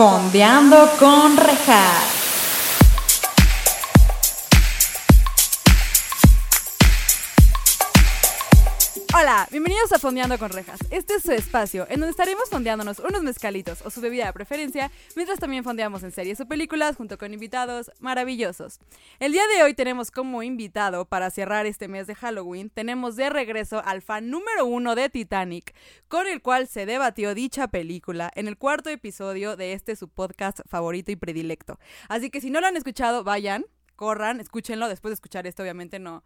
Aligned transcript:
Fondeando 0.00 0.96
con 0.98 1.36
Rejas. 1.36 2.19
Bienvenidos 9.52 9.92
a 9.92 10.00
Fondeando 10.00 10.36
con 10.38 10.50
Rejas. 10.50 10.80
Este 10.90 11.14
es 11.14 11.22
su 11.22 11.30
espacio 11.30 11.86
en 11.88 12.00
donde 12.00 12.10
estaremos 12.10 12.50
fondeándonos 12.50 12.98
unos 12.98 13.22
mezcalitos 13.22 13.80
o 13.82 13.90
su 13.90 14.00
bebida 14.00 14.26
de 14.26 14.32
preferencia, 14.32 14.90
mientras 15.14 15.38
también 15.38 15.62
fondeamos 15.62 16.02
en 16.02 16.10
series 16.10 16.40
o 16.40 16.48
películas 16.48 16.96
junto 16.96 17.16
con 17.16 17.32
invitados 17.32 17.92
maravillosos. 18.00 18.80
El 19.20 19.30
día 19.30 19.46
de 19.46 19.62
hoy 19.62 19.74
tenemos 19.74 20.10
como 20.10 20.42
invitado 20.42 21.04
para 21.04 21.30
cerrar 21.30 21.66
este 21.66 21.86
mes 21.86 22.08
de 22.08 22.16
Halloween, 22.16 22.70
tenemos 22.70 23.14
de 23.14 23.30
regreso 23.30 23.80
al 23.84 24.02
fan 24.02 24.30
número 24.30 24.66
uno 24.66 24.96
de 24.96 25.08
Titanic, 25.08 25.76
con 26.08 26.26
el 26.26 26.42
cual 26.42 26.66
se 26.66 26.84
debatió 26.84 27.32
dicha 27.32 27.68
película 27.68 28.32
en 28.34 28.48
el 28.48 28.58
cuarto 28.58 28.90
episodio 28.90 29.54
de 29.54 29.74
este 29.74 29.94
su 29.94 30.08
podcast 30.08 30.58
favorito 30.66 31.12
y 31.12 31.16
predilecto. 31.16 31.78
Así 32.08 32.30
que 32.30 32.40
si 32.40 32.50
no 32.50 32.60
lo 32.60 32.66
han 32.66 32.76
escuchado, 32.76 33.22
vayan, 33.22 33.64
corran, 33.94 34.40
escúchenlo. 34.40 34.88
Después 34.88 35.10
de 35.10 35.14
escuchar 35.14 35.46
esto, 35.46 35.62
obviamente 35.62 36.00
no 36.00 36.24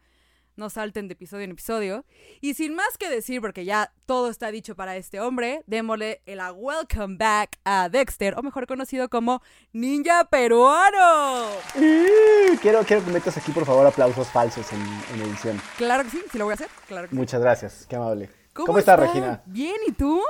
no 0.56 0.70
salten 0.70 1.08
de 1.08 1.14
episodio 1.14 1.44
en 1.44 1.52
episodio. 1.52 2.04
Y 2.40 2.54
sin 2.54 2.74
más 2.74 2.98
que 2.98 3.08
decir, 3.08 3.40
porque 3.40 3.64
ya 3.64 3.92
todo 4.06 4.30
está 4.30 4.50
dicho 4.50 4.74
para 4.76 4.96
este 4.96 5.20
hombre, 5.20 5.62
démosle 5.66 6.22
el 6.26 6.40
a 6.40 6.52
welcome 6.52 7.16
back 7.16 7.58
a 7.64 7.88
Dexter, 7.88 8.34
o 8.38 8.42
mejor 8.42 8.66
conocido 8.66 9.08
como 9.08 9.42
Ninja 9.72 10.24
Peruano. 10.24 11.48
quiero, 12.60 12.84
quiero 12.84 13.04
que 13.04 13.10
metas 13.10 13.36
aquí, 13.36 13.52
por 13.52 13.66
favor, 13.66 13.86
aplausos 13.86 14.28
falsos 14.28 14.66
en, 14.72 15.20
edición. 15.20 15.60
Claro 15.76 16.04
que 16.04 16.10
sí, 16.10 16.22
sí 16.30 16.38
lo 16.38 16.44
voy 16.44 16.52
a 16.52 16.54
hacer. 16.54 16.68
Claro 16.86 17.08
que 17.08 17.14
Muchas 17.14 17.40
gracias, 17.40 17.86
qué 17.88 17.96
amable. 17.96 18.30
¿Cómo, 18.52 18.78
estás, 18.78 18.98
Regina? 18.98 19.42
Bien, 19.46 19.76
¿y 19.86 19.92
tú? 19.92 20.22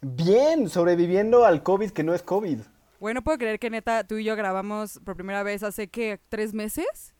Bien, 0.00 0.68
sobreviviendo 0.68 1.44
al 1.44 1.62
COVID 1.62 1.90
que 1.90 2.02
no 2.02 2.14
es 2.14 2.22
COVID. 2.22 2.60
Bueno, 3.00 3.22
puedo 3.22 3.36
creer 3.36 3.58
que 3.58 3.68
neta 3.68 4.04
tú 4.04 4.16
y 4.16 4.24
yo 4.24 4.36
grabamos 4.36 5.00
por 5.04 5.16
primera 5.16 5.42
vez 5.42 5.62
hace 5.62 5.88
que 5.88 6.20
tres 6.28 6.54
meses. 6.54 7.15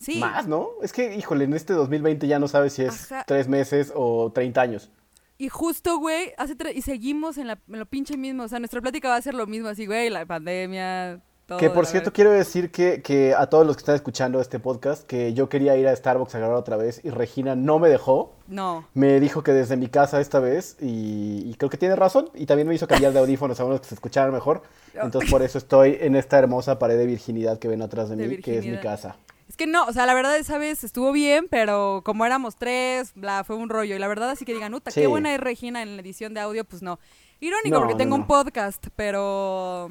Sí. 0.00 0.18
Más, 0.18 0.48
¿no? 0.48 0.70
Es 0.82 0.92
que, 0.92 1.14
híjole, 1.14 1.44
en 1.44 1.52
este 1.52 1.74
2020 1.74 2.26
ya 2.26 2.38
no 2.38 2.48
sabes 2.48 2.72
si 2.72 2.82
es 2.82 3.10
tres 3.26 3.48
meses 3.48 3.92
o 3.94 4.32
30 4.32 4.60
años. 4.60 4.90
Y 5.36 5.48
justo, 5.48 5.98
güey, 5.98 6.32
hace 6.36 6.54
y 6.74 6.82
seguimos 6.82 7.38
en, 7.38 7.46
la, 7.46 7.58
lo 7.66 7.86
pinche 7.86 8.16
mismo. 8.16 8.44
O 8.44 8.48
sea, 8.48 8.58
nuestra 8.58 8.80
plática 8.80 9.08
va 9.08 9.16
a 9.16 9.22
ser 9.22 9.34
lo 9.34 9.46
mismo, 9.46 9.68
así, 9.68 9.86
güey, 9.86 10.10
la 10.10 10.26
pandemia, 10.26 11.20
todo. 11.46 11.58
Que 11.58 11.70
por 11.70 11.86
cierto, 11.86 12.12
quiero 12.12 12.30
decir 12.30 12.70
que, 12.70 13.02
que, 13.02 13.34
a 13.34 13.46
todos 13.46 13.66
los 13.66 13.76
que 13.76 13.80
están 13.80 13.94
escuchando 13.94 14.40
este 14.40 14.58
podcast, 14.58 15.06
que 15.06 15.32
yo 15.34 15.48
quería 15.48 15.76
ir 15.76 15.88
a 15.88 15.96
Starbucks 15.96 16.34
a 16.34 16.38
grabar 16.38 16.56
otra 16.56 16.76
vez 16.76 17.00
y 17.04 17.10
Regina 17.10 17.56
no 17.56 17.78
me 17.78 17.88
dejó. 17.88 18.34
No. 18.48 18.86
Me 18.94 19.18
dijo 19.18 19.42
que 19.42 19.52
desde 19.52 19.78
mi 19.78 19.88
casa 19.88 20.20
esta 20.20 20.40
vez 20.40 20.76
y, 20.78 21.54
creo 21.54 21.70
que 21.70 21.78
tiene 21.78 21.96
razón. 21.96 22.30
Y 22.34 22.46
también 22.46 22.68
me 22.68 22.74
hizo 22.74 22.86
cambiar 22.86 23.12
de 23.12 23.18
audífonos 23.18 23.58
a 23.60 23.64
unos 23.64 23.80
que 23.80 23.86
se 23.86 23.94
escucharan 23.94 24.32
mejor. 24.32 24.62
Entonces 24.94 25.30
por 25.30 25.42
eso 25.42 25.56
estoy 25.56 25.96
en 26.00 26.16
esta 26.16 26.38
hermosa 26.38 26.78
pared 26.78 26.98
de 26.98 27.06
virginidad 27.06 27.58
que 27.58 27.68
ven 27.68 27.80
atrás 27.80 28.10
de, 28.10 28.16
mí, 28.16 28.36
que 28.38 28.58
es 28.58 28.66
mi 28.66 28.78
casa. 28.78 29.16
Que 29.60 29.66
no, 29.66 29.84
o 29.84 29.92
sea, 29.92 30.06
la 30.06 30.14
verdad 30.14 30.38
esa 30.38 30.56
vez 30.56 30.84
estuvo 30.84 31.12
bien, 31.12 31.46
pero 31.50 32.00
como 32.02 32.24
éramos 32.24 32.56
tres, 32.56 33.12
bla, 33.14 33.44
fue 33.44 33.56
un 33.56 33.68
rollo. 33.68 33.94
Y 33.94 33.98
la 33.98 34.08
verdad 34.08 34.30
así 34.30 34.46
que 34.46 34.54
digan, 34.54 34.72
uta, 34.72 34.90
qué 34.90 35.06
buena 35.06 35.34
es 35.34 35.38
Regina 35.38 35.82
en 35.82 35.96
la 35.96 36.00
edición 36.00 36.32
de 36.32 36.40
audio, 36.40 36.64
pues 36.64 36.80
no. 36.80 36.98
Irónico 37.40 37.78
porque 37.78 37.94
tengo 37.94 38.14
un 38.14 38.26
podcast, 38.26 38.86
pero... 38.96 39.90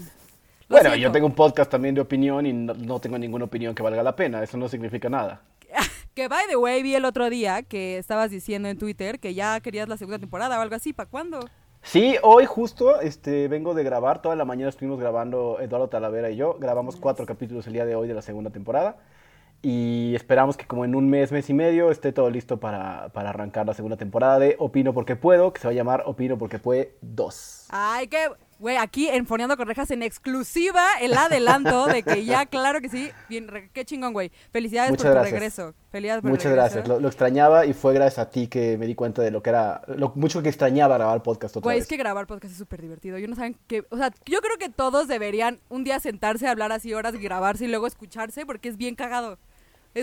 Bueno, 0.70 0.95
yo 0.95 1.11
tengo 1.11 1.28
un 1.28 1.36
podcast 1.36 1.70
también 1.70 1.94
de 1.94 2.02
opinión 2.02 2.48
y 2.48 2.52
no, 2.52 3.00
tengo 3.00 3.20
ninguna 3.20 3.45
opinión 3.45 3.76
que 3.76 3.84
valga 3.84 4.02
la 4.02 4.16
pena. 4.16 4.42
Eso 4.42 4.58
no 4.58 4.67
significa 4.67 5.08
nada. 5.08 5.44
que 6.16 6.28
by 6.28 6.48
the 6.48 6.56
way, 6.56 6.81
vi 6.81 6.95
el 6.95 7.06
otro 7.06 7.30
día 7.30 7.61
que 7.61 8.00
estabas 8.00 8.31
diciendo 8.31 8.70
en 8.70 8.80
Twitter 8.80 9.20
que 9.20 9.36
ya 9.36 9.59
querías 9.59 9.88
la 9.88 9.98
segunda 9.98 10.17
temporada 10.17 10.58
o 10.58 10.61
algo 10.64 10.78
así. 10.78 10.94
¿Para 10.94 11.11
cuándo? 11.11 11.48
Sí, 11.83 12.16
hoy 12.23 12.48
justo 12.48 13.02
este, 13.02 13.48
vengo 13.48 13.76
de 13.76 13.83
grabar. 13.83 14.20
Toda 14.20 14.36
la 14.36 14.45
mañana 14.45 14.70
estuvimos 14.70 15.00
grabando 15.00 15.59
Eduardo 15.61 15.89
Talavera 15.89 16.31
y 16.31 16.38
yo. 16.38 16.56
Grabamos 16.59 16.95
cuatro 16.95 17.28
capítulos 17.28 17.67
el 17.67 17.73
día 17.73 17.86
de 17.86 17.94
hoy 17.94 18.08
de 18.08 18.16
la 18.16 18.23
segunda 18.23 18.50
temporada 18.50 18.98
y 19.62 20.16
esperamos 20.16 20.56
que 20.56 20.66
como 20.66 20.86
en 20.86 20.96
un 20.96 21.10
mes, 21.10 21.32
mes 21.32 21.50
y 21.50 21.54
medio 21.54 21.92
esté 21.92 22.14
todo 22.14 22.30
listo 22.30 22.60
para, 22.60 23.10
para, 23.10 23.30
arrancar 23.30 23.66
la 23.66 23.73
segunda 23.73 23.98
temporada 23.98 24.39
de 24.39 24.56
Opino 24.58 24.94
porque 24.94 25.16
puedo, 25.16 25.52
que 25.52 25.60
se 25.60 25.67
va 25.67 25.72
a 25.72 25.76
llamar 25.76 26.04
Opino 26.06 26.38
porque 26.38 26.60
puede 26.60 26.95
2. 27.02 27.66
Ay, 27.70 28.08
qué, 28.08 28.30
güey, 28.58 28.78
aquí 28.78 29.10
en 29.10 29.26
Foneando 29.26 29.58
con 29.58 29.67
Rejas 29.67 29.92
en 29.92 30.02
exclusiva 30.02 30.82
el 31.02 31.17
adelanto 31.17 31.88
de 31.88 32.04
que 32.04 32.23
ya, 32.23 32.45
claro 32.48 32.80
que 32.80 32.88
sí, 32.88 33.11
bien, 33.28 33.70
qué 33.73 33.83
chingón, 33.83 34.14
güey. 34.14 34.32
Felicidades 34.52 34.92
por 34.92 35.14
tu 35.14 35.14
regreso. 35.14 35.73
Felicidades 35.92 36.22
por 36.22 36.32
Muchas 36.32 36.54
gracias, 36.54 36.88
lo, 36.88 37.06
extrañaba 37.06 37.66
y 37.66 37.73
fue 37.73 37.94
gracias 37.94 38.20
a 38.20 38.30
ti 38.30 38.48
que 38.48 38.78
me 38.78 38.86
di 38.86 38.95
cuenta 38.95 39.22
de 39.22 39.32
lo 39.32 39.44
que 39.44 39.50
era, 39.50 39.82
lo 39.88 40.14
mucho 40.16 40.42
que 40.42 40.48
extrañaba 40.48 40.95
grabar 40.95 41.22
podcast 41.22 41.58
otra 41.58 41.66
Güey, 41.66 41.80
es 41.80 41.88
que 41.88 41.98
grabar 41.98 42.28
podcast 42.28 42.54
es 42.54 42.58
súper 42.58 42.82
divertido. 42.82 43.17
Yo 43.17 43.28
no 43.28 43.36
saben 43.36 43.58
que, 43.67 43.83
o 43.89 43.98
sea, 43.98 44.12
yo 44.26 44.39
creo 44.39 44.58
que 44.58 44.70
todos 44.70 45.10
deberían 45.10 45.60
un 45.67 45.83
día 45.83 46.00
sentarse 46.00 46.48
a 46.48 46.52
hablar 46.52 46.72
así 46.72 46.94
horas 46.94 47.14
y 47.16 47.17
grabarse 47.17 47.66
y 47.66 47.67
luego 47.67 47.88
escucharse 47.88 48.45
porque 48.45 48.70
es 48.70 48.78
bien 48.78 48.95
cagado 48.95 49.38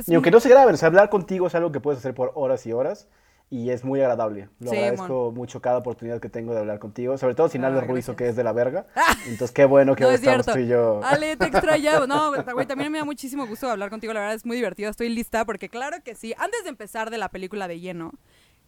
y 0.06 0.14
aunque 0.14 0.30
no 0.30 0.40
se 0.40 0.48
graben, 0.48 0.74
o 0.74 0.76
sea, 0.78 0.88
hablar 0.88 1.08
contigo 1.08 1.46
es 1.46 1.54
algo 1.54 1.72
que 1.72 1.80
puedes 1.80 1.98
hacer 1.98 2.14
por 2.14 2.32
horas 2.34 2.66
y 2.66 2.72
horas 2.72 3.08
y 3.48 3.70
es 3.70 3.84
muy 3.84 4.00
agradable. 4.00 4.48
Lo 4.58 4.72
agradezco 4.72 5.30
mucho 5.30 5.60
cada 5.60 5.78
oportunidad 5.78 6.20
que 6.20 6.28
tengo 6.28 6.52
de 6.52 6.60
hablar 6.60 6.78
contigo, 6.78 7.16
sobre 7.16 7.34
todo 7.34 7.48
sin 7.48 7.64
ah, 7.64 7.68
Ale 7.68 7.80
Ruizo, 7.82 8.16
que 8.16 8.28
es 8.28 8.34
de 8.34 8.42
la 8.42 8.52
verga. 8.52 8.86
Entonces, 9.26 9.52
qué 9.52 9.64
bueno 9.64 9.94
que 9.94 10.02
estamos 10.12 10.46
tú 10.46 10.58
y 10.58 10.66
yo. 10.66 11.00
Ale, 11.04 11.36
te 11.36 11.46
extrañaba. 11.46 12.06
No, 12.06 12.32
güey, 12.54 12.66
también 12.66 12.90
me 12.90 12.98
da 12.98 13.04
muchísimo 13.04 13.46
gusto 13.46 13.70
hablar 13.70 13.90
contigo, 13.90 14.12
la 14.12 14.20
verdad 14.20 14.34
es 14.34 14.44
muy 14.44 14.56
divertido, 14.56 14.90
estoy 14.90 15.08
lista 15.08 15.44
porque 15.44 15.68
claro 15.68 15.98
que 16.02 16.14
sí. 16.14 16.34
Antes 16.38 16.64
de 16.64 16.70
empezar 16.70 17.10
de 17.10 17.18
la 17.18 17.28
película 17.28 17.68
de 17.68 17.78
lleno, 17.78 18.12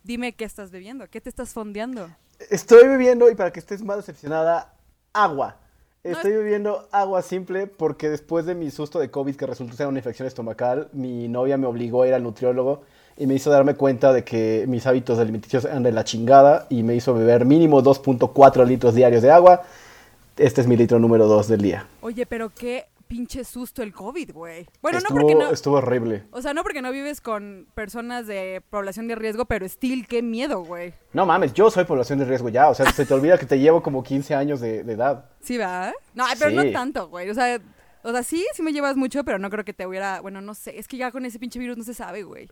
dime 0.05 0.35
qué 0.35 0.45
estás 0.45 0.71
bebiendo, 0.71 1.09
qué 1.09 1.21
te 1.21 1.29
estás 1.29 1.53
fondeando. 1.53 2.09
Estoy 2.51 2.87
bebiendo, 2.87 3.29
y 3.31 3.35
para 3.35 3.51
que 3.51 3.59
estés 3.59 3.83
más 3.83 3.97
decepcionada, 3.97 4.75
agua. 5.13 5.57
Estoy 6.13 6.33
bebiendo 6.33 6.89
agua 6.91 7.23
simple 7.23 7.67
porque 7.67 8.09
después 8.09 8.47
de 8.47 8.55
mi 8.55 8.71
susto 8.71 8.99
de 8.99 9.11
COVID 9.11 9.37
que 9.37 9.47
resultó 9.47 9.77
ser 9.77 9.87
una 9.87 9.99
infección 9.99 10.27
estomacal, 10.27 10.89
mi 10.93 11.29
novia 11.29 11.57
me 11.57 11.67
obligó 11.67 12.03
a 12.03 12.09
ir 12.09 12.15
al 12.15 12.23
nutriólogo 12.23 12.83
y 13.17 13.27
me 13.27 13.35
hizo 13.35 13.51
darme 13.51 13.75
cuenta 13.75 14.13
de 14.13 14.25
que 14.25 14.65
mis 14.69 14.87
hábitos 14.87 15.19
alimenticios 15.19 15.65
eran 15.65 15.83
de 15.83 15.93
la 15.93 16.05
chingada 16.05 16.67
y 16.71 16.83
me 16.83 16.95
hizo 16.95 17.15
beber 17.15 17.45
mínimo 17.45 17.83
2.4 17.83 18.67
litros 18.67 18.95
diarios 18.95 19.23
de 19.23 19.31
agua. 19.31 19.63
Este 20.37 20.61
es 20.61 20.67
mi 20.67 20.77
litro 20.77 20.99
número 20.99 21.27
2 21.27 21.49
del 21.49 21.61
día. 21.61 21.87
Oye, 22.01 22.25
pero 22.27 22.51
qué 22.51 22.87
pinche 23.09 23.45
susto 23.45 23.83
el 23.83 23.93
COVID, 23.93 24.33
güey. 24.33 24.67
Bueno, 24.83 25.01
no 25.01 25.09
porque 25.09 25.35
no. 25.35 25.51
Estuvo 25.51 25.77
horrible. 25.77 26.25
O 26.31 26.43
sea, 26.43 26.55
no 26.55 26.63
porque 26.63 26.83
no 26.83 26.93
vives 26.93 27.21
con 27.21 27.67
personas 27.75 28.27
de 28.27 28.63
población 28.71 29.09
de 29.09 29.15
riesgo, 29.15 29.47
pero 29.47 29.67
still, 29.67 30.07
qué 30.07 30.23
miedo, 30.23 30.63
güey. 30.63 30.95
No 31.13 31.27
mames, 31.27 31.53
yo 31.55 31.71
soy 31.71 31.85
población 31.85 32.19
de 32.19 32.27
riesgo 32.27 32.49
ya. 32.49 32.69
O 32.69 32.75
sea, 32.75 32.91
se 32.93 33.07
te 33.07 33.15
olvida 33.15 33.39
que 33.39 33.47
te 33.47 33.59
llevo 33.59 33.83
como 33.83 34.03
15 34.03 34.35
años 34.35 34.61
de, 34.61 34.81
edad. 34.81 35.31
Sí, 35.41 35.59
va. 35.59 35.93
No, 36.15 36.25
pero 36.39 36.51
no 36.51 36.71
tanto, 36.71 37.09
güey. 37.09 37.31
O 37.31 37.35
sea. 37.35 37.61
O 38.05 38.13
sea, 38.13 38.23
sí, 38.23 38.47
sí 38.55 38.63
me 38.63 38.73
llevas 38.73 38.97
mucho, 38.97 39.25
pero 39.25 39.39
no 39.39 39.51
creo 39.51 39.65
que 39.65 39.73
te 39.73 39.87
hubiera. 39.87 40.21
Bueno, 40.21 40.41
no 40.41 40.55
sé. 40.55 40.79
Es 40.79 40.87
que 40.87 40.97
ya 40.97 41.11
con 41.11 41.25
ese 41.25 41.39
pinche 41.39 41.59
virus 41.59 41.77
no 41.77 41.85
se 41.85 41.95
sabe, 41.95 42.23
güey. 42.23 42.49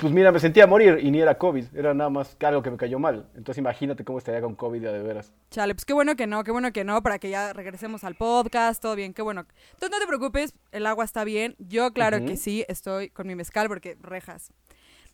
Pues 0.00 0.14
mira, 0.14 0.32
me 0.32 0.40
sentía 0.40 0.64
a 0.64 0.66
morir 0.66 0.98
y 1.02 1.10
ni 1.10 1.20
era 1.20 1.36
COVID, 1.36 1.76
era 1.76 1.92
nada 1.92 2.08
más 2.08 2.34
algo 2.40 2.62
que 2.62 2.70
me 2.70 2.78
cayó 2.78 2.98
mal. 2.98 3.28
Entonces 3.34 3.58
imagínate 3.58 4.02
cómo 4.02 4.16
estaría 4.16 4.40
con 4.40 4.54
COVID 4.54 4.80
ya 4.80 4.92
de 4.92 5.02
veras. 5.02 5.32
Chale, 5.50 5.74
pues 5.74 5.84
qué 5.84 5.92
bueno 5.92 6.16
que 6.16 6.26
no, 6.26 6.42
qué 6.42 6.52
bueno 6.52 6.72
que 6.72 6.84
no, 6.84 7.02
para 7.02 7.18
que 7.18 7.28
ya 7.28 7.52
regresemos 7.52 8.02
al 8.04 8.14
podcast, 8.14 8.80
todo 8.80 8.96
bien, 8.96 9.12
qué 9.12 9.20
bueno. 9.20 9.44
Entonces 9.74 9.90
no 9.90 9.98
te 9.98 10.06
preocupes, 10.06 10.54
el 10.72 10.86
agua 10.86 11.04
está 11.04 11.24
bien. 11.24 11.54
Yo 11.58 11.92
claro 11.92 12.24
que 12.24 12.38
sí, 12.38 12.64
estoy 12.68 13.10
con 13.10 13.26
mi 13.26 13.34
mezcal 13.34 13.68
porque 13.68 13.98
rejas. 14.00 14.52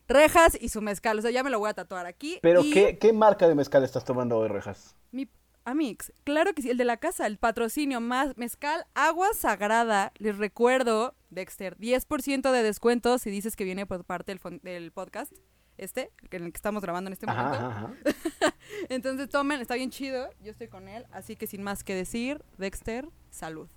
Rejas 0.06 0.56
y 0.60 0.68
su 0.68 0.80
mezcal, 0.82 1.18
o 1.18 1.22
sea, 1.22 1.32
ya 1.32 1.42
me 1.42 1.50
lo 1.50 1.58
voy 1.58 1.70
a 1.70 1.74
tatuar 1.74 2.06
aquí. 2.06 2.38
Pero 2.40 2.62
¿qué, 2.62 2.96
¿qué 2.96 3.12
marca 3.12 3.48
de 3.48 3.56
mezcal 3.56 3.82
estás 3.82 4.04
tomando 4.04 4.38
hoy, 4.38 4.46
Rejas? 4.46 4.94
Mi 5.10 5.28
Amix, 5.64 6.12
claro 6.22 6.54
que 6.54 6.62
sí, 6.62 6.70
el 6.70 6.76
de 6.76 6.84
la 6.84 6.96
casa, 6.96 7.26
el 7.26 7.38
patrocinio 7.38 8.00
más 8.00 8.36
mezcal, 8.36 8.86
agua 8.94 9.34
sagrada. 9.34 10.12
Les 10.18 10.38
recuerdo, 10.38 11.15
Dexter, 11.30 11.76
10% 11.78 12.52
de 12.52 12.62
descuento 12.62 13.18
si 13.18 13.30
dices 13.30 13.56
que 13.56 13.64
viene 13.64 13.86
por 13.86 14.04
parte 14.04 14.34
del, 14.34 14.60
del 14.62 14.92
podcast, 14.92 15.32
este, 15.76 16.10
en 16.30 16.44
el 16.44 16.52
que 16.52 16.56
estamos 16.56 16.82
grabando 16.82 17.08
en 17.08 17.12
este 17.12 17.26
momento. 17.26 17.94
Entonces 18.88 19.28
tomen, 19.28 19.60
está 19.60 19.74
bien 19.74 19.90
chido, 19.90 20.30
yo 20.42 20.50
estoy 20.50 20.68
con 20.68 20.88
él, 20.88 21.06
así 21.12 21.36
que 21.36 21.46
sin 21.46 21.62
más 21.62 21.84
que 21.84 21.94
decir, 21.94 22.42
Dexter, 22.58 23.08
salud. 23.30 23.68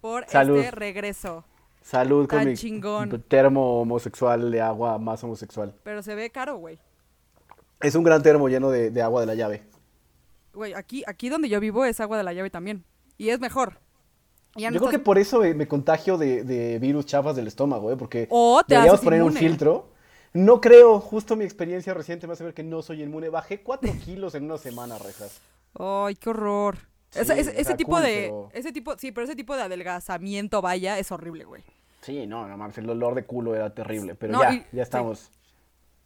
Por 0.00 0.24
este 0.24 0.70
regreso. 0.70 1.44
Salud 1.80 2.28
con 2.28 2.46
mi 2.46 3.18
termo 3.28 3.80
homosexual 3.80 4.50
de 4.50 4.60
agua 4.60 4.98
más 4.98 5.22
homosexual. 5.24 5.74
Pero 5.82 6.02
se 6.02 6.14
ve 6.14 6.30
caro, 6.30 6.56
güey. 6.56 6.78
Es 7.80 7.94
un 7.96 8.04
gran 8.04 8.22
termo 8.22 8.48
lleno 8.48 8.70
de 8.70 9.02
agua 9.02 9.20
de 9.20 9.26
la 9.26 9.34
llave. 9.34 9.62
Güey, 10.52 10.74
aquí, 10.74 11.02
aquí 11.06 11.28
donde 11.28 11.48
yo 11.48 11.60
vivo 11.60 11.84
es 11.84 12.00
agua 12.00 12.18
de 12.18 12.24
la 12.24 12.32
llave 12.32 12.50
también. 12.50 12.84
Y 13.16 13.30
es 13.30 13.40
mejor. 13.40 13.78
Yo 14.56 14.70
creo 14.70 14.90
que 14.90 14.98
por 14.98 15.18
eso 15.18 15.40
me, 15.40 15.66
contagio 15.66 16.18
de, 16.18 16.78
virus 16.80 17.06
chafas 17.06 17.36
del 17.36 17.46
estómago, 17.46 17.90
¿eh? 17.90 17.96
Porque 17.96 18.26
o 18.30 18.62
te 18.66 18.74
deberíamos 18.74 19.00
poner 19.00 19.22
un 19.22 19.32
filtro. 19.32 19.90
No 20.34 20.62
creo, 20.62 20.98
justo 20.98 21.36
mi 21.36 21.44
experiencia 21.44 21.92
reciente 21.92 22.26
me 22.26 22.32
hace 22.32 22.44
ver 22.44 22.54
que 22.54 22.62
no 22.62 22.80
soy 22.80 23.02
inmune. 23.02 23.28
Bajé 23.28 23.60
cuatro 23.62 23.92
kilos 24.04 24.34
en 24.34 24.44
una 24.44 24.58
semana, 24.58 24.98
rejas. 24.98 25.40
Ay, 25.78 26.14
qué 26.16 26.30
horror. 26.30 26.78
ese, 27.14 27.74
tipo 27.74 28.00
de, 28.00 28.32
ese 28.52 28.72
tipo, 28.72 28.96
sí, 28.96 29.12
pero 29.12 29.24
ese 29.24 29.36
tipo 29.36 29.54
de 29.56 29.62
adelgazamiento, 29.62 30.62
vaya, 30.62 30.98
es 30.98 31.12
horrible, 31.12 31.44
güey. 31.44 31.62
Sí, 32.00 32.26
no, 32.26 32.48
no 32.48 32.56
mames, 32.56 32.78
el 32.78 32.90
olor 32.90 33.14
de 33.14 33.24
culo 33.24 33.54
era 33.54 33.72
terrible, 33.74 34.14
pero 34.14 34.40
ya, 34.40 34.66
ya 34.72 34.82
estamos. 34.82 35.30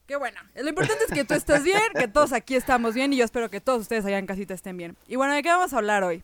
Qué 0.06 0.14
bueno. 0.16 0.38
Lo 0.54 0.68
importante 0.68 1.04
es 1.04 1.12
que 1.12 1.24
tú 1.24 1.34
estés 1.34 1.64
bien, 1.64 1.82
que 1.98 2.06
todos 2.06 2.32
aquí 2.32 2.54
estamos 2.54 2.94
bien 2.94 3.12
y 3.12 3.16
yo 3.16 3.24
espero 3.24 3.50
que 3.50 3.60
todos 3.60 3.80
ustedes 3.80 4.04
allá 4.04 4.18
en 4.18 4.26
casita 4.26 4.54
estén 4.54 4.76
bien. 4.76 4.96
Y 5.08 5.16
bueno, 5.16 5.34
¿de 5.34 5.42
qué 5.42 5.48
vamos 5.48 5.72
a 5.72 5.78
hablar 5.78 6.04
hoy? 6.04 6.22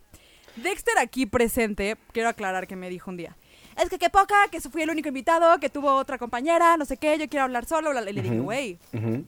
Dexter 0.56 0.98
aquí 0.98 1.26
presente, 1.26 1.96
quiero 2.12 2.28
aclarar 2.28 2.66
que 2.66 2.76
me 2.76 2.90
dijo 2.90 3.10
un 3.10 3.16
día. 3.16 3.36
Es 3.82 3.88
que 3.88 3.98
qué 3.98 4.10
poca, 4.10 4.48
que 4.50 4.60
fui 4.60 4.82
el 4.82 4.90
único 4.90 5.08
invitado, 5.08 5.58
que 5.58 5.70
tuvo 5.70 5.94
otra 5.94 6.18
compañera, 6.18 6.76
no 6.76 6.84
sé 6.84 6.98
qué, 6.98 7.18
yo 7.18 7.28
quiero 7.28 7.44
hablar 7.44 7.64
solo. 7.64 7.92
Y 7.92 8.12
le 8.12 8.22
dije, 8.22 8.38
güey, 8.40 8.78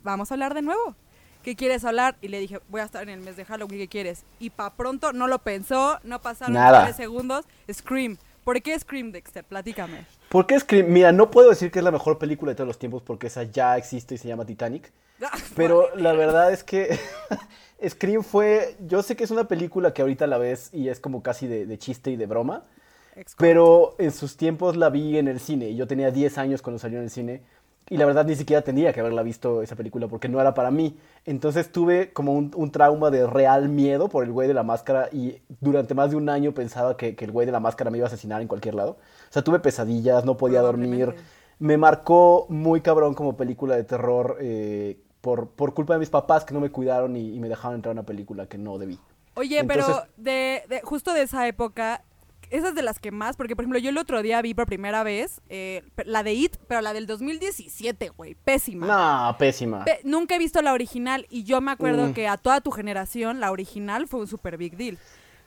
vamos 0.02 0.30
a 0.30 0.34
hablar 0.34 0.54
de 0.54 0.62
nuevo. 0.62 0.94
¿Qué 1.42 1.56
quieres 1.56 1.84
hablar? 1.84 2.16
Y 2.22 2.28
le 2.28 2.40
dije, 2.40 2.58
voy 2.68 2.80
a 2.80 2.84
estar 2.84 3.02
en 3.02 3.10
el 3.10 3.20
mes 3.20 3.36
de 3.36 3.44
Halloween, 3.44 3.78
¿qué 3.80 3.88
quieres? 3.88 4.24
Y 4.38 4.48
pa' 4.50 4.74
pronto 4.74 5.12
no 5.12 5.26
lo 5.26 5.40
pensó, 5.40 5.98
no 6.02 6.22
pasaron 6.22 6.54
Nada. 6.54 6.84
tres 6.84 6.96
segundos. 6.96 7.44
Scream. 7.70 8.16
¿Por 8.44 8.60
qué 8.62 8.78
Scream, 8.78 9.12
Dexter? 9.12 9.44
Platícame. 9.44 10.06
¿Por 10.30 10.46
qué 10.46 10.58
Scream? 10.58 10.86
Mira, 10.88 11.12
no 11.12 11.30
puedo 11.30 11.50
decir 11.50 11.70
que 11.70 11.80
es 11.80 11.84
la 11.84 11.90
mejor 11.90 12.18
película 12.18 12.52
de 12.52 12.56
todos 12.56 12.68
los 12.68 12.78
tiempos 12.78 13.02
porque 13.02 13.26
esa 13.26 13.42
ya 13.42 13.76
existe 13.76 14.14
y 14.14 14.18
se 14.18 14.28
llama 14.28 14.46
Titanic. 14.46 14.90
Pero 15.56 15.94
la 15.96 16.12
verdad 16.12 16.52
es 16.52 16.64
que 16.64 16.98
Scream 17.88 18.22
fue. 18.22 18.76
Yo 18.86 19.02
sé 19.02 19.16
que 19.16 19.24
es 19.24 19.30
una 19.30 19.48
película 19.48 19.92
que 19.92 20.02
ahorita 20.02 20.26
la 20.26 20.38
ves 20.38 20.70
y 20.72 20.88
es 20.88 21.00
como 21.00 21.22
casi 21.22 21.46
de, 21.46 21.66
de 21.66 21.78
chiste 21.78 22.10
y 22.10 22.16
de 22.16 22.26
broma. 22.26 22.64
Pero 23.38 23.94
en 23.98 24.10
sus 24.10 24.36
tiempos 24.36 24.76
la 24.76 24.90
vi 24.90 25.18
en 25.18 25.28
el 25.28 25.38
cine. 25.38 25.68
y 25.68 25.76
Yo 25.76 25.86
tenía 25.86 26.10
10 26.10 26.36
años 26.38 26.62
cuando 26.62 26.78
salió 26.78 26.98
en 26.98 27.04
el 27.04 27.10
cine. 27.10 27.42
Y 27.90 27.98
la 27.98 28.06
verdad 28.06 28.24
ni 28.24 28.34
siquiera 28.34 28.62
tenía 28.62 28.94
que 28.94 29.00
haberla 29.00 29.22
visto 29.22 29.60
esa 29.60 29.76
película 29.76 30.08
porque 30.08 30.28
no 30.28 30.40
era 30.40 30.54
para 30.54 30.70
mí. 30.70 30.98
Entonces 31.26 31.70
tuve 31.70 32.12
como 32.12 32.32
un, 32.32 32.50
un 32.56 32.70
trauma 32.70 33.10
de 33.10 33.26
real 33.26 33.68
miedo 33.68 34.08
por 34.08 34.24
el 34.24 34.32
güey 34.32 34.48
de 34.48 34.54
la 34.54 34.62
máscara 34.62 35.10
y 35.12 35.42
durante 35.60 35.94
más 35.94 36.10
de 36.10 36.16
un 36.16 36.30
año 36.30 36.54
pensaba 36.54 36.96
que, 36.96 37.14
que 37.14 37.26
el 37.26 37.30
güey 37.30 37.44
de 37.44 37.52
la 37.52 37.60
máscara 37.60 37.90
me 37.90 37.98
iba 37.98 38.06
a 38.06 38.08
asesinar 38.08 38.40
en 38.40 38.48
cualquier 38.48 38.74
lado. 38.74 38.92
O 38.92 39.32
sea, 39.32 39.44
tuve 39.44 39.58
pesadillas, 39.58 40.24
no 40.24 40.38
podía 40.38 40.62
dormir. 40.62 41.14
Me 41.58 41.76
marcó 41.76 42.46
muy 42.48 42.80
cabrón 42.80 43.14
como 43.14 43.36
película 43.36 43.76
de 43.76 43.84
terror 43.84 44.38
eh, 44.40 44.98
por, 45.24 45.48
por 45.48 45.72
culpa 45.72 45.94
de 45.94 46.00
mis 46.00 46.10
papás 46.10 46.44
que 46.44 46.52
no 46.52 46.60
me 46.60 46.70
cuidaron 46.70 47.16
y, 47.16 47.34
y 47.34 47.40
me 47.40 47.48
dejaron 47.48 47.76
entrar 47.76 47.90
a 47.92 47.94
una 47.94 48.02
película 48.02 48.46
que 48.46 48.58
no 48.58 48.76
debí. 48.78 48.98
Oye, 49.36 49.64
pero 49.64 50.04
de, 50.18 50.62
de- 50.68 50.82
justo 50.84 51.12
de 51.14 51.22
esa 51.22 51.48
época, 51.48 52.02
esas 52.50 52.74
de 52.74 52.82
las 52.82 52.98
que 53.00 53.10
más, 53.10 53.36
porque 53.36 53.56
por 53.56 53.64
ejemplo 53.64 53.78
yo 53.78 53.88
el 53.88 53.96
otro 53.98 54.20
día 54.22 54.40
vi 54.42 54.52
por 54.52 54.66
primera 54.66 55.02
vez 55.02 55.40
eh, 55.48 55.82
la 56.04 56.22
de 56.22 56.34
It, 56.34 56.56
pero 56.68 56.82
la 56.82 56.92
del 56.92 57.06
2017, 57.06 58.10
güey, 58.10 58.34
pésima. 58.44 58.86
No, 58.86 59.36
pésima. 59.38 59.84
Pe- 59.84 60.00
nunca 60.04 60.36
he 60.36 60.38
visto 60.38 60.60
la 60.62 60.72
original 60.74 61.26
y 61.30 61.44
yo 61.44 61.60
me 61.62 61.72
acuerdo 61.72 62.08
Mm. 62.08 62.12
que 62.12 62.28
a 62.28 62.36
toda 62.36 62.60
tu 62.60 62.70
generación 62.70 63.40
la 63.40 63.50
original 63.50 64.06
fue 64.06 64.20
un 64.20 64.26
super 64.26 64.56
big 64.58 64.76
deal. 64.76 64.98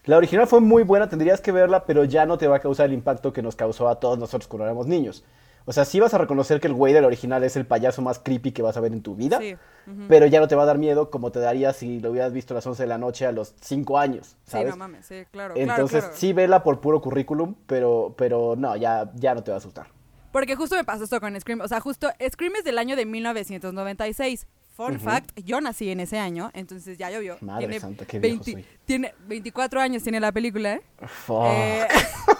La 0.05 0.17
original 0.17 0.47
fue 0.47 0.59
muy 0.59 0.83
buena, 0.83 1.07
tendrías 1.07 1.39
que 1.39 1.51
verla, 1.51 1.85
pero 1.85 2.03
ya 2.03 2.25
no 2.25 2.37
te 2.37 2.47
va 2.47 2.55
a 2.55 2.59
causar 2.59 2.87
el 2.87 2.93
impacto 2.93 3.31
que 3.31 3.41
nos 3.43 3.55
causó 3.55 3.87
a 3.89 3.99
todos 3.99 4.17
nosotros 4.17 4.47
cuando 4.47 4.65
éramos 4.65 4.87
niños. 4.87 5.23
O 5.69 5.73
sea, 5.73 5.83
sí 5.83 5.99
vas 5.99 6.13
a 6.13 6.17
reconocer 6.17 6.59
que 6.61 6.67
el 6.67 6.73
güey 6.73 6.93
de 6.93 7.01
la 7.01 7.07
original 7.07 7.43
es 7.43 7.57
el 7.57 7.65
payaso 7.65 8.01
más 8.01 8.19
creepy 8.19 8.53
que 8.53 8.61
vas 8.61 8.77
a 8.77 8.79
ver 8.79 8.93
en 8.93 9.01
tu 9.01 9.15
vida, 9.15 9.37
Sí. 9.39 9.55
pero 10.07 10.25
ya 10.25 10.39
no 10.39 10.47
te 10.47 10.55
va 10.55 10.63
a 10.63 10.65
dar 10.65 10.77
miedo 10.77 11.09
como 11.11 11.31
te 11.31 11.39
daría 11.39 11.73
si 11.73 11.99
lo 11.99 12.11
hubieras 12.11 12.31
visto 12.31 12.53
a 12.53 12.55
las 12.55 12.65
11 12.65 12.83
de 12.83 12.87
la 12.87 12.97
noche 12.97 13.25
a 13.27 13.33
los 13.33 13.53
5 13.61 13.99
años, 13.99 14.27
Sí, 14.45 14.51
¿sabes? 14.51 14.69
no 14.69 14.77
mames, 14.77 15.05
sí, 15.05 15.25
claro. 15.29 15.55
Entonces, 15.57 15.89
claro, 15.99 16.07
claro. 16.07 16.17
sí 16.17 16.31
vela 16.33 16.63
por 16.63 16.79
puro 16.79 17.01
currículum, 17.01 17.53
pero, 17.67 18.15
pero 18.17 18.55
no, 18.57 18.75
ya, 18.77 19.11
ya 19.15 19.35
no 19.35 19.43
te 19.43 19.51
va 19.51 19.55
a 19.55 19.59
asustar. 19.59 19.87
Porque 20.31 20.55
justo 20.55 20.75
me 20.75 20.83
pasó 20.83 21.03
esto 21.03 21.19
con 21.19 21.39
Scream. 21.39 21.61
O 21.61 21.67
sea, 21.67 21.79
justo 21.81 22.09
Scream 22.29 22.53
es 22.57 22.63
del 22.63 22.77
año 22.77 22.95
de 22.95 23.05
1996. 23.05 24.45
Fun 24.77 24.99
fact, 24.99 25.31
yo 25.43 25.59
nací 25.59 25.89
en 25.89 25.99
ese 25.99 26.19
año, 26.19 26.51
entonces 26.53 26.99
ya 26.99 27.09
llovió. 27.09 27.35
Madre 27.41 27.65
tiene, 27.65 27.79
santa, 27.79 28.05
qué 28.05 28.19
viejo 28.19 28.43
soy. 28.43 28.63
tiene 28.85 29.11
24 29.25 29.81
años 29.81 30.03
tiene 30.03 30.19
la 30.19 30.31
película, 30.31 30.75
¿eh? 30.75 30.81
Fuck. 31.25 31.45
Eh, 31.47 31.87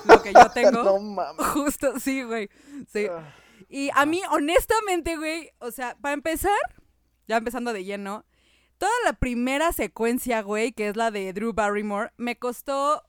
lo 0.06 0.22
que 0.22 0.34
yo 0.34 0.50
tengo. 0.54 0.84
No 0.84 1.00
mames. 1.00 1.44
Justo, 1.48 2.00
sí, 2.00 2.22
güey. 2.22 2.48
Sí. 2.94 3.08
Ah. 3.10 3.34
Y 3.70 3.90
a 3.96 4.06
mí, 4.06 4.22
honestamente, 4.30 5.18
güey, 5.18 5.50
o 5.58 5.72
sea, 5.72 5.98
para 6.00 6.14
empezar, 6.14 6.52
ya 7.28 7.38
empezando 7.38 7.74
de 7.74 7.84
lleno, 7.84 8.24
toda 8.78 8.92
la 9.04 9.14
primera 9.14 9.72
secuencia, 9.72 10.42
güey, 10.44 10.74
que 10.74 10.90
es 10.90 10.96
la 10.96 11.10
de 11.10 11.34
Drew 11.34 11.54
Barrymore, 11.54 12.12
me 12.18 12.38
costó 12.38 13.04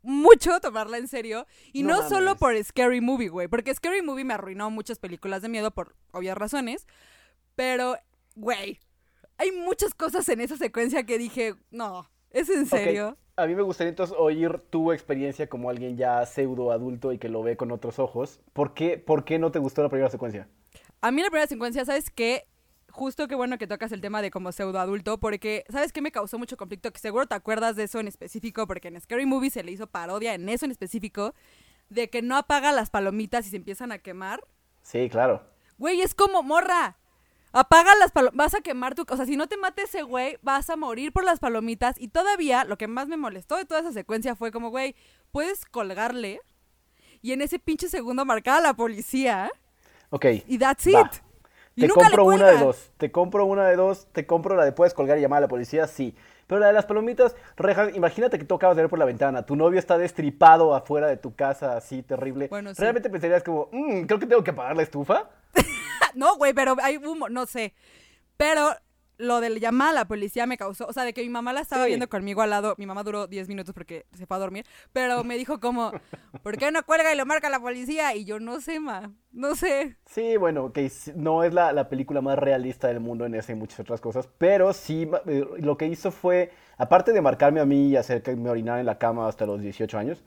mucho 0.00 0.60
tomarla 0.60 0.96
en 0.96 1.08
serio. 1.08 1.46
Y 1.74 1.82
No 1.82 2.00
no, 2.02 2.08
solo 2.08 2.36
por 2.36 2.54
Scary 2.64 3.02
Movie, 3.02 3.28
güey, 3.28 3.48
porque 3.48 3.74
Scary 3.74 4.00
Movie 4.00 4.24
me 4.24 4.32
arruinó 4.34 4.70
muchas 4.70 4.98
películas 4.98 5.42
de 5.42 5.50
miedo 5.50 5.70
por 5.72 5.94
obvias 6.12 6.38
razones. 6.38 6.86
Pero, 7.54 7.98
güey, 8.34 8.80
hay 9.38 9.52
muchas 9.52 9.94
cosas 9.94 10.28
en 10.28 10.40
esa 10.40 10.56
secuencia 10.56 11.04
que 11.04 11.18
dije, 11.18 11.54
no, 11.70 12.08
¿es 12.30 12.48
en 12.48 12.66
serio? 12.66 13.16
A 13.36 13.46
mí 13.46 13.54
me 13.54 13.62
gustaría 13.62 13.88
entonces 13.88 14.14
oír 14.18 14.58
tu 14.70 14.92
experiencia 14.92 15.48
como 15.48 15.70
alguien 15.70 15.96
ya 15.96 16.24
pseudo 16.26 16.70
adulto 16.70 17.12
y 17.12 17.18
que 17.18 17.28
lo 17.28 17.42
ve 17.42 17.56
con 17.56 17.72
otros 17.72 17.98
ojos. 17.98 18.40
¿Por 18.52 18.74
qué, 18.74 18.98
por 18.98 19.24
qué 19.24 19.38
no 19.38 19.50
te 19.50 19.58
gustó 19.58 19.82
la 19.82 19.88
primera 19.88 20.10
secuencia? 20.10 20.48
A 21.00 21.10
mí 21.10 21.22
la 21.22 21.30
primera 21.30 21.46
secuencia, 21.46 21.84
¿sabes 21.84 22.10
qué? 22.10 22.46
Justo 22.90 23.26
qué 23.26 23.34
bueno 23.34 23.56
que 23.56 23.66
tocas 23.66 23.90
el 23.92 24.02
tema 24.02 24.20
de 24.20 24.30
como 24.30 24.52
pseudo 24.52 24.78
adulto, 24.78 25.18
porque 25.18 25.64
¿sabes 25.70 25.92
qué 25.92 26.02
me 26.02 26.12
causó 26.12 26.38
mucho 26.38 26.58
conflicto? 26.58 26.92
Que 26.92 27.00
seguro 27.00 27.26
te 27.26 27.34
acuerdas 27.34 27.74
de 27.74 27.84
eso 27.84 28.00
en 28.00 28.06
específico, 28.06 28.66
porque 28.66 28.88
en 28.88 29.00
Scary 29.00 29.24
Movie 29.24 29.50
se 29.50 29.64
le 29.64 29.72
hizo 29.72 29.86
parodia 29.86 30.34
en 30.34 30.46
eso 30.50 30.66
en 30.66 30.70
específico, 30.70 31.34
de 31.88 32.10
que 32.10 32.20
no 32.20 32.36
apaga 32.36 32.70
las 32.70 32.90
palomitas 32.90 33.46
y 33.46 33.50
se 33.50 33.56
empiezan 33.56 33.92
a 33.92 33.98
quemar. 33.98 34.44
Sí, 34.82 35.08
claro. 35.08 35.42
Güey, 35.78 36.02
es 36.02 36.14
como 36.14 36.42
morra. 36.42 36.98
Apaga 37.52 37.94
las 37.96 38.10
palomitas, 38.12 38.36
vas 38.36 38.54
a 38.54 38.60
quemar 38.62 38.94
tu... 38.94 39.04
O 39.08 39.16
sea, 39.16 39.26
si 39.26 39.36
no 39.36 39.46
te 39.46 39.56
mate 39.56 39.82
ese 39.82 40.02
güey, 40.02 40.38
vas 40.42 40.70
a 40.70 40.76
morir 40.76 41.12
por 41.12 41.24
las 41.24 41.38
palomitas. 41.38 42.00
Y 42.00 42.08
todavía, 42.08 42.64
lo 42.64 42.78
que 42.78 42.88
más 42.88 43.08
me 43.08 43.16
molestó 43.16 43.56
de 43.56 43.64
toda 43.66 43.80
esa 43.80 43.92
secuencia 43.92 44.34
fue 44.34 44.50
como, 44.50 44.70
güey, 44.70 44.94
puedes 45.30 45.64
colgarle 45.66 46.40
y 47.20 47.32
en 47.32 47.42
ese 47.42 47.58
pinche 47.58 47.88
segundo 47.88 48.24
marcar 48.24 48.58
a 48.58 48.60
la 48.62 48.74
policía 48.74 49.50
Ok. 50.10 50.26
y 50.46 50.58
that's 50.58 50.86
va. 50.86 51.02
it. 51.02 51.22
Y 51.74 51.82
Te 51.82 51.88
nunca 51.88 52.08
le 52.10 52.16
compro 52.16 52.24
una 52.26 52.46
de 52.50 52.58
dos. 52.58 52.90
Te 52.98 53.10
compro 53.12 53.44
una 53.46 53.66
de 53.68 53.76
dos. 53.76 54.06
Te 54.12 54.26
compro 54.26 54.56
la 54.56 54.64
de 54.64 54.72
puedes 54.72 54.92
colgar 54.92 55.16
y 55.18 55.20
llamar 55.22 55.38
a 55.38 55.40
la 55.42 55.48
policía, 55.48 55.86
sí. 55.86 56.14
Pero 56.46 56.58
la 56.60 56.66
de 56.66 56.72
las 56.74 56.84
palomitas, 56.84 57.34
Reja, 57.56 57.90
imagínate 57.92 58.38
que 58.38 58.44
tú 58.44 58.54
acabas 58.56 58.76
de 58.76 58.82
ver 58.82 58.90
por 58.90 58.98
la 58.98 59.06
ventana. 59.06 59.46
Tu 59.46 59.56
novio 59.56 59.78
está 59.78 59.96
destripado 59.96 60.74
afuera 60.74 61.06
de 61.06 61.16
tu 61.16 61.34
casa, 61.34 61.76
así 61.78 62.02
terrible. 62.02 62.48
Bueno, 62.48 62.74
sí. 62.74 62.80
Realmente 62.82 63.08
pensarías 63.08 63.42
como, 63.42 63.68
"Mm, 63.72 64.02
creo 64.02 64.18
que 64.18 64.26
tengo 64.26 64.44
que 64.44 64.50
apagar 64.50 64.76
la 64.76 64.82
estufa. 64.82 65.30
No, 66.14 66.36
güey, 66.36 66.52
pero 66.54 66.76
hay 66.82 66.96
humo, 66.98 67.28
no 67.28 67.46
sé. 67.46 67.74
Pero 68.36 68.70
lo 69.18 69.40
del 69.40 69.60
llamar 69.60 69.90
a 69.90 69.92
la 69.92 70.04
policía 70.06 70.46
me 70.46 70.56
causó, 70.56 70.86
o 70.86 70.92
sea, 70.92 71.04
de 71.04 71.12
que 71.12 71.22
mi 71.22 71.28
mamá 71.28 71.52
la 71.52 71.60
estaba 71.60 71.84
Sí. 71.84 71.88
viendo 71.90 72.08
conmigo 72.08 72.42
al 72.42 72.50
lado, 72.50 72.74
mi 72.76 72.86
mamá 72.86 73.04
duró 73.04 73.28
10 73.28 73.46
minutos 73.46 73.72
porque 73.72 74.06
se 74.14 74.26
fue 74.26 74.36
a 74.36 74.40
dormir, 74.40 74.66
pero 74.92 75.22
me 75.22 75.36
dijo 75.36 75.60
como, 75.60 75.92
¿por 76.42 76.56
qué 76.56 76.72
no 76.72 76.82
cuelga 76.84 77.12
y 77.12 77.16
lo 77.16 77.24
marca 77.24 77.48
la 77.48 77.60
policía? 77.60 78.16
Y 78.16 78.24
yo 78.24 78.40
no 78.40 78.60
sé, 78.60 78.80
ma, 78.80 79.12
no 79.30 79.54
sé. 79.54 79.96
Sí, 80.06 80.36
bueno, 80.38 80.72
que 80.72 80.90
no 81.14 81.44
es 81.44 81.54
la, 81.54 81.72
la 81.72 81.88
película 81.88 82.20
más 82.20 82.36
realista 82.36 82.88
del 82.88 82.98
mundo 82.98 83.24
en 83.24 83.36
esa 83.36 83.52
y 83.52 83.54
muchas 83.54 83.78
otras 83.80 84.00
cosas, 84.00 84.28
pero 84.38 84.72
sí 84.72 85.08
eh, 85.26 85.46
lo 85.58 85.76
que 85.76 85.86
hizo 85.86 86.10
fue, 86.10 86.50
aparte 86.76 87.12
de 87.12 87.20
marcarme 87.20 87.60
a 87.60 87.64
mí 87.66 87.90
y 87.90 87.96
hacer 87.96 88.22
que 88.22 88.34
me 88.34 88.50
orinara 88.50 88.80
en 88.80 88.86
la 88.86 88.98
cama 88.98 89.28
hasta 89.28 89.46
los 89.46 89.60
18 89.60 89.98
años, 89.98 90.24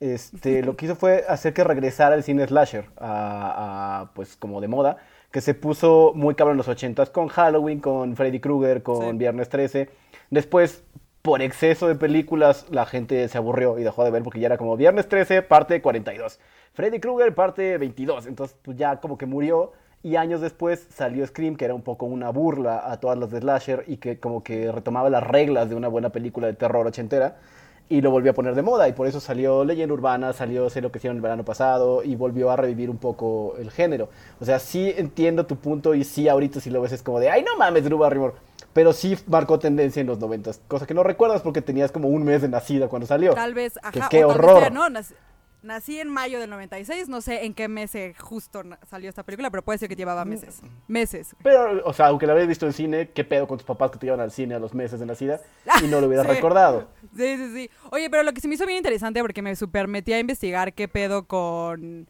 este, 0.00 0.62
lo 0.64 0.76
que 0.76 0.86
hizo 0.86 0.96
fue 0.96 1.24
hacer 1.28 1.54
que 1.54 1.64
regresara 1.64 2.14
el 2.14 2.22
cine 2.24 2.46
slasher 2.46 2.90
a, 2.98 4.00
a, 4.02 4.14
pues 4.14 4.36
como 4.36 4.60
de 4.60 4.68
moda, 4.68 4.98
que 5.34 5.40
se 5.40 5.52
puso 5.52 6.12
muy 6.14 6.36
cabrón 6.36 6.54
en 6.54 6.58
los 6.58 6.68
80s 6.68 7.10
con 7.10 7.26
Halloween, 7.26 7.80
con 7.80 8.14
Freddy 8.14 8.38
Krueger, 8.38 8.84
con 8.84 9.00
Sí. 9.00 9.16
Viernes 9.16 9.48
13. 9.48 9.90
Después, 10.30 10.84
por 11.22 11.42
exceso 11.42 11.88
de 11.88 11.96
películas, 11.96 12.66
la 12.70 12.86
gente 12.86 13.26
se 13.26 13.36
aburrió 13.36 13.76
y 13.76 13.82
dejó 13.82 14.04
de 14.04 14.12
ver 14.12 14.22
porque 14.22 14.38
ya 14.38 14.46
era 14.46 14.58
como 14.58 14.76
Viernes 14.76 15.08
13, 15.08 15.42
parte 15.42 15.82
42. 15.82 16.38
Freddy 16.72 17.00
Krueger, 17.00 17.34
parte 17.34 17.78
22. 17.78 18.26
Entonces, 18.26 18.56
pues 18.62 18.76
ya 18.76 19.00
como 19.00 19.18
que 19.18 19.26
murió. 19.26 19.72
Y 20.04 20.14
años 20.14 20.40
después 20.40 20.86
salió 20.90 21.26
Scream, 21.26 21.56
que 21.56 21.64
era 21.64 21.74
un 21.74 21.82
poco 21.82 22.06
una 22.06 22.30
burla 22.30 22.88
a 22.88 23.00
todas 23.00 23.18
las 23.18 23.32
de 23.32 23.40
Slasher 23.40 23.82
y 23.88 23.96
que 23.96 24.20
como 24.20 24.44
que 24.44 24.70
retomaba 24.70 25.10
las 25.10 25.24
reglas 25.26 25.68
de 25.68 25.74
una 25.74 25.88
buena 25.88 26.10
película 26.10 26.46
de 26.46 26.52
terror 26.52 26.86
ochentera 26.86 27.38
y 27.88 28.00
lo 28.00 28.10
volvió 28.10 28.30
a 28.30 28.34
poner 28.34 28.54
de 28.54 28.62
moda. 28.62 28.88
Y 28.88 28.92
por 28.92 29.06
eso 29.06 29.20
salió 29.20 29.64
Leyenda 29.64 29.94
Urbana, 29.94 30.32
salió 30.32 30.70
Sé 30.70 30.80
lo 30.80 30.90
que 30.90 30.98
hicieron 30.98 31.16
el 31.16 31.22
verano 31.22 31.44
pasado 31.44 32.02
y 32.02 32.16
volvió 32.16 32.50
a 32.50 32.56
revivir 32.56 32.90
un 32.90 32.98
poco 32.98 33.54
el 33.58 33.70
género. 33.70 34.08
O 34.40 34.44
sea, 34.44 34.58
sí 34.58 34.92
entiendo 34.96 35.46
tu 35.46 35.56
punto 35.56 35.94
y 35.94 36.04
sí 36.04 36.28
ahorita 36.28 36.60
si 36.60 36.70
lo 36.70 36.80
ves 36.80 36.92
es 36.92 37.02
como 37.02 37.20
de, 37.20 37.30
ay 37.30 37.42
no 37.42 37.56
mames, 37.56 37.84
Drew 37.84 37.98
Barrymore. 37.98 38.34
Pero 38.72 38.92
sí 38.92 39.16
marcó 39.28 39.58
tendencia 39.58 40.00
en 40.00 40.08
los 40.08 40.18
noventas, 40.18 40.60
cosa 40.66 40.86
que 40.86 40.94
no 40.94 41.04
recuerdas 41.04 41.42
porque 41.42 41.62
tenías 41.62 41.92
como 41.92 42.08
un 42.08 42.24
mes 42.24 42.42
de 42.42 42.48
nacida 42.48 42.88
cuando 42.88 43.06
salió. 43.06 43.32
Tal 43.34 43.54
vez, 43.54 43.78
ajá, 43.82 43.92
Que 43.92 44.00
qué 44.10 44.24
horror. 44.24 44.72
no, 44.72 44.88
nací, 45.64 45.98
en 45.98 46.08
mayo 46.08 46.38
del 46.38 46.50
96, 46.50 47.08
no 47.08 47.20
sé 47.20 47.44
en 47.44 47.54
qué 47.54 47.68
mes 47.68 47.92
justo 48.18 48.62
salió 48.88 49.08
esta 49.08 49.22
película, 49.22 49.50
pero 49.50 49.62
puede 49.64 49.78
ser 49.78 49.88
que 49.88 49.96
llevaba 49.96 50.24
meses, 50.24 50.60
meses. 50.86 51.34
Pero, 51.42 51.84
o 51.84 51.92
sea, 51.92 52.06
aunque 52.06 52.26
la 52.26 52.32
habías 52.34 52.48
visto 52.48 52.66
en 52.66 52.72
cine, 52.72 53.10
¿qué 53.14 53.24
pedo 53.24 53.46
con 53.48 53.58
tus 53.58 53.66
papás 53.66 53.90
que 53.90 53.98
te 53.98 54.06
llevan 54.06 54.20
al 54.20 54.30
cine 54.30 54.54
a 54.54 54.58
los 54.58 54.74
meses 54.74 55.00
de 55.00 55.06
nacida? 55.06 55.40
Y 55.82 55.86
no 55.88 56.00
lo 56.00 56.06
hubieras 56.06 56.26
Sí. 56.28 56.32
recordado. 56.34 56.88
Sí, 57.16 57.36
sí, 57.36 57.52
sí. 57.54 57.70
Oye, 57.90 58.08
pero 58.10 58.22
lo 58.22 58.32
que 58.32 58.40
se 58.40 58.48
me 58.48 58.54
hizo 58.54 58.66
bien 58.66 58.76
interesante 58.78 59.20
porque 59.20 59.42
me 59.42 59.56
super 59.56 59.88
metí 59.88 60.12
a 60.12 60.18
investigar 60.18 60.72
qué 60.74 60.86
pedo 60.88 61.26
con... 61.26 62.08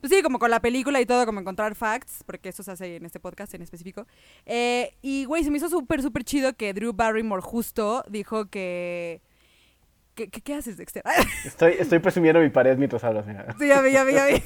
Pues 0.00 0.12
sí, 0.12 0.22
como 0.22 0.38
con 0.38 0.50
la 0.50 0.60
película 0.60 1.00
y 1.00 1.06
todo, 1.06 1.24
como 1.24 1.40
encontrar 1.40 1.74
facts, 1.74 2.22
porque 2.26 2.50
eso 2.50 2.62
se 2.62 2.70
hace 2.70 2.96
en 2.96 3.06
este 3.06 3.18
podcast 3.18 3.54
en 3.54 3.62
específico. 3.62 4.06
Eh, 4.44 4.94
y, 5.00 5.24
güey, 5.24 5.42
se 5.42 5.50
me 5.50 5.56
hizo 5.56 5.68
súper, 5.70 6.02
súper 6.02 6.22
chido 6.22 6.52
que 6.52 6.74
Drew 6.74 6.92
Barrymore 6.92 7.42
justo 7.42 8.04
dijo 8.08 8.46
que... 8.46 9.20
¿Qué, 10.16 10.30
qué, 10.30 10.40
qué 10.40 10.54
haces, 10.54 10.78
Dexter? 10.78 11.02
Estoy, 11.44 11.74
estoy 11.78 11.98
presumiendo 11.98 12.40
mi 12.40 12.48
pared 12.48 12.78
mientras 12.78 13.04
hablas, 13.04 13.26
mira. 13.26 13.54
Sí, 13.58 13.68
ya 13.68 13.82
vi, 13.82 13.92
ya 13.92 14.02
vi, 14.02 14.14
ya 14.14 14.24
vi. 14.24 14.42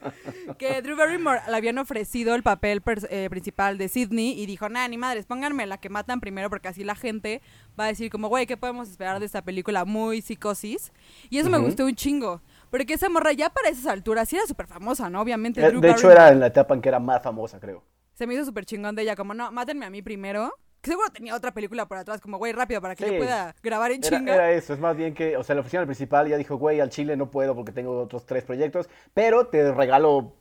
que 0.58 0.82
Drew 0.82 0.98
Barrymore 0.98 1.40
le 1.48 1.56
habían 1.56 1.78
ofrecido 1.78 2.34
el 2.34 2.42
papel 2.42 2.82
eh, 3.08 3.28
principal 3.30 3.78
de 3.78 3.88
Sidney 3.88 4.38
y 4.38 4.44
dijo, 4.44 4.68
nah, 4.68 4.86
ni 4.86 4.98
madres, 4.98 5.24
pónganme 5.24 5.66
la 5.66 5.78
que 5.78 5.88
matan 5.88 6.20
primero 6.20 6.50
porque 6.50 6.68
así 6.68 6.84
la 6.84 6.94
gente 6.94 7.40
va 7.80 7.84
a 7.84 7.86
decir 7.86 8.10
como, 8.10 8.28
güey, 8.28 8.46
¿qué 8.46 8.58
podemos 8.58 8.90
esperar 8.90 9.18
de 9.18 9.24
esta 9.24 9.40
película 9.40 9.86
muy 9.86 10.20
psicosis? 10.20 10.92
Y 11.30 11.38
eso 11.38 11.48
me 11.48 11.56
gustó 11.56 11.86
un 11.86 11.94
chingo. 11.94 12.42
Porque 12.68 12.92
esa 12.92 13.08
morra 13.08 13.32
ya 13.32 13.48
para 13.48 13.70
esas 13.70 13.86
alturas 13.86 14.28
sí 14.28 14.36
era 14.36 14.46
súper 14.46 14.66
famosa, 14.66 15.08
¿no? 15.08 15.22
Obviamente. 15.22 15.64
Eh, 15.64 15.68
Drew 15.68 15.80
De 15.80 15.90
hecho, 15.90 16.10
era 16.10 16.28
en 16.28 16.40
la 16.40 16.48
etapa 16.48 16.74
en 16.74 16.82
que 16.82 16.90
era 16.90 17.00
más 17.00 17.22
famosa, 17.22 17.58
creo. 17.58 17.82
Se 18.12 18.26
me 18.26 18.34
hizo 18.34 18.44
súper 18.44 18.66
chingón 18.66 18.94
de 18.94 19.02
ella, 19.02 19.16
como, 19.16 19.32
no, 19.32 19.50
mátenme 19.52 19.86
a 19.86 19.90
mí 19.90 20.02
primero. 20.02 20.52
Que 20.84 20.90
seguro 20.90 21.08
tenía 21.10 21.34
otra 21.34 21.52
película 21.52 21.86
por 21.88 21.96
atrás, 21.96 22.20
como, 22.20 22.36
güey, 22.38 22.52
rápido, 22.52 22.80
para 22.82 22.94
que 22.94 23.04
Sí. 23.06 23.12
yo 23.12 23.18
pueda 23.18 23.54
grabar 23.62 23.90
en 23.90 24.04
Era, 24.04 24.18
chinga. 24.18 24.34
era 24.34 24.52
eso, 24.52 24.74
es 24.74 24.78
más 24.78 24.94
bien 24.96 25.14
que, 25.14 25.36
o 25.36 25.42
sea, 25.42 25.54
la 25.54 25.62
oficina 25.62 25.84
principal 25.86 26.28
ya 26.28 26.36
dijo, 26.36 26.56
güey, 26.56 26.78
al 26.80 26.90
Chile 26.90 27.16
no 27.16 27.30
puedo 27.30 27.54
porque 27.54 27.72
tengo 27.72 27.98
otros 28.02 28.26
tres 28.26 28.44
proyectos, 28.44 28.88
pero 29.14 29.46
te 29.46 29.72
regalo 29.72 30.34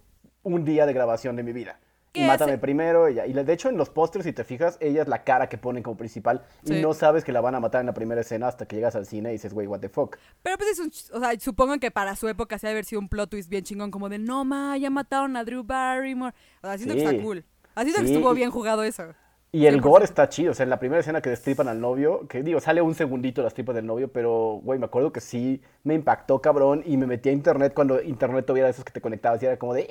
un 0.44 0.66
día 0.66 0.86
de 0.86 0.92
grabación 0.94 1.38
de 1.38 1.44
mi 1.44 1.54
vida. 1.54 1.80
Y 2.16 2.20
¿Qué 2.20 2.28
mátame 2.28 2.60
primero. 2.60 3.10
Y, 3.10 3.16
ya. 3.16 3.26
y 3.26 3.34
de 3.34 3.54
hecho, 3.54 3.70
en 3.70 3.78
los 3.78 3.90
pósters, 3.90 4.24
si 4.26 4.34
te 4.34 4.44
fijas, 4.44 4.78
ella 4.82 5.02
es 5.02 5.08
la 5.08 5.24
cara 5.24 5.50
que 5.50 5.58
ponen 5.58 5.82
como 5.82 5.98
principal. 5.98 6.44
Sí. 6.64 6.76
Y 6.76 6.82
no 6.82 6.94
sabes 6.94 7.24
que 7.24 7.32
la 7.32 7.42
van 7.42 7.56
a 7.56 7.60
matar 7.60 7.80
en 7.80 7.88
la 7.88 7.94
primera 7.96 8.22
escena 8.22 8.48
hasta 8.50 8.68
que 8.68 8.76
llegas 8.76 8.96
al 8.96 9.08
cine 9.08 9.30
y 9.30 9.32
dices, 9.32 9.52
güey, 9.52 9.66
what 9.66 9.80
the 9.80 9.90
fuck. 9.90 10.18
Pero 10.44 10.58
pues 10.58 10.70
es 10.72 10.80
un, 10.80 10.92
o 11.18 11.20
sea, 11.20 11.40
supongo 11.40 11.80
que 11.80 11.90
para 11.90 12.16
su 12.16 12.28
época 12.28 12.60
sí 12.60 12.68
ha 12.68 12.70
de 12.70 12.74
haber 12.74 12.86
sido 12.86 13.00
un 13.02 13.10
plot 13.10 13.32
twist 13.32 13.50
bien 13.50 13.64
chingón, 13.64 13.90
como 13.90 14.10
de, 14.10 14.20
no, 14.20 14.46
ma, 14.46 14.78
ya 14.78 14.92
mataron 14.92 15.36
a 15.38 15.44
Drew 15.44 15.64
Barrymore. 15.64 16.36
O 16.62 16.68
sea, 16.68 16.78
siento 16.78 16.94
que 16.94 17.00
Sí. 17.02 17.08
está 17.08 17.24
cool. 17.24 17.46
Así 17.74 17.92
que 17.94 18.02
Sí, 18.06 18.14
estuvo 18.14 18.32
y- 18.34 18.36
bien 18.36 18.52
jugado 18.52 18.84
eso. 18.84 19.06
Y 19.54 19.68
el 19.68 19.80
100%. 19.80 19.82
gore 19.82 20.04
está 20.04 20.28
chido, 20.30 20.52
o 20.52 20.56
sea, 20.56 20.64
en 20.64 20.72
la 20.72 20.80
primera 20.80 21.00
escena 21.00 21.22
que 21.22 21.30
destripan 21.30 21.68
al 21.68 21.80
novio, 21.80 22.28
que 22.28 22.42
digo, 22.42 22.60
sale 22.60 22.82
un 22.82 22.96
segundito 22.96 23.44
las 23.44 23.54
tripas 23.54 23.76
del 23.76 23.86
novio, 23.86 24.08
pero, 24.12 24.60
güey, 24.64 24.80
me 24.80 24.86
acuerdo 24.86 25.14
que 25.14 25.22
sí 25.22 25.62
me 25.84 25.94
impactó 25.94 26.42
cabrón 26.42 26.82
y 26.88 26.98
me 26.98 27.06
metí 27.06 27.30
a 27.30 27.32
internet 27.32 27.72
cuando 27.76 28.02
internet 28.02 28.48
tuviera 28.48 28.68
esos 28.68 28.84
que 28.84 28.92
te 28.92 29.00
conectabas 29.00 29.44
y 29.44 29.46
era 29.46 29.58
como 29.58 29.76
de... 29.76 29.88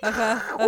Ajá, 0.00 0.34
ajá. 0.34 0.66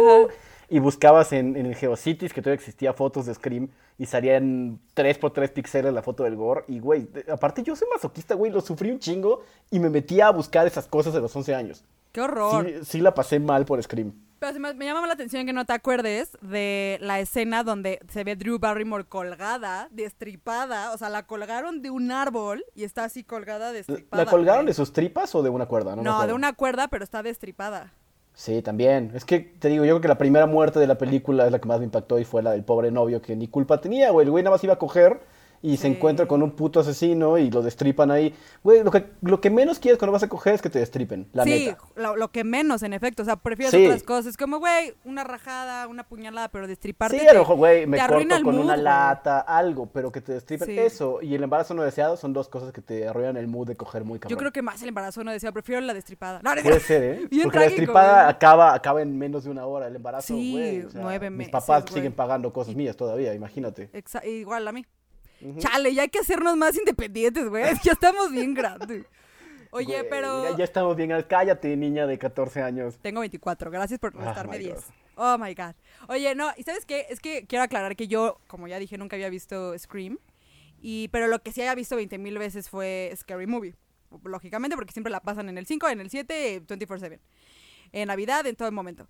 Y 0.68 0.80
buscabas 0.80 1.32
en, 1.32 1.56
en 1.56 1.66
el 1.66 1.76
Geocities, 1.76 2.32
que 2.32 2.42
todavía 2.42 2.58
existía 2.58 2.92
fotos 2.92 3.26
de 3.26 3.34
Scream, 3.34 3.68
y 3.96 4.06
salían 4.06 4.80
3x3 4.96 5.52
píxeles 5.52 5.94
la 5.94 6.02
foto 6.02 6.24
del 6.24 6.34
gore. 6.34 6.64
Y, 6.66 6.80
güey, 6.80 7.08
aparte 7.30 7.62
yo 7.62 7.76
soy 7.76 7.86
masoquista, 7.94 8.34
güey, 8.34 8.50
lo 8.50 8.60
sufrí 8.60 8.90
un 8.90 8.98
chingo 8.98 9.42
y 9.70 9.78
me 9.78 9.88
metí 9.88 10.20
a 10.20 10.30
buscar 10.30 10.66
esas 10.66 10.88
cosas 10.88 11.14
de 11.14 11.20
los 11.20 11.36
11 11.36 11.54
años. 11.54 11.84
Qué 12.10 12.20
horror. 12.20 12.66
Sí, 12.66 12.74
sí 12.84 13.00
la 13.00 13.14
pasé 13.14 13.38
mal 13.38 13.64
por 13.64 13.80
Scream. 13.80 14.12
Pero 14.42 14.58
me, 14.58 14.74
me 14.74 14.86
llama 14.86 15.06
la 15.06 15.12
atención 15.12 15.46
que 15.46 15.52
no 15.52 15.64
te 15.64 15.72
acuerdes 15.72 16.36
de 16.40 16.98
la 17.00 17.20
escena 17.20 17.62
donde 17.62 18.00
se 18.08 18.24
ve 18.24 18.34
Drew 18.34 18.58
Barrymore 18.58 19.04
colgada, 19.04 19.86
destripada. 19.92 20.90
O 20.92 20.98
sea, 20.98 21.10
la 21.10 21.28
colgaron 21.28 21.80
de 21.80 21.90
un 21.90 22.10
árbol 22.10 22.64
y 22.74 22.82
está 22.82 23.04
así 23.04 23.22
colgada, 23.22 23.70
destripada. 23.70 24.24
¿La 24.24 24.28
colgaron 24.28 24.66
de 24.66 24.74
sus 24.74 24.92
tripas 24.92 25.32
o 25.36 25.44
de 25.44 25.48
una 25.48 25.66
cuerda? 25.66 25.94
No, 25.94 26.02
No, 26.02 26.26
de 26.26 26.32
una 26.32 26.54
cuerda, 26.54 26.88
pero 26.88 27.04
está 27.04 27.22
destripada. 27.22 27.92
Sí, 28.34 28.62
también. 28.62 29.12
Es 29.14 29.24
que 29.24 29.38
te 29.38 29.68
digo, 29.68 29.84
yo 29.84 29.92
creo 29.92 30.00
que 30.00 30.08
la 30.08 30.18
primera 30.18 30.46
muerte 30.46 30.80
de 30.80 30.88
la 30.88 30.98
película 30.98 31.46
es 31.46 31.52
la 31.52 31.60
que 31.60 31.68
más 31.68 31.78
me 31.78 31.84
impactó 31.84 32.18
y 32.18 32.24
fue 32.24 32.42
la 32.42 32.50
del 32.50 32.64
pobre 32.64 32.90
novio 32.90 33.22
que 33.22 33.36
ni 33.36 33.46
culpa 33.46 33.80
tenía, 33.80 34.10
güey. 34.10 34.24
El 34.24 34.32
güey 34.32 34.42
nada 34.42 34.56
más 34.56 34.64
iba 34.64 34.74
a 34.74 34.78
coger 34.78 35.20
y 35.62 35.76
se 35.76 35.86
Sí. 35.86 35.94
encuentra 35.94 36.26
con 36.26 36.42
un 36.42 36.50
puto 36.50 36.80
asesino 36.80 37.38
y 37.38 37.50
lo 37.50 37.62
destripan 37.62 38.10
ahí. 38.10 38.34
Güey, 38.64 38.82
lo 38.82 38.90
que, 38.90 39.06
lo 39.22 39.40
que 39.40 39.48
menos 39.48 39.78
quieres 39.78 39.98
cuando 39.98 40.12
vas 40.12 40.22
a 40.24 40.28
coger 40.28 40.54
es 40.54 40.62
que 40.62 40.68
te 40.70 40.80
destripen, 40.80 41.28
la 41.32 41.44
sí, 41.44 41.66
neta. 41.66 41.78
lo, 41.96 42.16
lo 42.16 42.30
que 42.32 42.42
menos, 42.44 42.82
en 42.82 42.92
efecto. 42.92 43.22
O 43.22 43.24
sea, 43.24 43.36
prefieres 43.36 43.70
Sí. 43.72 43.86
otras 43.86 44.02
cosas. 44.02 44.36
Como, 44.36 44.58
güey, 44.58 44.92
una 45.04 45.22
rajada, 45.24 45.86
una 45.86 46.02
puñalada, 46.08 46.48
pero 46.48 46.66
destriparte. 46.66 47.18
Sí, 47.18 47.26
mejor, 47.32 47.56
güey, 47.56 47.86
me 47.86 47.98
corto 47.98 48.14
con 48.42 48.54
mood, 48.56 48.64
una 48.64 48.74
güey. 48.74 48.82
lata, 48.84 49.40
algo, 49.40 49.86
pero 49.86 50.10
que 50.10 50.20
te 50.20 50.32
destripen 50.32 50.70
eso 50.78 51.20
y 51.22 51.34
el 51.34 51.42
embarazo 51.44 51.74
no 51.74 51.82
deseado 51.82 52.16
son 52.16 52.32
dos 52.32 52.48
cosas 52.48 52.72
que 52.72 52.80
te 52.82 53.06
arruinan 53.06 53.36
el 53.36 53.46
mood 53.46 53.68
de 53.68 53.76
coger 53.76 54.04
muy 54.04 54.18
cabrón. 54.18 54.30
Yo 54.30 54.38
creo 54.38 54.52
que 54.52 54.62
más 54.62 54.82
el 54.82 54.88
embarazo 54.88 55.22
no 55.22 55.30
decía, 55.30 55.52
prefiero 55.52 55.80
la 55.80 55.94
destripada. 55.94 56.40
No, 56.42 56.52
es 56.54 56.62
Puede 56.62 56.80
ser, 56.80 57.02
¿eh? 57.04 57.26
Bien 57.30 57.44
Porque 57.44 57.58
la 57.58 57.64
trágico, 57.66 57.68
destripada 57.80 58.22
güey. 58.24 58.34
acaba, 58.34 58.74
acaba 58.74 59.02
en 59.02 59.16
menos 59.16 59.44
de 59.44 59.50
una 59.50 59.64
hora. 59.66 59.86
El 59.86 59.96
embarazo, 59.96 60.34
güey. 60.34 60.82
o 60.82 60.90
sea, 60.90 61.00
nueve 61.02 61.30
Mis 61.30 61.38
meses, 61.38 61.52
papás 61.52 61.82
güey. 61.84 61.94
siguen 61.94 62.12
pagando 62.12 62.52
cosas 62.52 62.74
mías 62.74 62.96
todavía, 62.96 63.32
imagínate. 63.34 63.90
Exa- 63.92 64.24
igual 64.26 64.66
a 64.66 64.72
mí. 64.72 64.84
Chale, 65.58 65.94
ya 65.94 66.02
hay 66.02 66.08
que 66.08 66.20
hacernos 66.20 66.56
más 66.56 66.76
independientes, 66.76 67.48
güey. 67.48 67.64
Ya 67.84 67.92
estamos 67.92 68.30
bien 68.30 68.54
grandes. 68.54 69.04
Oye, 69.70 69.86
Güey, 69.98 70.10
pero. 70.10 70.50
Ya, 70.50 70.56
ya 70.58 70.64
estamos 70.64 70.96
bien. 70.96 71.10
Cállate, 71.28 71.74
niña 71.76 72.06
de 72.06 72.18
14 72.18 72.62
años. 72.62 72.98
Tengo 73.00 73.20
24, 73.20 73.70
gracias 73.70 73.98
por 73.98 74.14
Oh 74.14 74.20
restarme 74.20 74.58
my 74.58 74.64
10. 74.64 74.74
God. 74.74 74.82
Oh 75.16 75.38
my 75.38 75.54
god. 75.54 75.74
Oye, 76.08 76.34
no, 76.34 76.50
¿y 76.56 76.62
sabes 76.62 76.84
qué? 76.84 77.06
Es 77.08 77.20
que 77.20 77.46
quiero 77.46 77.64
aclarar 77.64 77.96
que 77.96 78.06
yo, 78.06 78.38
como 78.48 78.68
ya 78.68 78.78
dije, 78.78 78.98
nunca 78.98 79.16
había 79.16 79.30
visto 79.30 79.76
Scream. 79.78 80.18
Y, 80.82 81.08
pero 81.08 81.26
lo 81.28 81.38
que 81.42 81.52
sí 81.52 81.60
había 81.62 81.74
visto 81.74 81.96
20 81.96 82.18
mil 82.18 82.36
veces 82.38 82.68
fue 82.68 83.12
Scary 83.16 83.46
Movie. 83.46 83.74
Lógicamente, 84.24 84.76
porque 84.76 84.92
siempre 84.92 85.10
la 85.10 85.20
pasan 85.20 85.48
en 85.48 85.56
el 85.56 85.64
5, 85.64 85.88
en 85.88 86.00
el 86.00 86.10
7, 86.10 86.62
24-7. 86.66 87.18
En 87.92 88.08
Navidad, 88.08 88.46
en 88.46 88.56
todo 88.56 88.68
el 88.68 88.74
momento. 88.74 89.06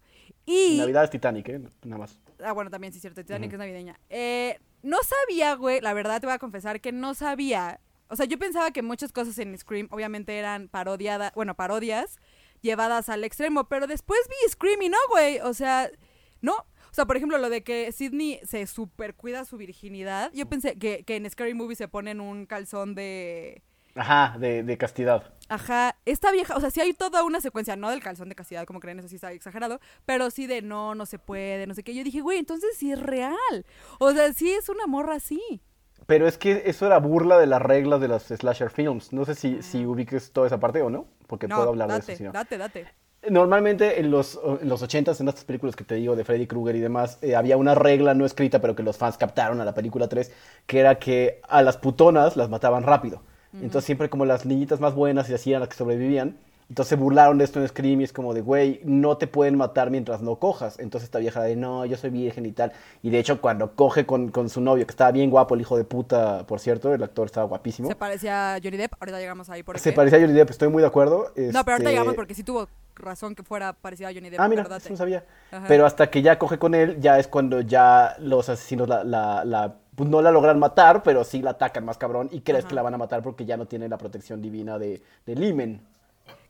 Y. 0.47 0.77
Navidad 0.79 1.05
es 1.05 1.11
Titanic, 1.11 1.49
¿eh? 1.49 1.61
Nada 1.83 1.99
más. 1.99 2.21
Ah, 2.45 2.53
bueno, 2.53 2.71
también 2.71 2.93
sí 2.93 2.99
es 2.99 3.03
cierto, 3.03 3.23
Titanic 3.23 3.53
es 3.53 3.59
navideña. 3.59 3.99
Eh, 4.11 4.59
no 4.83 4.99
sabía, 5.03 5.55
güey, 5.55 5.81
la 5.81 5.95
verdad 5.95 6.21
te 6.21 6.27
voy 6.27 6.35
a 6.35 6.39
confesar 6.39 6.81
que 6.81 6.93
no 6.93 7.15
sabía. 7.15 7.81
O 8.09 8.17
sea, 8.17 8.27
yo 8.27 8.39
pensaba 8.39 8.73
que 8.73 8.83
muchas 8.83 9.12
cosas 9.12 9.39
en 9.39 9.57
Scream 9.57 9.89
obviamente 9.91 10.37
eran 10.37 10.69
parodiadas, 10.69 11.33
bueno, 11.35 11.55
parodias 11.55 12.19
llevadas 12.61 13.09
al 13.09 13.25
extremo, 13.25 13.69
pero 13.69 13.87
después 13.87 14.21
vi 14.29 14.51
Scream 14.51 14.83
y 14.83 14.89
no, 14.89 14.99
güey. 15.11 15.41
O 15.41 15.55
sea, 15.55 15.91
no. 16.41 16.53
O 16.55 16.95
sea, 16.95 17.07
por 17.07 17.17
ejemplo, 17.17 17.39
lo 17.39 17.49
de 17.49 17.65
que 17.65 17.91
Sidney 17.91 18.41
se 18.45 18.67
super 18.67 19.15
cuida 19.15 19.47
su 19.47 19.57
virginidad. 19.57 20.31
Yo 20.35 20.47
pensé 20.47 20.79
que, 20.79 21.05
que 21.05 21.17
en 21.17 21.29
Scary 21.31 21.55
Movie 21.55 21.77
se 21.77 21.89
ponen 21.89 22.21
un 22.21 22.45
calzón 22.45 22.95
de... 22.95 23.62
Ajá, 23.94 24.37
de, 24.38 24.62
de 24.62 24.78
castidad. 24.78 25.25
Ajá, 25.49 25.96
esta 26.06 26.32
vieja, 26.32 26.56
o 26.56 26.61
sea, 26.61 26.70
sí 26.70 26.80
hay 26.80 26.94
toda 26.94 27.25
una 27.25 27.40
secuencia, 27.42 27.76
no 27.76 27.90
del 27.90 28.02
calzón 28.02 28.28
de 28.30 28.34
castidad, 28.34 28.64
como 28.64 28.80
creen, 28.80 28.99
eso 29.00 29.08
sí 29.08 29.16
está 29.16 29.32
exagerado, 29.32 29.80
pero 30.06 30.30
sí 30.30 30.46
de 30.46 30.62
no, 30.62 30.94
no 30.94 31.04
se 31.04 31.18
puede, 31.18 31.66
no 31.66 31.75
sé 31.75 31.82
qué. 31.82 31.94
Yo 31.94 32.02
dije, 32.02 32.22
güey, 32.22 32.38
entonces 32.38 32.70
sí 32.76 32.90
es 32.92 33.00
real. 33.00 33.66
O 33.99 34.12
sea, 34.12 34.32
sí 34.32 34.50
es 34.50 34.68
una 34.70 34.87
morra 34.87 35.16
así. 35.16 35.61
Pero 36.06 36.26
es 36.26 36.38
que 36.38 36.62
eso 36.66 36.87
era 36.87 36.99
burla 36.99 37.38
de 37.38 37.46
las 37.46 37.61
reglas 37.62 38.00
de 38.00 38.08
las 38.08 38.25
slasher 38.25 38.70
films. 38.70 39.12
No 39.12 39.25
sé 39.25 39.34
si, 39.34 39.62
si 39.62 39.84
ubiques 39.87 40.32
toda 40.32 40.46
esa 40.46 40.58
parte 40.58 40.80
o 40.82 40.90
no, 40.90 41.06
porque 41.26 41.46
Ah. 41.46 41.49
No, 41.50 41.56
puedo 41.56 41.68
hablar 41.70 41.88
date, 41.88 42.06
de 42.06 42.12
eso. 42.12 42.18
si 42.18 42.25
no. 42.25 42.32
date, 42.32 42.58
date. 42.58 42.87
Normalmente 43.30 44.00
en 44.00 44.11
los, 44.11 44.40
en 44.61 44.68
los 44.68 44.82
80s, 44.82 45.20
en 45.20 45.28
estas 45.28 45.44
películas 45.44 45.76
que 45.76 45.84
te 45.84 45.94
digo 45.94 46.16
de 46.16 46.25
Freddy 46.25 46.49
Krueger 46.49 46.75
y 46.75 46.80
demás, 46.80 47.18
eh, 47.22 47.37
había 47.37 47.56
una 47.56 47.76
regla 47.76 48.14
no 48.14 48.26
escrita, 48.26 48.61
pero 48.61 48.75
que 48.75 48.82
los 48.82 48.96
fans 48.96 49.16
captaron 49.16 49.61
a 49.61 49.64
la 49.64 49.75
película 49.75 50.08
3, 50.08 50.32
que 50.66 50.80
era 50.80 50.99
que 50.99 51.40
a 51.49 51.62
las 51.62 51.76
putonas 51.76 52.37
las 52.37 52.49
mataban 52.49 52.82
rápido. 52.82 53.22
Entonces 53.54 53.85
siempre 53.85 54.09
como 54.09 54.25
las 54.25 54.47
niñitas 54.47 54.80
más 54.80 54.94
buenas 54.94 55.28
y 55.30 55.35
así 55.35 55.50
eran 55.50 55.61
las 55.61 55.68
que 55.68 55.76
sobrevivían. 55.76 56.37
Entonces 56.68 56.88
se 56.90 56.97
burlaron 56.97 57.37
de 57.37 57.44
esto 57.44 57.61
en 57.61 57.68
Scream 57.68 58.00
y 58.00 58.04
es 58.04 58.14
como 58.14 58.32
de, 58.32 58.40
güey, 58.40 58.80
no 58.85 59.18
te 59.18 59.26
pueden 59.26 59.56
matar 59.56 59.90
mientras 59.90 60.23
no 60.23 60.37
cojas. 60.37 60.78
Entonces 60.78 61.04
esta 61.09 61.18
vieja 61.18 61.42
de, 61.42 61.54
no, 61.54 61.85
yo 61.85 61.99
soy 61.99 62.09
virgen 62.09 62.47
y 62.47 62.52
tal. 62.52 62.73
Y 63.02 63.11
de 63.11 63.18
hecho 63.18 63.42
cuando 63.42 63.75
coge 63.75 64.06
con, 64.06 64.30
con 64.30 64.49
su 64.49 64.62
novio, 64.62 64.87
que 64.87 64.90
estaba 64.92 65.11
bien 65.11 65.28
guapo, 65.28 65.54
el 65.54 65.61
hijo 65.61 65.76
de 65.76 65.85
puta, 65.85 66.47
por 66.47 66.61
cierto, 66.61 66.94
el 66.94 67.02
actor 67.02 67.26
estaba 67.26 67.47
guapísimo. 67.47 67.88
Se 67.88 67.94
parecía 67.97 68.54
a 68.54 68.59
Johnny 68.62 68.78
Depp, 68.78 68.94
ahorita 69.00 69.18
llegamos 69.18 69.50
ahí 69.50 69.62
por 69.62 69.78
Se 69.78 69.92
parecía 69.92 70.16
a 70.18 70.23
Johnny 70.23 70.32
Depp, 70.32 70.49
estoy 70.49 70.68
muy 70.68 70.80
de 70.80 70.87
acuerdo. 70.88 71.25
No, 71.25 71.32
pero 71.37 71.47
ahorita 71.56 71.73
este- 71.75 71.90
llegamos 71.90 72.14
porque 72.14 72.32
sí 72.35 72.42
tuvo 72.42 72.66
razón 72.94 73.35
que 73.35 73.42
fuera 73.42 73.75
parecido 73.75 74.09
a 74.09 74.12
Johnny 74.14 74.30
Depp. 74.30 74.40
Ah, 74.40 74.49
mira, 74.49 74.62
eso 74.62 74.88
no 74.88 74.97
sabía. 74.97 75.25
Ajá. 75.50 75.66
Pero 75.68 75.85
hasta 75.85 76.09
que 76.09 76.23
ya 76.23 76.38
coge 76.38 76.59
con 76.59 76.75
él, 76.75 76.99
ya 77.00 77.18
es 77.18 77.28
cuando 77.28 77.61
ya 77.61 78.16
los 78.18 78.49
asesinos 78.49 78.88
la, 78.88 79.04
la, 79.04 79.44
la- 79.44 79.75
pues 80.02 80.11
no 80.11 80.21
la 80.21 80.32
logran 80.32 80.59
matar, 80.59 81.04
pero 81.04 81.23
sí 81.23 81.40
la 81.42 81.50
atacan 81.50 81.85
más 81.85 81.97
cabrón 81.97 82.28
y 82.32 82.40
crees 82.40 82.64
Ajá. 82.64 82.68
que 82.71 82.75
la 82.75 82.82
van 82.82 82.92
a 82.94 82.99
matar 82.99 83.23
porque 83.23 83.44
ya 83.44 83.56
no 83.56 83.66
tiene 83.66 83.88
la 83.88 83.99
protección 83.99 84.42
divina 84.42 84.76
de, 84.76 85.00
de 85.26 85.35
Limen. 85.37 85.80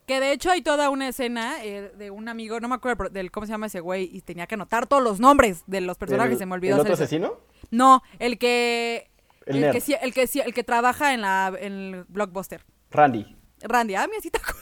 Que 0.07 0.19
de 0.19 0.31
hecho 0.31 0.49
hay 0.49 0.63
toda 0.63 0.89
una 0.89 1.07
escena 1.07 1.63
eh, 1.63 1.91
de 1.95 2.09
un 2.09 2.27
amigo, 2.29 2.59
no 2.59 2.67
me 2.67 2.73
acuerdo 2.73 3.09
del 3.09 3.29
cómo 3.29 3.45
se 3.45 3.51
llama 3.51 3.67
ese 3.67 3.79
güey, 3.79 4.09
y 4.11 4.21
tenía 4.21 4.47
que 4.47 4.55
anotar 4.55 4.87
todos 4.87 5.03
los 5.03 5.19
nombres 5.19 5.61
de 5.67 5.81
los 5.81 5.99
personajes, 5.99 6.31
¿El- 6.33 6.39
se 6.39 6.45
me 6.47 6.55
olvidó 6.55 6.73
¿El 6.75 6.81
otro 6.81 6.93
hacer 6.93 7.05
eso. 7.05 7.25
asesino? 7.27 7.39
No, 7.69 8.01
el 8.17 8.39
que. 8.39 9.11
El 9.45 9.57
El, 9.57 9.61
nerd. 9.61 9.73
que, 9.73 9.81
sí- 9.81 9.95
el, 10.01 10.13
que, 10.15 10.25
sí- 10.25 10.39
el 10.41 10.53
que 10.55 10.63
trabaja 10.63 11.13
en, 11.13 11.21
la, 11.21 11.53
en 11.59 11.73
el 11.73 12.03
blockbuster. 12.07 12.65
Randy. 12.89 13.35
Randy, 13.61 13.93
ah, 13.95 14.07
mi 14.09 14.17
así 14.17 14.31
te 14.31 14.39
acu- 14.39 14.55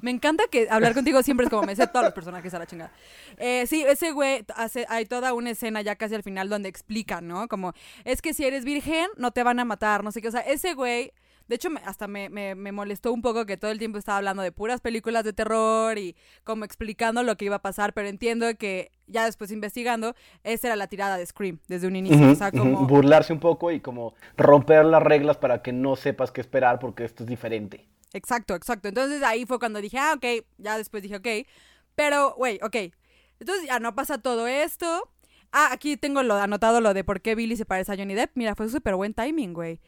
Me 0.00 0.10
encanta 0.10 0.44
que 0.50 0.68
hablar 0.70 0.94
contigo 0.94 1.22
siempre 1.22 1.44
es 1.44 1.50
como 1.50 1.62
me 1.62 1.74
sé 1.76 1.86
todos 1.86 2.04
los 2.04 2.14
personajes 2.14 2.52
a 2.54 2.58
la 2.58 2.66
chingada. 2.66 2.92
Eh, 3.36 3.66
sí, 3.66 3.82
ese 3.82 4.12
güey 4.12 4.44
hace, 4.54 4.86
hay 4.88 5.06
toda 5.06 5.32
una 5.34 5.50
escena 5.50 5.80
ya 5.82 5.96
casi 5.96 6.14
al 6.14 6.22
final 6.22 6.48
donde 6.48 6.68
explica, 6.68 7.20
¿no? 7.20 7.48
Como, 7.48 7.72
es 8.04 8.22
que 8.22 8.34
si 8.34 8.44
eres 8.44 8.64
virgen, 8.64 9.06
no 9.16 9.30
te 9.30 9.42
van 9.42 9.60
a 9.60 9.64
matar, 9.64 10.04
no 10.04 10.12
sé 10.12 10.20
qué. 10.22 10.28
O 10.28 10.32
sea, 10.32 10.40
ese 10.40 10.74
güey, 10.74 11.12
de 11.48 11.54
hecho, 11.54 11.70
me- 11.70 11.80
hasta 11.84 12.06
me, 12.08 12.28
me, 12.28 12.54
me 12.54 12.72
molestó 12.72 13.12
un 13.12 13.22
poco 13.22 13.46
que 13.46 13.56
todo 13.56 13.70
el 13.70 13.78
tiempo 13.78 13.96
estaba 13.98 14.18
hablando 14.18 14.42
de 14.42 14.52
puras 14.52 14.80
películas 14.82 15.24
de 15.24 15.32
terror 15.32 15.96
y 15.96 16.14
como 16.44 16.64
explicando 16.64 17.22
lo 17.22 17.36
que 17.36 17.46
iba 17.46 17.56
a 17.56 17.62
pasar, 17.62 17.94
pero 17.94 18.08
entiendo 18.08 18.46
que 18.58 18.90
ya 19.06 19.24
después 19.24 19.50
investigando, 19.50 20.14
esa 20.44 20.66
era 20.68 20.76
la 20.76 20.88
tirada 20.88 21.16
de 21.16 21.24
Scream 21.24 21.58
desde 21.68 21.86
un 21.86 21.96
inicio. 21.96 22.30
O 22.30 22.34
sea, 22.34 22.50
como... 22.52 22.86
Burlarse 22.86 23.32
un 23.32 23.40
poco 23.40 23.70
y 23.72 23.80
como 23.80 24.14
romper 24.36 24.84
las 24.84 25.02
reglas 25.02 25.38
para 25.38 25.62
que 25.62 25.72
no 25.72 25.96
sepas 25.96 26.30
qué 26.32 26.42
esperar 26.42 26.78
porque 26.78 27.04
esto 27.04 27.22
es 27.22 27.28
diferente. 27.28 27.86
Exacto, 28.12 28.54
exacto. 28.54 28.88
Entonces 28.88 29.22
ahí 29.22 29.46
fue 29.46 29.58
cuando 29.58 29.80
dije, 29.80 29.98
ah, 29.98 30.14
ok, 30.16 30.44
ya 30.58 30.78
después 30.78 31.02
dije, 31.02 31.16
ok. 31.16 31.46
Pero, 31.94 32.34
güey, 32.36 32.58
ok. 32.62 32.92
Entonces 33.40 33.66
ya 33.66 33.78
no 33.80 33.94
pasa 33.94 34.18
todo 34.18 34.46
esto. 34.46 35.10
Ah, 35.52 35.70
aquí 35.72 35.96
tengo 35.96 36.22
lo 36.22 36.34
anotado 36.34 36.80
lo 36.80 36.94
de 36.94 37.04
por 37.04 37.20
qué 37.20 37.34
Billy 37.34 37.56
se 37.56 37.64
parece 37.64 37.92
a 37.92 37.96
Johnny 37.96 38.14
Depp. 38.14 38.32
Mira, 38.34 38.54
fue 38.54 38.68
súper 38.68 38.94
buen 38.96 39.14
timing, 39.14 39.54
güey. 39.54 39.80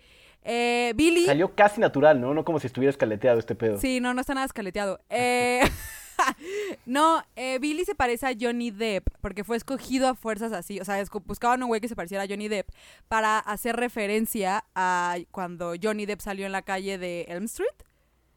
Eh, 0.42 0.92
Billy. 0.96 1.26
Salió 1.26 1.54
casi 1.54 1.80
natural, 1.80 2.20
¿no? 2.20 2.32
No 2.32 2.44
como 2.44 2.58
si 2.60 2.66
estuviera 2.66 2.90
escaleteado 2.90 3.38
este 3.38 3.54
pedo. 3.54 3.78
Sí, 3.78 4.00
no, 4.00 4.14
no 4.14 4.20
está 4.20 4.34
nada 4.34 4.46
escaleteado. 4.46 5.00
Eh, 5.10 5.62
no, 6.86 7.22
eh, 7.34 7.58
Billy 7.60 7.84
se 7.84 7.94
parece 7.94 8.26
a 8.26 8.34
Johnny 8.38 8.70
Depp 8.70 9.08
porque 9.22 9.42
fue 9.42 9.56
escogido 9.56 10.08
a 10.08 10.14
fuerzas 10.14 10.52
así. 10.52 10.80
O 10.80 10.84
sea, 10.84 11.02
buscaban 11.24 11.62
un 11.62 11.68
güey 11.68 11.80
que 11.80 11.88
se 11.88 11.96
pareciera 11.96 12.24
a 12.24 12.26
Johnny 12.28 12.48
Depp 12.48 12.68
para 13.08 13.38
hacer 13.38 13.76
referencia 13.76 14.64
a 14.74 15.16
cuando 15.30 15.74
Johnny 15.82 16.06
Depp 16.06 16.20
salió 16.20 16.46
en 16.46 16.52
la 16.52 16.62
calle 16.62 16.98
de 16.98 17.22
Elm 17.28 17.44
Street. 17.44 17.68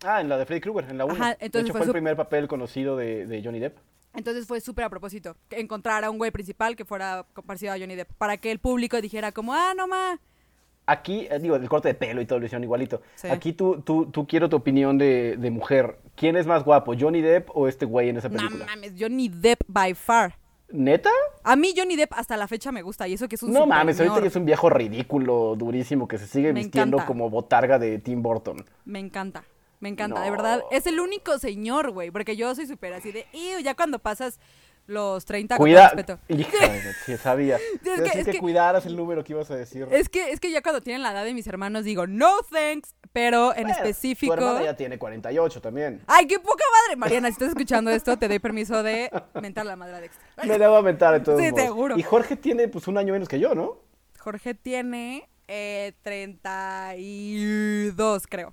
Ah, 0.04 0.22
en 0.22 0.30
la 0.30 0.38
de 0.38 0.46
Freddy 0.46 0.62
Krueger, 0.62 0.90
en 0.90 0.98
la 0.98 1.06
1. 1.06 1.14
Ajá, 1.14 1.30
De 1.30 1.38
entonces 1.46 1.64
hecho, 1.66 1.74
fue 1.74 1.80
fue 1.82 1.88
el 1.88 1.92
primer 1.94 2.16
papel 2.16 2.48
conocido 2.48 2.98
de, 2.98 3.26
de 3.26 3.44
Johnny 3.44 3.60
Depp. 3.60 3.78
Entonces 4.16 4.46
fue 4.46 4.62
súper 4.62 4.86
a 4.86 4.90
propósito 4.90 5.36
que 5.50 5.60
encontrar 5.60 6.04
a 6.04 6.10
un 6.12 6.18
güey 6.20 6.30
principal 6.32 6.76
que 6.76 6.86
fuera 6.86 7.26
parecido 7.48 7.74
a 7.74 7.80
Johnny 7.80 7.96
Depp 7.96 8.12
para 8.18 8.38
que 8.38 8.52
el 8.52 8.60
público 8.60 9.02
dijera 9.02 9.32
como, 9.32 9.54
ah, 9.54 9.74
no 9.76 9.88
ma. 9.88 10.20
Aquí, 10.86 11.28
eh, 11.32 11.40
digo, 11.40 11.56
el 11.56 11.68
corte 11.70 11.88
de 11.88 11.94
pelo 11.94 12.22
y 12.22 12.26
todo 12.26 12.40
lo 12.40 12.46
hicieron 12.46 12.64
igualito. 12.64 13.02
Sí. 13.16 13.28
Aquí 13.30 13.54
tú, 13.54 13.82
tú, 13.82 14.08
tú 14.08 14.28
quiero 14.28 14.50
tu 14.50 14.58
opinión 14.58 14.98
de, 14.98 15.38
de 15.38 15.50
mujer. 15.50 15.98
¿Quién 16.16 16.36
es 16.36 16.46
más 16.46 16.64
guapo, 16.66 16.94
Johnny 17.00 17.22
Depp 17.22 17.50
o 17.56 17.68
este 17.70 17.86
güey 17.86 18.10
en 18.10 18.18
esa 18.18 18.28
No 18.30 18.36
película? 18.38 18.66
mames, 18.66 18.94
Johnny 19.00 19.30
Depp 19.30 19.62
by 19.68 19.94
far. 19.96 20.38
¿Neta? 20.70 21.10
A 21.44 21.56
mí 21.56 21.74
Johnny 21.76 21.96
Depp 21.96 22.14
hasta 22.14 22.36
la 22.36 22.48
fecha 22.48 22.72
me 22.72 22.82
gusta 22.82 23.08
y 23.08 23.14
eso 23.14 23.28
que 23.30 23.36
es 23.36 23.44
un 23.44 23.54
No 23.54 23.66
mames, 23.66 24.00
ahorita 24.00 24.20
ya 24.22 24.28
es 24.28 24.36
un 24.36 24.44
viejo 24.46 24.70
ridículo, 24.70 25.56
durísimo, 25.56 26.08
que 26.08 26.18
se 26.18 26.28
sigue 26.28 26.52
Me 26.52 26.62
vistiendo 26.62 26.98
encanta. 26.98 27.08
como 27.08 27.30
botarga 27.30 27.80
de 27.80 28.00
Tim 28.00 28.22
Burton. 28.22 28.66
Me 28.86 29.00
encanta. 29.00 29.44
Me 29.84 29.90
encanta, 29.90 30.22
de 30.22 30.32
verdad. 30.32 30.64
Es 30.72 30.88
el 30.88 31.00
único 31.00 31.38
señor, 31.40 31.92
güey. 31.92 32.10
Porque 32.10 32.36
yo 32.36 32.54
soy 32.56 32.66
súper 32.68 32.94
así 32.94 33.12
de. 33.12 33.26
"Ew", 33.34 33.60
ya 33.60 33.76
cuando 33.76 34.00
pasas 34.00 34.40
los 34.86 35.24
30 35.24 35.56
con 35.58 35.64
Cuida. 35.66 35.90
todo 35.90 35.96
respeto. 35.98 36.20
Hija, 36.30 36.58
sí, 37.06 37.16
sabía. 37.18 37.58
Es 37.58 37.80
que- 37.82 37.94
es 38.20 38.26
que, 38.26 38.32
que- 38.34 38.40
cuidaras 38.40 38.86
el 38.86 38.96
número 38.98 39.24
que 39.24 39.32
ibas 39.34 39.50
a 39.52 39.56
decir. 39.56 39.88
Es 39.92 40.10
que, 40.10 40.32
es 40.32 40.40
que 40.40 40.52
ya 40.52 40.62
cuando 40.62 40.82
tienen 40.82 41.02
la 41.04 41.12
edad 41.12 41.24
de 41.26 41.34
mis 41.34 41.48
hermanos 41.48 41.84
digo, 41.86 42.06
no 42.08 42.32
thanks. 42.52 42.96
Pero 43.14 43.54
en 43.56 43.64
Bueno, 43.68 43.78
específico. 43.78 44.36
Tu 44.36 44.42
hermana 44.42 44.64
ya 44.66 44.76
tiene 44.76 44.98
48 44.98 45.62
también. 45.62 46.02
Ay, 46.08 46.26
qué 46.26 46.40
poca 46.40 46.64
madre. 46.82 46.96
Mariana, 46.98 47.28
si 47.28 47.34
estás 47.34 47.50
escuchando 47.50 47.92
esto, 47.92 48.18
te 48.18 48.28
doy 48.28 48.40
permiso 48.40 48.82
de 48.82 49.12
mentar 49.40 49.68
la 49.68 49.76
madre 49.76 49.98
a 49.98 50.02
Dexter. 50.02 50.24
Me 50.48 50.58
la 50.58 50.70
va 50.70 50.80
a 50.80 50.82
mentar 50.82 51.22
todos 51.24 51.40
Sí, 51.40 51.52
modos. 51.52 51.64
seguro. 51.64 51.96
Y 51.98 52.02
Jorge 52.04 52.36
tiene 52.38 52.68
pues 52.70 52.88
un 52.88 52.98
año 52.98 53.14
menos 53.14 53.30
que 53.30 53.40
yo, 53.40 53.54
¿no? 53.54 53.78
Jorge 54.20 54.56
tiene 54.56 55.30
eh, 55.48 55.94
32, 56.02 58.26
creo. 58.28 58.52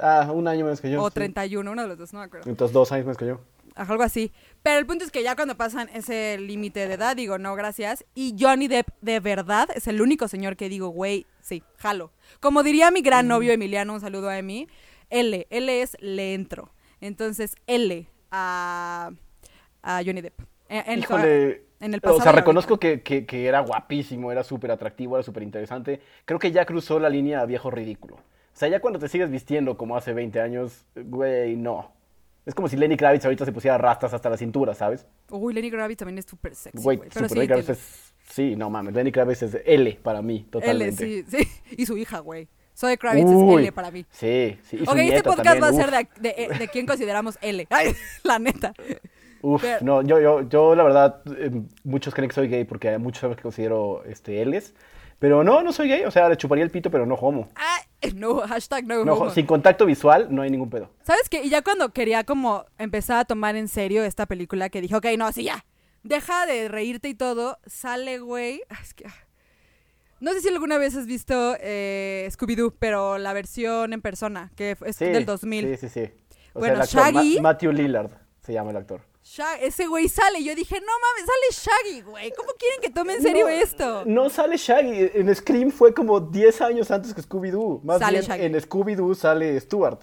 Ah, 0.00 0.30
un 0.32 0.48
año 0.48 0.64
menos 0.64 0.80
que 0.80 0.90
yo. 0.90 1.02
o 1.02 1.08
sí. 1.08 1.14
31, 1.14 1.70
uno 1.70 1.82
de 1.82 1.88
los 1.88 1.98
dos, 1.98 2.12
no 2.12 2.18
me 2.20 2.24
acuerdo. 2.26 2.48
Entonces 2.50 2.72
dos 2.72 2.90
años 2.92 3.06
menos 3.06 3.16
que 3.18 3.26
yo. 3.26 3.40
Ajá, 3.76 3.92
Algo 3.92 4.04
así. 4.04 4.32
Pero 4.62 4.78
el 4.78 4.86
punto 4.86 5.04
es 5.04 5.10
que 5.10 5.22
ya 5.22 5.34
cuando 5.34 5.56
pasan 5.56 5.88
ese 5.94 6.38
límite 6.38 6.86
de 6.86 6.94
edad, 6.94 7.16
digo, 7.16 7.38
no, 7.38 7.54
gracias. 7.56 8.04
Y 8.14 8.36
Johnny 8.38 8.68
Depp, 8.68 8.88
de 9.00 9.18
verdad, 9.20 9.68
es 9.74 9.88
el 9.88 10.00
único 10.00 10.28
señor 10.28 10.56
que 10.56 10.68
digo, 10.68 10.88
güey, 10.88 11.26
sí, 11.40 11.62
jalo. 11.78 12.12
Como 12.40 12.62
diría 12.62 12.90
mi 12.90 13.00
Mm. 13.00 13.04
gran 13.04 13.28
novio 13.28 13.52
Emiliano, 13.52 13.92
un 13.94 14.00
saludo 14.00 14.28
a 14.28 14.38
Emi, 14.38 14.68
L, 15.10 15.46
L 15.50 15.82
es 15.82 15.96
le 16.00 16.34
entro. 16.34 16.70
Entonces, 17.00 17.56
L 17.66 18.08
a, 18.30 19.10
a 19.82 20.02
Johnny 20.04 20.20
Depp. 20.20 20.40
En, 20.68 20.90
en- 20.92 20.98
Híjole. 21.00 21.64
en 21.80 21.94
el 21.94 21.98
o 21.98 22.02
pasado 22.02 22.20
sea, 22.22 22.32
y 22.32 22.36
reconozco 22.36 22.78
que, 22.78 23.02
que- 23.02 23.26
que 23.26 23.46
era 23.46 23.60
guapísimo, 23.60 24.30
era 24.32 24.42
súper 24.44 24.70
atractivo, 24.70 25.16
era 25.16 25.22
súper 25.22 25.42
interesante. 25.42 26.00
Creo 26.24 26.38
que 26.38 26.52
ya 26.52 26.64
cruzó 26.64 26.98
la 26.98 27.08
línea 27.10 27.40
a 27.40 27.46
viejo 27.46 27.70
ridículo. 27.70 28.16
O 28.54 28.56
sea, 28.56 28.68
ya 28.68 28.80
cuando 28.80 29.00
te 29.00 29.08
sigues 29.08 29.30
vistiendo 29.30 29.76
como 29.76 29.96
hace 29.96 30.12
20 30.12 30.40
años, 30.40 30.86
güey, 30.94 31.56
no. 31.56 31.92
Es 32.46 32.54
como 32.54 32.68
si 32.68 32.76
Lenny 32.76 32.96
Kravitz 32.96 33.24
ahorita 33.24 33.44
se 33.44 33.52
pusiera 33.52 33.78
rastas 33.78 34.14
hasta 34.14 34.30
la 34.30 34.36
cintura, 34.36 34.74
¿sabes? 34.74 35.06
Uy, 35.30 35.54
Lenny 35.54 35.70
Kravitz 35.70 35.98
también 35.98 36.18
es 36.18 36.26
súper 36.26 36.54
sexy, 36.54 36.80
Güey. 36.82 37.00
Pero 37.12 37.28
sí, 37.28 37.34
Lenny 37.34 37.46
Kravitz 37.48 37.70
es... 37.70 38.14
Sí, 38.28 38.54
no 38.56 38.70
mames, 38.70 38.94
Lenny 38.94 39.10
Kravitz 39.12 39.42
es 39.42 39.58
L 39.64 39.98
para 40.02 40.22
mí, 40.22 40.36
L, 40.36 40.46
totalmente. 40.50 41.04
sí, 41.04 41.24
sí. 41.28 41.48
Y 41.76 41.86
su 41.86 41.96
hija, 41.96 42.20
güey. 42.20 42.48
Soy 42.74 42.96
Kravitz 42.96 43.26
Uy, 43.26 43.54
es 43.54 43.60
L 43.60 43.72
para 43.72 43.90
mí. 43.90 44.04
Sí, 44.10 44.56
sí. 44.62 44.76
Y 44.80 44.84
su 44.84 44.90
Ok, 44.90 44.98
este 44.98 45.22
podcast 45.22 45.44
también, 45.44 45.64
va 45.64 45.68
a 45.68 45.72
ser 45.72 45.90
de, 46.20 46.30
de, 46.30 46.58
de 46.58 46.68
quién 46.68 46.86
consideramos 46.86 47.38
L. 47.40 47.66
Ay, 47.70 47.94
la 48.22 48.38
neta. 48.38 48.72
Uf, 49.42 49.62
Pero- 49.62 49.78
no, 49.84 50.02
yo, 50.02 50.20
yo, 50.20 50.48
yo 50.48 50.74
la 50.74 50.84
verdad, 50.84 51.22
eh, 51.38 51.50
muchos 51.82 52.14
creen 52.14 52.28
que 52.28 52.34
soy 52.34 52.48
gay 52.48 52.64
porque 52.64 52.88
hay 52.90 52.98
muchos 52.98 53.34
que 53.36 53.42
considero 53.42 54.04
este, 54.04 54.44
Ls. 54.44 54.74
Pero 55.18 55.42
no, 55.44 55.62
no 55.62 55.72
soy 55.72 55.88
gay, 55.88 56.04
o 56.04 56.10
sea, 56.10 56.28
le 56.28 56.36
chuparía 56.36 56.64
el 56.64 56.70
pito, 56.70 56.90
pero 56.90 57.06
no 57.06 57.14
homo. 57.14 57.48
Ah, 57.56 57.78
no, 58.14 58.40
hashtag 58.40 58.86
no, 58.86 59.04
No, 59.04 59.14
homo. 59.14 59.30
sin 59.30 59.46
contacto 59.46 59.86
visual 59.86 60.28
no 60.30 60.42
hay 60.42 60.50
ningún 60.50 60.70
pedo. 60.70 60.90
¿Sabes 61.02 61.28
qué? 61.28 61.42
Y 61.44 61.48
ya 61.50 61.62
cuando 61.62 61.90
quería 61.92 62.24
como 62.24 62.64
empezar 62.78 63.18
a 63.18 63.24
tomar 63.24 63.56
en 63.56 63.68
serio 63.68 64.04
esta 64.04 64.26
película, 64.26 64.68
que 64.68 64.80
dije, 64.80 64.94
ok, 64.96 65.06
no, 65.18 65.30
sí, 65.32 65.44
ya. 65.44 65.64
Deja 66.02 66.44
de 66.46 66.68
reírte 66.68 67.08
y 67.08 67.14
todo. 67.14 67.58
Sale, 67.66 68.18
güey. 68.18 68.60
ah, 68.68 68.78
Es 68.82 68.92
que... 68.94 69.06
ah. 69.06 69.14
No 70.20 70.32
sé 70.32 70.40
si 70.40 70.48
alguna 70.48 70.78
vez 70.78 70.94
has 70.96 71.06
visto 71.06 71.56
eh, 71.60 72.26
Scooby-Doo, 72.30 72.74
pero 72.78 73.18
la 73.18 73.32
versión 73.32 73.92
en 73.92 74.00
persona, 74.00 74.50
que 74.56 74.76
es 74.86 74.96
Sí, 74.96 75.04
del 75.06 75.26
2000. 75.26 75.68
Sí, 75.70 75.76
sí, 75.76 75.88
sí. 75.88 76.10
O 76.54 76.60
Bueno, 76.60 76.84
sea, 76.86 77.08
el 77.08 77.08
actor, 77.08 77.12
Ma- 77.14 77.22
Shaggy- 77.22 77.40
Matthew 77.42 77.72
Lillard 77.72 78.10
se 78.40 78.52
llama 78.52 78.70
el 78.70 78.76
actor. 78.78 79.02
Ese 79.60 79.86
güey 79.86 80.08
sale. 80.08 80.44
Yo 80.44 80.54
dije, 80.54 80.80
no 80.80 80.86
mames, 80.86 81.26
sale 81.26 81.72
Shaggy, 81.90 82.02
güey. 82.02 82.32
¿Cómo 82.36 82.50
quieren 82.58 82.80
que 82.82 82.90
tome 82.90 83.14
en 83.14 83.22
serio 83.22 83.46
no, 83.46 83.50
esto? 83.50 84.04
No 84.04 84.28
sale 84.28 84.56
Shaggy. 84.56 85.10
En 85.14 85.34
Scream 85.34 85.70
fue 85.70 85.94
como 85.94 86.20
10 86.20 86.60
años 86.60 86.90
antes 86.90 87.14
que 87.14 87.22
Scooby-Doo. 87.22 87.80
Más 87.82 88.00
Sale 88.00 88.18
bien, 88.18 88.30
Shaggy. 88.30 88.44
en 88.44 88.54
Scooby-Doo 88.54 89.14
sale 89.14 89.58
Stuart. 89.60 90.02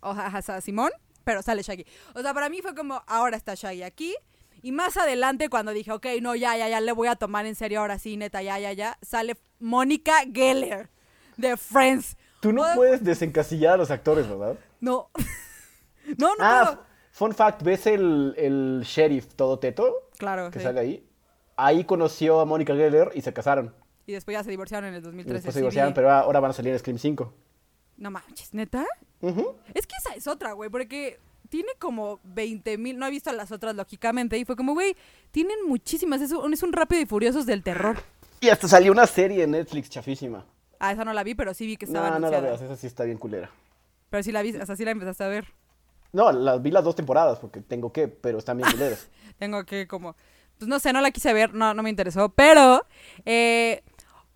o 0.00 0.14
sea, 0.42 0.60
Simón, 0.60 0.90
pero 1.24 1.42
sale 1.42 1.62
Shaggy. 1.62 1.84
O 2.14 2.22
sea, 2.22 2.32
para 2.32 2.48
mí 2.48 2.62
fue 2.62 2.74
como, 2.74 3.02
ahora 3.06 3.36
está 3.36 3.54
Shaggy 3.54 3.82
aquí. 3.82 4.14
Y 4.62 4.72
más 4.72 4.96
adelante, 4.96 5.48
cuando 5.48 5.72
dije, 5.72 5.92
ok, 5.92 6.06
no, 6.22 6.34
ya, 6.34 6.56
ya, 6.56 6.68
ya, 6.68 6.80
le 6.80 6.92
voy 6.92 7.08
a 7.08 7.16
tomar 7.16 7.46
en 7.46 7.54
serio, 7.54 7.80
ahora 7.80 7.98
sí, 7.98 8.16
neta, 8.16 8.42
ya, 8.42 8.58
ya, 8.58 8.72
ya, 8.72 8.98
sale 9.02 9.36
Mónica 9.60 10.14
Geller 10.32 10.88
de 11.36 11.56
Friends. 11.56 12.16
Tú 12.40 12.52
no 12.52 12.64
puedes 12.74 13.04
desencasillar 13.04 13.74
a 13.74 13.76
los 13.76 13.90
actores, 13.90 14.28
¿verdad? 14.28 14.56
No. 14.80 15.10
no, 16.18 16.34
no 16.36 16.44
ah, 16.44 16.62
puedo. 16.64 16.86
Fun 17.16 17.32
fact, 17.34 17.62
¿ves 17.62 17.86
el, 17.86 18.34
el 18.36 18.82
sheriff 18.84 19.34
todo 19.34 19.58
teto 19.58 20.10
Claro, 20.18 20.50
que 20.50 20.58
sí. 20.58 20.64
sale 20.64 20.80
ahí? 20.80 21.06
Ahí 21.56 21.84
conoció 21.84 22.40
a 22.40 22.44
Mónica 22.44 22.74
Geller 22.74 23.10
y 23.14 23.22
se 23.22 23.32
casaron. 23.32 23.74
Y 24.06 24.12
después 24.12 24.36
ya 24.36 24.44
se 24.44 24.50
divorciaron 24.50 24.88
en 24.88 24.94
el 24.94 25.00
Y 25.00 25.04
2013. 25.04 25.34
después 25.34 25.54
se 25.54 25.60
divorciaron, 25.60 25.94
pero 25.94 26.10
ahora 26.10 26.40
van 26.40 26.50
a 26.50 26.54
salir 26.54 26.72
en 26.72 26.78
Scream 26.78 26.98
5. 26.98 27.32
No 27.96 28.10
manches, 28.10 28.52
¿neta? 28.52 28.84
Es 29.74 29.86
que 29.86 29.94
esa 29.98 30.14
es 30.14 30.26
otra, 30.26 30.52
güey, 30.52 30.68
porque 30.68 31.18
tiene 31.48 31.70
como 31.78 32.20
20 32.24 32.76
mil, 32.76 32.98
no 32.98 33.06
he 33.06 33.10
visto 33.10 33.32
las 33.32 33.50
otras 33.52 33.74
lógicamente, 33.74 34.36
y 34.36 34.44
fue 34.44 34.54
como, 34.56 34.74
güey, 34.74 34.94
tienen 35.30 35.56
muchísimas, 35.66 36.20
es 36.20 36.32
un, 36.32 36.52
es 36.52 36.62
un 36.62 36.72
rápido 36.74 37.00
y 37.00 37.06
furiosos 37.06 37.46
del 37.46 37.62
terror. 37.62 37.96
Y 38.40 38.50
hasta 38.50 38.68
salió 38.68 38.92
una 38.92 39.06
serie 39.06 39.44
en 39.44 39.52
Netflix 39.52 39.88
chafísima. 39.88 40.44
Ah, 40.78 40.92
esa 40.92 41.06
no 41.06 41.14
la 41.14 41.24
vi, 41.24 41.34
pero 41.34 41.54
sí 41.54 41.66
vi 41.66 41.78
que 41.78 41.86
No, 41.86 41.92
estaba 41.92 42.06
no 42.10 42.10
la 42.10 42.16
anunciada. 42.36 42.48
veas, 42.48 42.60
esa 42.60 42.76
sí 42.76 42.86
está 42.86 43.04
bien 43.04 43.16
culera. 43.16 43.50
Pero 44.10 44.22
sí 44.22 44.30
la 44.30 44.42
vi, 44.42 44.54
hasta 44.54 44.76
sí 44.76 44.84
la 44.84 44.90
empezaste 44.90 45.24
a 45.24 45.28
ver. 45.28 45.46
No, 46.12 46.32
la, 46.32 46.58
vi 46.58 46.70
las 46.70 46.84
dos 46.84 46.94
temporadas 46.94 47.38
porque 47.38 47.60
tengo 47.60 47.92
que, 47.92 48.08
pero 48.08 48.38
están 48.38 48.56
bien 48.56 48.70
culeras. 48.70 49.08
Tengo 49.38 49.64
que 49.64 49.86
como, 49.86 50.16
pues 50.58 50.68
no 50.68 50.78
sé, 50.78 50.92
no 50.92 51.02
la 51.02 51.10
quise 51.10 51.32
ver, 51.34 51.52
no, 51.52 51.74
no 51.74 51.82
me 51.82 51.90
interesó, 51.90 52.30
pero, 52.30 52.86
eh, 53.26 53.82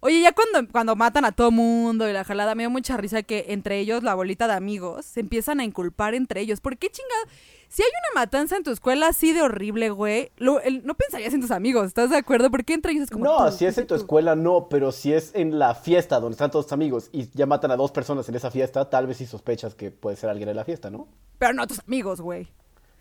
oye, 0.01 0.21
ya 0.21 0.33
cuando, 0.33 0.71
cuando 0.71 0.95
matan 0.95 1.25
a 1.25 1.33
todo 1.33 1.51
mundo 1.51 2.07
y 2.07 2.13
la 2.13 2.23
jalada, 2.23 2.55
me 2.55 2.65
dio 2.65 2.71
mucha 2.71 2.99
risa 2.99 3.23
que 3.23 3.47
entre 3.49 3.79
ellos, 3.79 4.03
la 4.03 4.15
bolita 4.15 4.47
de 4.47 4.53
amigos, 4.53 5.07
se 5.07 5.21
empiezan 5.21 5.61
a 5.61 5.65
inculpar 5.65 6.15
entre 6.15 6.43
ellos. 6.43 6.61
¿Por 6.61 6.77
qué 6.77 6.91
chingado? 6.91 7.25
Si 7.73 7.83
hay 7.83 7.89
una 7.89 8.21
matanza 8.21 8.57
en 8.57 8.65
tu 8.65 8.73
escuela 8.73 9.07
así 9.07 9.33
de 9.33 9.43
horrible, 9.43 9.91
güey, 9.91 10.33
lo- 10.39 10.61
el- 10.61 10.85
no 10.85 10.95
pensarías 10.95 11.33
en 11.33 11.41
tus 11.41 11.53
amigos, 11.53 11.87
¿estás 11.87 12.11
de 12.11 12.17
acuerdo? 12.17 12.51
¿Por 12.51 12.65
qué 12.65 12.75
entre 12.75 12.91
ellos 12.91 13.05
es 13.05 13.11
como 13.11 13.25
No, 13.25 13.47
tú, 13.49 13.57
si 13.57 13.65
es 13.65 13.79
en 13.79 13.87
tu 13.87 13.95
tú? 13.95 14.01
escuela, 14.01 14.35
no, 14.35 14.69
pero 14.69 14.91
si 14.91 15.13
es 15.13 15.31
en 15.35 15.57
la 15.59 15.77
fiesta 15.77 16.19
donde 16.19 16.35
están 16.35 16.51
todos 16.51 16.67
tus 16.67 16.73
amigos 16.73 17.09
y 17.13 17.31
ya 17.33 17.47
matan 17.47 17.71
a 17.71 17.77
dos 17.77 17.93
personas 17.93 18.29
en 18.29 18.35
esa 18.35 18.51
fiesta, 18.51 18.91
tal 18.91 19.07
vez 19.07 19.19
sí 19.19 19.27
sospechas 19.27 19.77
que 19.77 19.93
puede 19.93 20.17
ser 20.17 20.31
alguien 20.31 20.49
en 20.49 20.57
la 20.57 20.65
fiesta, 20.65 20.91
¿no? 20.91 21.07
Pero 21.39 21.53
no 21.55 21.65
tus 21.69 21.79
amigos, 21.79 22.21
güey. 22.21 22.49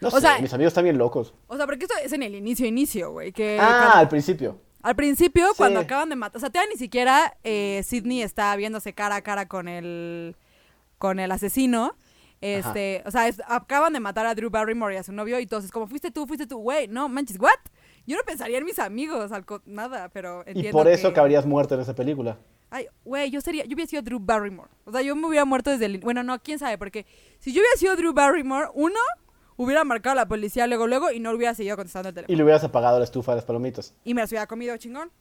No 0.02 0.10
O 0.10 0.12
sé, 0.12 0.22
sea- 0.22 0.40
mis 0.40 0.54
amigos 0.54 0.70
están 0.72 0.84
bien 0.84 1.00
locos. 1.00 1.34
O 1.48 1.58
sea, 1.58 1.66
porque 1.66 1.86
esto 1.86 1.96
es 2.04 2.14
en 2.14 2.22
el 2.22 2.36
inicio, 2.36 2.66
inicio, 2.68 3.12
güey. 3.12 3.32
Que 3.34 3.58
ah, 3.60 3.66
cuando- 3.82 3.98
al 3.98 4.08
principio. 4.08 4.62
Al 4.84 4.96
principio, 4.96 5.48
Sí. 5.48 5.54
cuando 5.58 5.80
acaban 5.80 6.10
de 6.10 6.16
matar, 6.16 6.38
o 6.38 6.40
sea, 6.40 6.50
todavía 6.52 6.72
ni 6.72 6.78
siquiera 6.80 7.36
eh, 7.44 7.82
Sidney 7.84 8.22
está 8.22 8.56
viéndose 8.56 8.94
cara 8.94 9.16
a 9.16 9.22
cara 9.24 9.48
con 9.48 9.68
el 9.68 10.36
con 11.00 11.20
el 11.20 11.32
asesino. 11.32 11.96
Este, 12.42 13.04
o 13.06 13.12
sea, 13.12 13.28
es- 13.28 13.42
acaban 13.48 13.92
de 13.94 14.00
matar 14.00 14.26
a 14.26 14.34
Drew 14.34 14.50
Barrymore 14.50 14.94
y 14.94 14.98
a 14.98 15.04
su 15.04 15.12
novio 15.12 15.40
y 15.40 15.46
todos 15.46 15.66
es 15.66 15.72
como 15.72 15.88
fuiste 15.88 16.10
tú, 16.12 16.26
fuiste 16.26 16.48
tú, 16.48 16.58
güey, 16.60 16.88
no 16.88 17.10
manches, 17.10 17.38
what? 17.40 17.50
Yo 18.08 18.16
no 18.16 18.24
pensaría 18.24 18.58
en 18.58 18.66
mis 18.66 18.80
amigos, 18.80 19.32
al 19.32 19.46
nada, 19.66 20.10
pero 20.10 20.40
entiendo 20.48 20.70
Y 20.70 20.72
por 20.72 20.88
eso 20.88 21.10
que- 21.10 21.16
cabrías 21.16 21.46
muerto 21.46 21.76
en 21.76 21.82
esa 21.82 21.94
película. 21.94 22.38
Ay, 22.72 22.88
güey, 23.04 23.30
yo 23.32 23.42
sería, 23.42 23.66
yo 23.66 23.74
hubiera 23.76 23.90
sido 23.90 24.02
Drew 24.04 24.20
Barrymore. 24.20 24.70
O 24.86 24.92
sea, 24.92 25.02
yo 25.02 25.16
me 25.16 25.28
hubiera 25.28 25.44
muerto 25.44 25.70
desde 25.72 25.86
el, 25.86 25.98
bueno, 26.00 26.24
no, 26.24 26.40
quién 26.42 26.60
sabe, 26.60 26.78
porque 26.78 27.06
si 27.40 27.52
yo 27.52 27.62
hubiera 27.62 27.76
sido 27.78 27.96
Drew 27.96 28.14
Barrymore, 28.14 28.68
uno 28.74 29.00
hubiera 29.58 29.84
marcado 29.84 30.14
a 30.14 30.16
la 30.16 30.28
policía 30.28 30.66
luego 30.68 30.88
luego 30.88 31.12
y 31.12 31.20
no 31.20 31.32
hubiera 31.32 31.54
seguido 31.56 31.76
contestando 31.76 32.10
el 32.10 32.16
teléfono 32.16 32.34
Y 32.34 32.38
le 32.38 32.44
hubieras 32.44 32.64
apagado 32.64 32.98
la 33.00 33.04
estufa 33.06 33.34
de 33.34 33.38
las 33.38 33.46
palomitas. 33.46 33.94
y 34.06 34.14
me 34.14 34.22
las 34.22 34.32
hubiera 34.32 34.48
comido 34.48 34.78
chingón. 34.78 35.12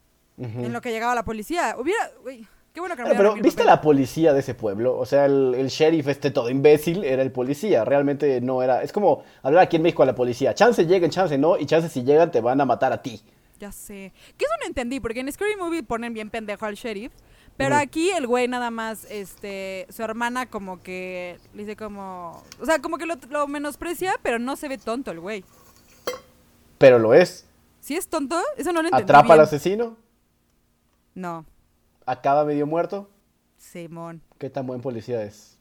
En 0.41 0.73
lo 0.73 0.81
que 0.81 0.93
llegaba 0.93 1.17
la 1.17 1.25
policía. 1.25 1.75
Hubiera. 1.77 2.13
Uy, 2.25 2.47
qué 2.79 2.81
bueno 2.81 2.95
que 2.95 3.03
no 3.03 3.09
Bueno, 3.09 3.23
me 3.23 3.31
pero 3.31 3.43
¿viste 3.43 3.63
papel. 3.63 3.67
la 3.67 3.81
policía 3.81 4.33
de 4.33 4.39
ese 4.39 4.55
pueblo? 4.55 4.97
O 4.97 5.05
sea, 5.05 5.27
el, 5.27 5.55
el 5.57 5.67
sheriff 5.67 6.07
este 6.07 6.31
todo 6.31 6.49
imbécil 6.49 7.03
era 7.03 7.23
el 7.23 7.33
policía. 7.33 7.85
Realmente 7.85 8.41
no 8.41 8.63
era... 8.63 8.85
Es 8.85 8.93
como 8.93 9.25
hablar 9.43 9.65
aquí 9.65 9.77
en 9.77 9.83
México 9.83 10.05
a 10.05 10.07
la 10.07 10.15
policía. 10.15 10.55
Chance 10.55 10.87
lleguen, 10.87 11.11
chance 11.11 11.37
no. 11.37 11.59
Y 11.59 11.67
chance 11.67 11.89
si 11.89 12.05
llegan 12.05 12.31
te 12.31 12.41
van 12.41 12.61
a 12.61 12.65
matar 12.65 12.93
a 12.93 13.03
ti. 13.03 13.21
Ya 13.59 13.73
sé. 13.73 14.13
Que 14.37 14.45
eso 14.45 14.55
no 14.61 14.67
entendí, 14.69 15.01
porque 15.01 15.19
en 15.19 15.33
Scary 15.33 15.57
Movie 15.57 15.83
ponen 15.83 16.15
bien 16.15 16.31
pendejo 16.31 16.67
al 16.67 16.77
sheriff. 16.77 17.13
Pero 17.57 17.75
aquí 17.75 18.11
el 18.11 18.29
güey 18.29 18.47
nada 18.47 18.71
más, 18.71 19.05
este, 19.11 19.89
su 19.91 20.05
hermana 20.05 20.47
como 20.47 20.81
que 20.81 21.41
le 21.55 21.65
dice 21.65 21.75
como, 21.75 22.41
o 22.61 22.65
sea, 22.65 22.79
como 22.79 22.99
que 22.99 23.07
lo, 23.07 23.17
lo 23.31 23.49
menosprecia, 23.49 24.15
pero 24.23 24.39
no 24.39 24.55
se 24.55 24.69
ve 24.69 24.79
tonto 24.79 25.11
el 25.11 25.19
güey. 25.19 25.45
Pero 26.79 27.01
lo 27.01 27.15
es. 27.15 27.49
¿Sí 27.81 27.97
es 27.97 28.07
tonto? 28.09 28.41
Eso 28.57 28.73
no 28.73 28.81
lo 28.83 28.89
entendí 28.89 29.03
Atrapa 29.11 29.35
al 29.35 29.41
asesino, 29.41 29.97
No, 31.17 31.45
acaba 32.09 32.45
medio 32.45 32.67
muerto. 32.67 33.09
Simón. 33.57 34.23
¿Qué 34.39 34.51
tan 34.51 34.67
buen 34.67 34.81
policía 34.81 35.23
es? 35.23 35.59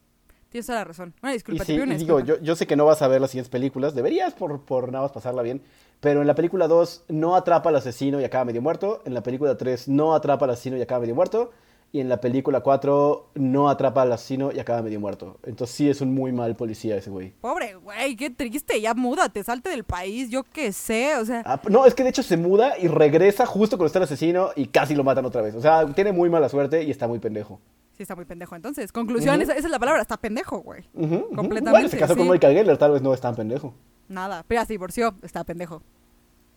Tienes 0.50 0.66
toda 0.66 0.80
la 0.80 0.86
razón. 0.86 1.14
Bueno, 1.22 1.34
Y 1.34 1.38
disculpa, 1.38 1.66
te 1.66 1.74
sí, 1.74 1.80
una 1.80 1.96
y 1.96 1.98
digo, 1.98 2.20
yo, 2.22 2.40
yo 2.40 2.56
sé 2.56 2.66
que 2.66 2.76
no 2.76 2.86
vas 2.86 3.02
a 3.02 3.08
ver 3.08 3.20
las 3.20 3.32
siguientes 3.32 3.52
películas, 3.52 3.94
deberías 3.94 4.34
por, 4.34 4.62
por 4.64 4.92
nada 4.92 5.04
más 5.04 5.12
pasarla 5.12 5.42
bien, 5.42 5.62
pero 6.00 6.22
en 6.22 6.28
la 6.28 6.36
película 6.36 6.68
2 6.68 7.06
no 7.10 7.36
atrapa 7.36 7.70
al 7.70 7.76
asesino 7.76 8.22
y 8.22 8.24
acaba 8.24 8.46
medio 8.46 8.62
muerto, 8.62 9.02
en 9.06 9.14
la 9.14 9.24
película 9.24 9.58
3 9.58 9.90
no 9.90 10.16
atrapa 10.16 10.46
al 10.46 10.52
asesino 10.52 10.78
y 10.78 10.82
acaba 10.82 11.02
medio 11.02 11.16
muerto, 11.16 11.52
y 11.92 12.00
en 12.02 12.10
la 12.10 12.20
película 12.20 12.60
4 12.62 13.30
no 13.36 13.70
atrapa 13.70 14.02
al 14.02 14.12
asesino 14.12 14.52
y 14.52 14.60
acaba 14.60 14.82
medio 14.82 15.00
muerto. 15.00 15.38
Entonces 15.44 15.76
sí 15.76 15.90
es 15.90 16.02
un 16.02 16.14
muy 16.14 16.32
mal 16.32 16.56
policía 16.56 16.98
ese 16.98 17.10
güey. 17.10 17.32
Pobre 17.42 17.76
güey, 17.76 18.16
qué 18.16 18.30
triste, 18.30 18.80
ya 18.82 18.94
múdate, 18.94 19.44
salte 19.44 19.70
del 19.70 19.84
país, 19.86 20.30
yo 20.30 20.44
qué 20.44 20.72
sé, 20.74 21.16
o 21.18 21.26
sea, 21.26 21.44
Ah, 21.46 21.60
no, 21.70 21.86
es 21.86 21.96
que 21.96 22.04
de 22.04 22.10
hecho 22.10 22.24
se 22.24 22.36
muda 22.38 22.78
y 22.78 22.88
regresa 22.88 23.46
justo 23.46 23.78
cuando 23.78 23.88
está 23.88 24.00
el 24.00 24.04
asesino 24.04 24.50
y 24.56 24.68
casi 24.68 24.96
lo 24.96 25.04
matan 25.04 25.26
otra 25.26 25.42
vez. 25.42 25.56
O 25.56 25.62
sea, 25.62 25.86
tiene 25.94 26.12
muy 26.12 26.30
mala 26.30 26.50
suerte 26.50 26.84
y 26.84 26.92
está 26.92 27.08
muy 27.08 27.20
pendejo. 27.20 27.60
sí 27.96 28.04
está 28.04 28.16
muy 28.16 28.26
pendejo. 28.26 28.56
Entonces, 28.56 28.92
conclusión, 28.92 29.42
esa, 29.42 29.54
esa 29.54 29.68
es 29.68 29.72
la 29.72 29.80
palabra, 29.80 30.02
está 30.02 30.18
pendejo, 30.18 30.60
güey. 30.60 30.84
Completamente, 30.94 31.70
Bueno, 31.72 31.88
se 31.90 31.98
casó 31.98 32.16
con. 32.18 32.28
Michael 32.30 32.56
Geller, 32.56 32.78
tal 32.78 32.92
vez 32.92 33.02
no 33.02 33.14
es 33.14 33.22
tan 33.22 33.36
pendejo. 33.36 33.74
Nada, 34.10 34.44
pero 34.48 34.62
ya 34.62 34.66
se 34.66 34.74
divorció, 34.74 35.16
está 35.24 35.44
pendejo. 35.44 35.82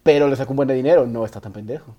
Pero 0.03 0.29
le 0.29 0.37
sacó 0.37 0.53
un 0.53 0.57
buen 0.57 0.69
de 0.69 0.75
dinero, 0.75 1.07
no 1.07 1.25
está 1.25 1.41
tan 1.41 1.53
pendejo. 1.53 1.95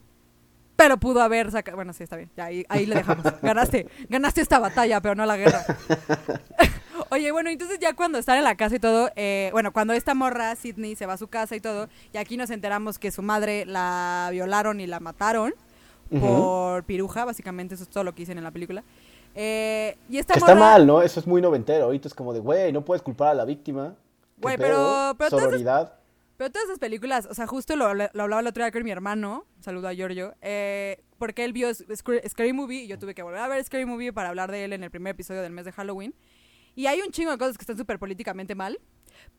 Pero 0.81 0.97
pudo 0.97 1.21
haber 1.21 1.51
sacado. 1.51 1.75
Bueno, 1.77 1.93
sí, 1.93 2.03
está 2.03 2.15
bien. 2.15 2.29
Ya, 2.35 2.45
ahí, 2.45 2.65
ahí 2.69 2.85
le 2.85 2.95
dejamos. 2.95 3.23
Ganaste. 3.41 3.87
Ganaste 4.09 4.41
esta 4.41 4.59
batalla, 4.59 4.99
pero 5.01 5.15
no 5.15 5.25
la 5.25 5.37
guerra. 5.37 5.63
Oye, 7.09 7.31
bueno, 7.31 7.49
entonces 7.49 7.77
ya 7.79 7.93
cuando 7.93 8.17
están 8.17 8.37
en 8.37 8.43
la 8.45 8.55
casa 8.55 8.75
y 8.75 8.79
todo, 8.79 9.09
eh, 9.15 9.49
bueno, 9.51 9.73
cuando 9.73 9.93
esta 9.93 10.13
morra, 10.13 10.55
Sidney, 10.55 10.95
se 10.95 11.05
va 11.05 11.13
a 11.13 11.17
su 11.17 11.27
casa 11.27 11.55
y 11.55 11.59
todo, 11.59 11.89
y 12.13 12.17
aquí 12.17 12.37
nos 12.37 12.49
enteramos 12.51 12.99
que 12.99 13.11
su 13.11 13.21
madre 13.21 13.65
la 13.65 14.29
violaron 14.31 14.79
y 14.79 14.87
la 14.87 14.99
mataron 14.99 15.53
por 16.19 16.83
piruja, 16.83 17.23
básicamente, 17.25 17.75
eso 17.75 17.83
es 17.83 17.89
todo 17.89 18.03
lo 18.03 18.13
que 18.13 18.19
dicen 18.23 18.37
en 18.37 18.43
la 18.43 18.51
película. 18.51 18.83
Eh, 19.35 19.97
y 20.09 20.17
esta 20.17 20.33
está 20.33 20.47
morra- 20.55 20.59
mal, 20.59 20.87
¿no? 20.87 21.01
Eso 21.01 21.19
es 21.21 21.27
muy 21.27 21.41
noventero. 21.41 21.85
Ahorita 21.85 22.07
es 22.09 22.13
como 22.13 22.33
de, 22.33 22.39
güey, 22.41 22.71
no 22.73 22.83
puedes 22.83 23.01
culpar 23.01 23.29
a 23.29 23.33
la 23.33 23.45
víctima. 23.45 23.93
¿Qué 24.35 24.41
Güey, 24.41 24.57
pero- 24.57 25.15
pero 25.17 25.29
Sororidad. 25.29 25.93
Pero 26.41 26.51
todas 26.51 26.65
esas 26.69 26.79
películas, 26.79 27.27
o 27.29 27.35
sea, 27.35 27.45
justo 27.45 27.75
lo, 27.75 27.93
lo 27.93 28.03
hablaba 28.15 28.39
el 28.39 28.47
otro 28.47 28.63
día 28.63 28.71
con 28.71 28.83
mi 28.83 28.89
hermano, 28.89 29.45
saludo 29.59 29.87
a 29.89 29.93
Giorgio, 29.93 30.33
eh, 30.41 31.03
porque 31.19 31.43
él 31.45 31.53
vio 31.53 31.69
Sc- 31.69 32.27
Scary 32.27 32.51
Movie 32.51 32.85
y 32.85 32.87
yo 32.87 32.97
tuve 32.97 33.13
que 33.13 33.21
volver 33.21 33.41
a 33.41 33.47
ver 33.47 33.63
Scary 33.63 33.85
Movie 33.85 34.11
para 34.11 34.29
hablar 34.29 34.49
de 34.49 34.63
él 34.63 34.73
en 34.73 34.83
el 34.83 34.89
primer 34.89 35.11
episodio 35.11 35.43
del 35.43 35.51
mes 35.51 35.65
de 35.65 35.71
Halloween. 35.71 36.15
Y 36.73 36.87
hay 36.87 36.99
un 37.01 37.11
chingo 37.11 37.29
de 37.29 37.37
cosas 37.37 37.59
que 37.59 37.61
están 37.61 37.77
súper 37.77 37.99
políticamente 37.99 38.55
mal, 38.55 38.79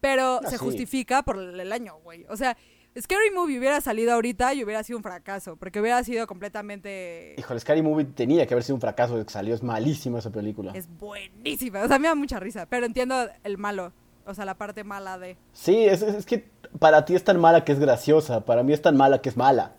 pero 0.01 0.39
Ah, 0.45 0.49
se 0.49 0.59
sí. 0.59 0.65
justifica 0.65 1.25
por 1.25 1.39
el 1.41 1.73
año, 1.73 1.97
güey. 2.05 2.25
O 2.29 2.37
sea, 2.37 2.57
Scary 2.97 3.33
Movie 3.35 3.59
hubiera 3.59 3.81
salido 3.81 4.13
ahorita 4.13 4.55
y 4.55 4.63
hubiera 4.63 4.85
sido 4.85 4.97
un 4.99 5.03
fracaso, 5.03 5.57
porque 5.57 5.81
hubiera 5.81 6.05
sido 6.05 6.29
completamente... 6.29 7.35
Híjole, 7.37 7.59
Scary 7.59 7.83
Movie 7.83 8.05
tenía 8.05 8.47
que 8.47 8.55
haber 8.55 8.63
sido 8.63 8.77
un 8.77 8.81
fracaso 8.81 9.19
de 9.19 9.25
que 9.25 9.33
salió. 9.33 9.57
Es 9.57 9.65
malísima 9.65 10.21
esa 10.21 10.31
película. 10.31 10.71
Es 10.77 10.87
buenísima, 10.99 11.83
o 11.83 11.89
sea, 11.89 11.99
me 11.99 12.07
da 12.07 12.15
mucha 12.15 12.39
risa, 12.39 12.67
pero 12.67 12.87
entiendo 12.87 13.29
el 13.43 13.59
malo, 13.59 13.93
o 14.25 14.35
sea, 14.35 14.45
la 14.45 14.55
parte 14.57 14.85
mala 14.85 15.19
de... 15.19 15.37
Sí, 15.53 15.85
es, 15.85 16.03
es 16.03 16.27
que 16.27 16.52
para 16.79 17.05
ti 17.05 17.15
es 17.15 17.25
tan 17.25 17.39
mala 17.41 17.65
que 17.65 17.73
es 17.73 17.79
graciosa. 17.79 18.45
Para 18.45 18.63
mí 18.63 18.73
es 18.73 18.83
tan 18.83 18.97
mala 18.97 19.21
que 19.21 19.29
es 19.29 19.37
mala. 19.37 19.73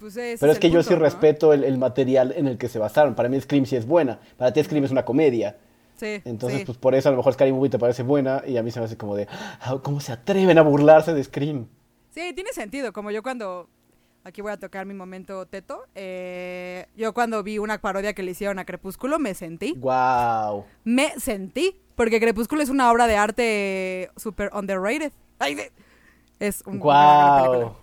Pues 0.00 0.14
Pero 0.14 0.52
es 0.52 0.58
que 0.60 0.70
yo 0.70 0.82
sí 0.84 0.94
¿no? 0.94 1.00
respeto 1.00 1.52
el, 1.52 1.64
el 1.64 1.76
material 1.78 2.32
en 2.36 2.46
el 2.46 2.56
que 2.56 2.68
se 2.68 2.78
basaron. 2.78 3.14
Para 3.16 3.28
mí 3.28 3.40
Scream 3.40 3.66
sí 3.66 3.74
es 3.76 3.86
buena. 3.86 4.20
Para 4.36 4.52
ti 4.52 4.62
Scream 4.62 4.84
es 4.84 4.90
una 4.92 5.04
comedia. 5.04 5.56
Sí, 5.96 6.22
Entonces, 6.24 6.60
sí. 6.60 6.64
pues 6.64 6.78
por 6.78 6.94
eso 6.94 7.08
a 7.08 7.12
lo 7.12 7.16
mejor 7.18 7.32
Scary 7.32 7.52
Movie 7.52 7.70
te 7.70 7.78
parece 7.80 8.04
buena 8.04 8.44
y 8.46 8.56
a 8.56 8.62
mí 8.62 8.70
se 8.70 8.78
me 8.78 8.84
hace 8.86 8.96
como 8.96 9.16
de, 9.16 9.26
"Ah, 9.60 9.76
¿cómo 9.82 9.98
se 10.00 10.12
atreven 10.12 10.56
a 10.56 10.62
burlarse 10.62 11.12
de 11.12 11.24
Scream? 11.24 11.66
Sí, 12.10 12.32
tiene 12.34 12.52
sentido. 12.52 12.92
Como 12.92 13.10
yo 13.10 13.22
cuando. 13.22 13.68
Aquí 14.22 14.40
voy 14.42 14.52
a 14.52 14.56
tocar 14.58 14.84
mi 14.86 14.94
momento 14.94 15.46
teto. 15.46 15.84
eh, 15.96 16.86
yo 16.96 17.12
cuando 17.14 17.42
vi 17.42 17.58
una 17.58 17.78
parodia 17.80 18.12
que 18.12 18.22
le 18.22 18.30
hicieron 18.32 18.58
a 18.60 18.64
Crepúsculo 18.64 19.18
me 19.18 19.34
sentí. 19.34 19.72
Wow. 19.72 20.64
Me 20.84 21.18
sentí. 21.18 21.80
Porque 21.96 22.20
Crepúsculo 22.20 22.62
es 22.62 22.68
una 22.68 22.92
obra 22.92 23.06
de 23.08 23.16
arte 23.16 24.10
super 24.16 24.50
underrated. 24.54 25.10
Ay, 25.40 25.54
de- 25.56 25.72
es 26.40 26.62
un- 26.66 26.80
una 26.80 26.92
gran 26.92 27.36
película. 27.42 27.58
Wow. 27.66 27.76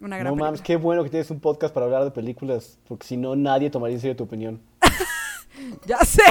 Una 0.00 0.16
gran 0.18 0.24
No 0.24 0.30
película. 0.32 0.44
mames, 0.46 0.60
qué 0.62 0.76
bueno 0.76 1.04
que 1.04 1.10
tienes 1.10 1.30
un 1.30 1.40
podcast 1.40 1.72
para 1.72 1.86
hablar 1.86 2.04
de 2.04 2.10
películas, 2.10 2.78
porque 2.88 3.06
si 3.06 3.16
no 3.16 3.36
nadie 3.36 3.70
tomaría 3.70 3.94
en 3.96 4.00
serio 4.00 4.16
tu 4.16 4.24
opinión. 4.24 4.60
Ya 5.86 5.98
sé. 6.00 6.22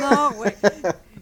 No, 0.00 0.32
güey. 0.34 0.52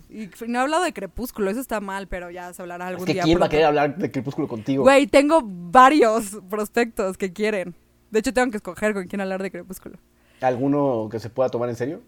Y 0.09 0.29
no 0.49 0.59
he 0.59 0.63
hablado 0.63 0.83
de 0.83 0.93
Crepúsculo, 0.95 1.51
eso 1.51 1.61
está 1.61 1.79
mal, 1.81 2.09
pero 2.09 2.31
ya 2.31 2.53
se 2.53 2.63
hablará 2.63 2.87
algún 2.89 3.03
Es 3.03 3.07
que 3.07 3.13
día. 3.13 3.23
quién 3.23 3.41
va 3.41 3.47
a 3.47 3.49
querer 3.49 3.67
hablar 3.67 3.97
de 3.97 4.11
Crepúsculo 4.11 4.49
contigo. 4.49 4.83
Güey, 4.83 5.07
tengo 5.07 5.41
varios 5.45 6.39
prospectos 6.49 7.17
que 7.19 7.33
quieren. 7.33 7.77
De 8.11 8.19
hecho, 8.21 8.33
tengo 8.33 8.51
que 8.51 8.57
escoger 8.57 8.93
con 8.95 9.07
quién 9.07 9.21
hablar 9.21 9.43
de 9.43 9.51
Crepúsculo. 9.53 9.99
¿Alguno 10.41 11.09
que 11.13 11.21
se 11.21 11.29
pueda 11.31 11.49
tomar 11.51 11.69
en 11.69 11.77
serio? 11.77 12.01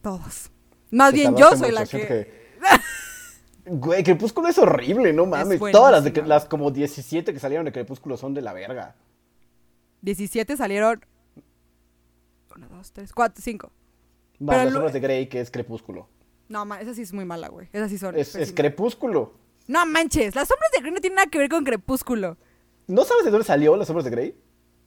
Todos. 0.00 0.50
Más 0.90 1.12
bien 1.12 1.36
yo 1.36 1.54
soy 1.56 1.70
la 1.70 1.86
que... 1.86 2.50
Güey, 3.64 4.02
Crepúsculo 4.02 4.48
es 4.48 4.58
horrible, 4.58 5.12
no 5.12 5.26
mames. 5.26 5.60
Todas 5.70 5.92
las, 5.92 6.04
de, 6.04 6.12
Cre- 6.12 6.26
las 6.26 6.46
como 6.46 6.70
17 6.70 7.32
que 7.32 7.38
salieron 7.38 7.64
de 7.64 7.72
Crepúsculo 7.72 8.16
son 8.16 8.34
de 8.34 8.42
la 8.42 8.52
verga. 8.52 8.96
17 10.02 10.56
salieron. 10.56 11.04
1, 12.56 12.66
2, 12.68 12.92
3, 12.92 13.12
4, 13.12 13.42
5. 13.42 13.70
Más 14.40 14.64
las 14.64 14.72
sombras 14.72 14.92
de 14.92 15.00
Grey, 15.00 15.28
que 15.28 15.40
es 15.40 15.50
Crepúsculo. 15.50 16.08
No, 16.48 16.64
ma, 16.64 16.80
esa 16.80 16.92
sí 16.92 17.02
es 17.02 17.12
muy 17.12 17.24
mala, 17.24 17.48
güey. 17.48 17.68
Esa 17.72 17.88
sí 17.88 17.98
son. 17.98 18.16
Es, 18.18 18.34
es. 18.34 18.52
Crepúsculo. 18.52 19.32
No 19.68 19.86
manches, 19.86 20.34
las 20.34 20.48
sombras 20.48 20.70
de 20.72 20.80
Grey 20.80 20.92
no 20.92 21.00
tienen 21.00 21.16
nada 21.16 21.28
que 21.30 21.38
ver 21.38 21.48
con 21.48 21.64
Crepúsculo. 21.64 22.36
¿No 22.88 23.04
sabes 23.04 23.24
de 23.24 23.30
dónde 23.30 23.44
salió 23.46 23.76
las 23.76 23.86
sombras 23.86 24.04
de 24.04 24.10
Grey? 24.10 24.34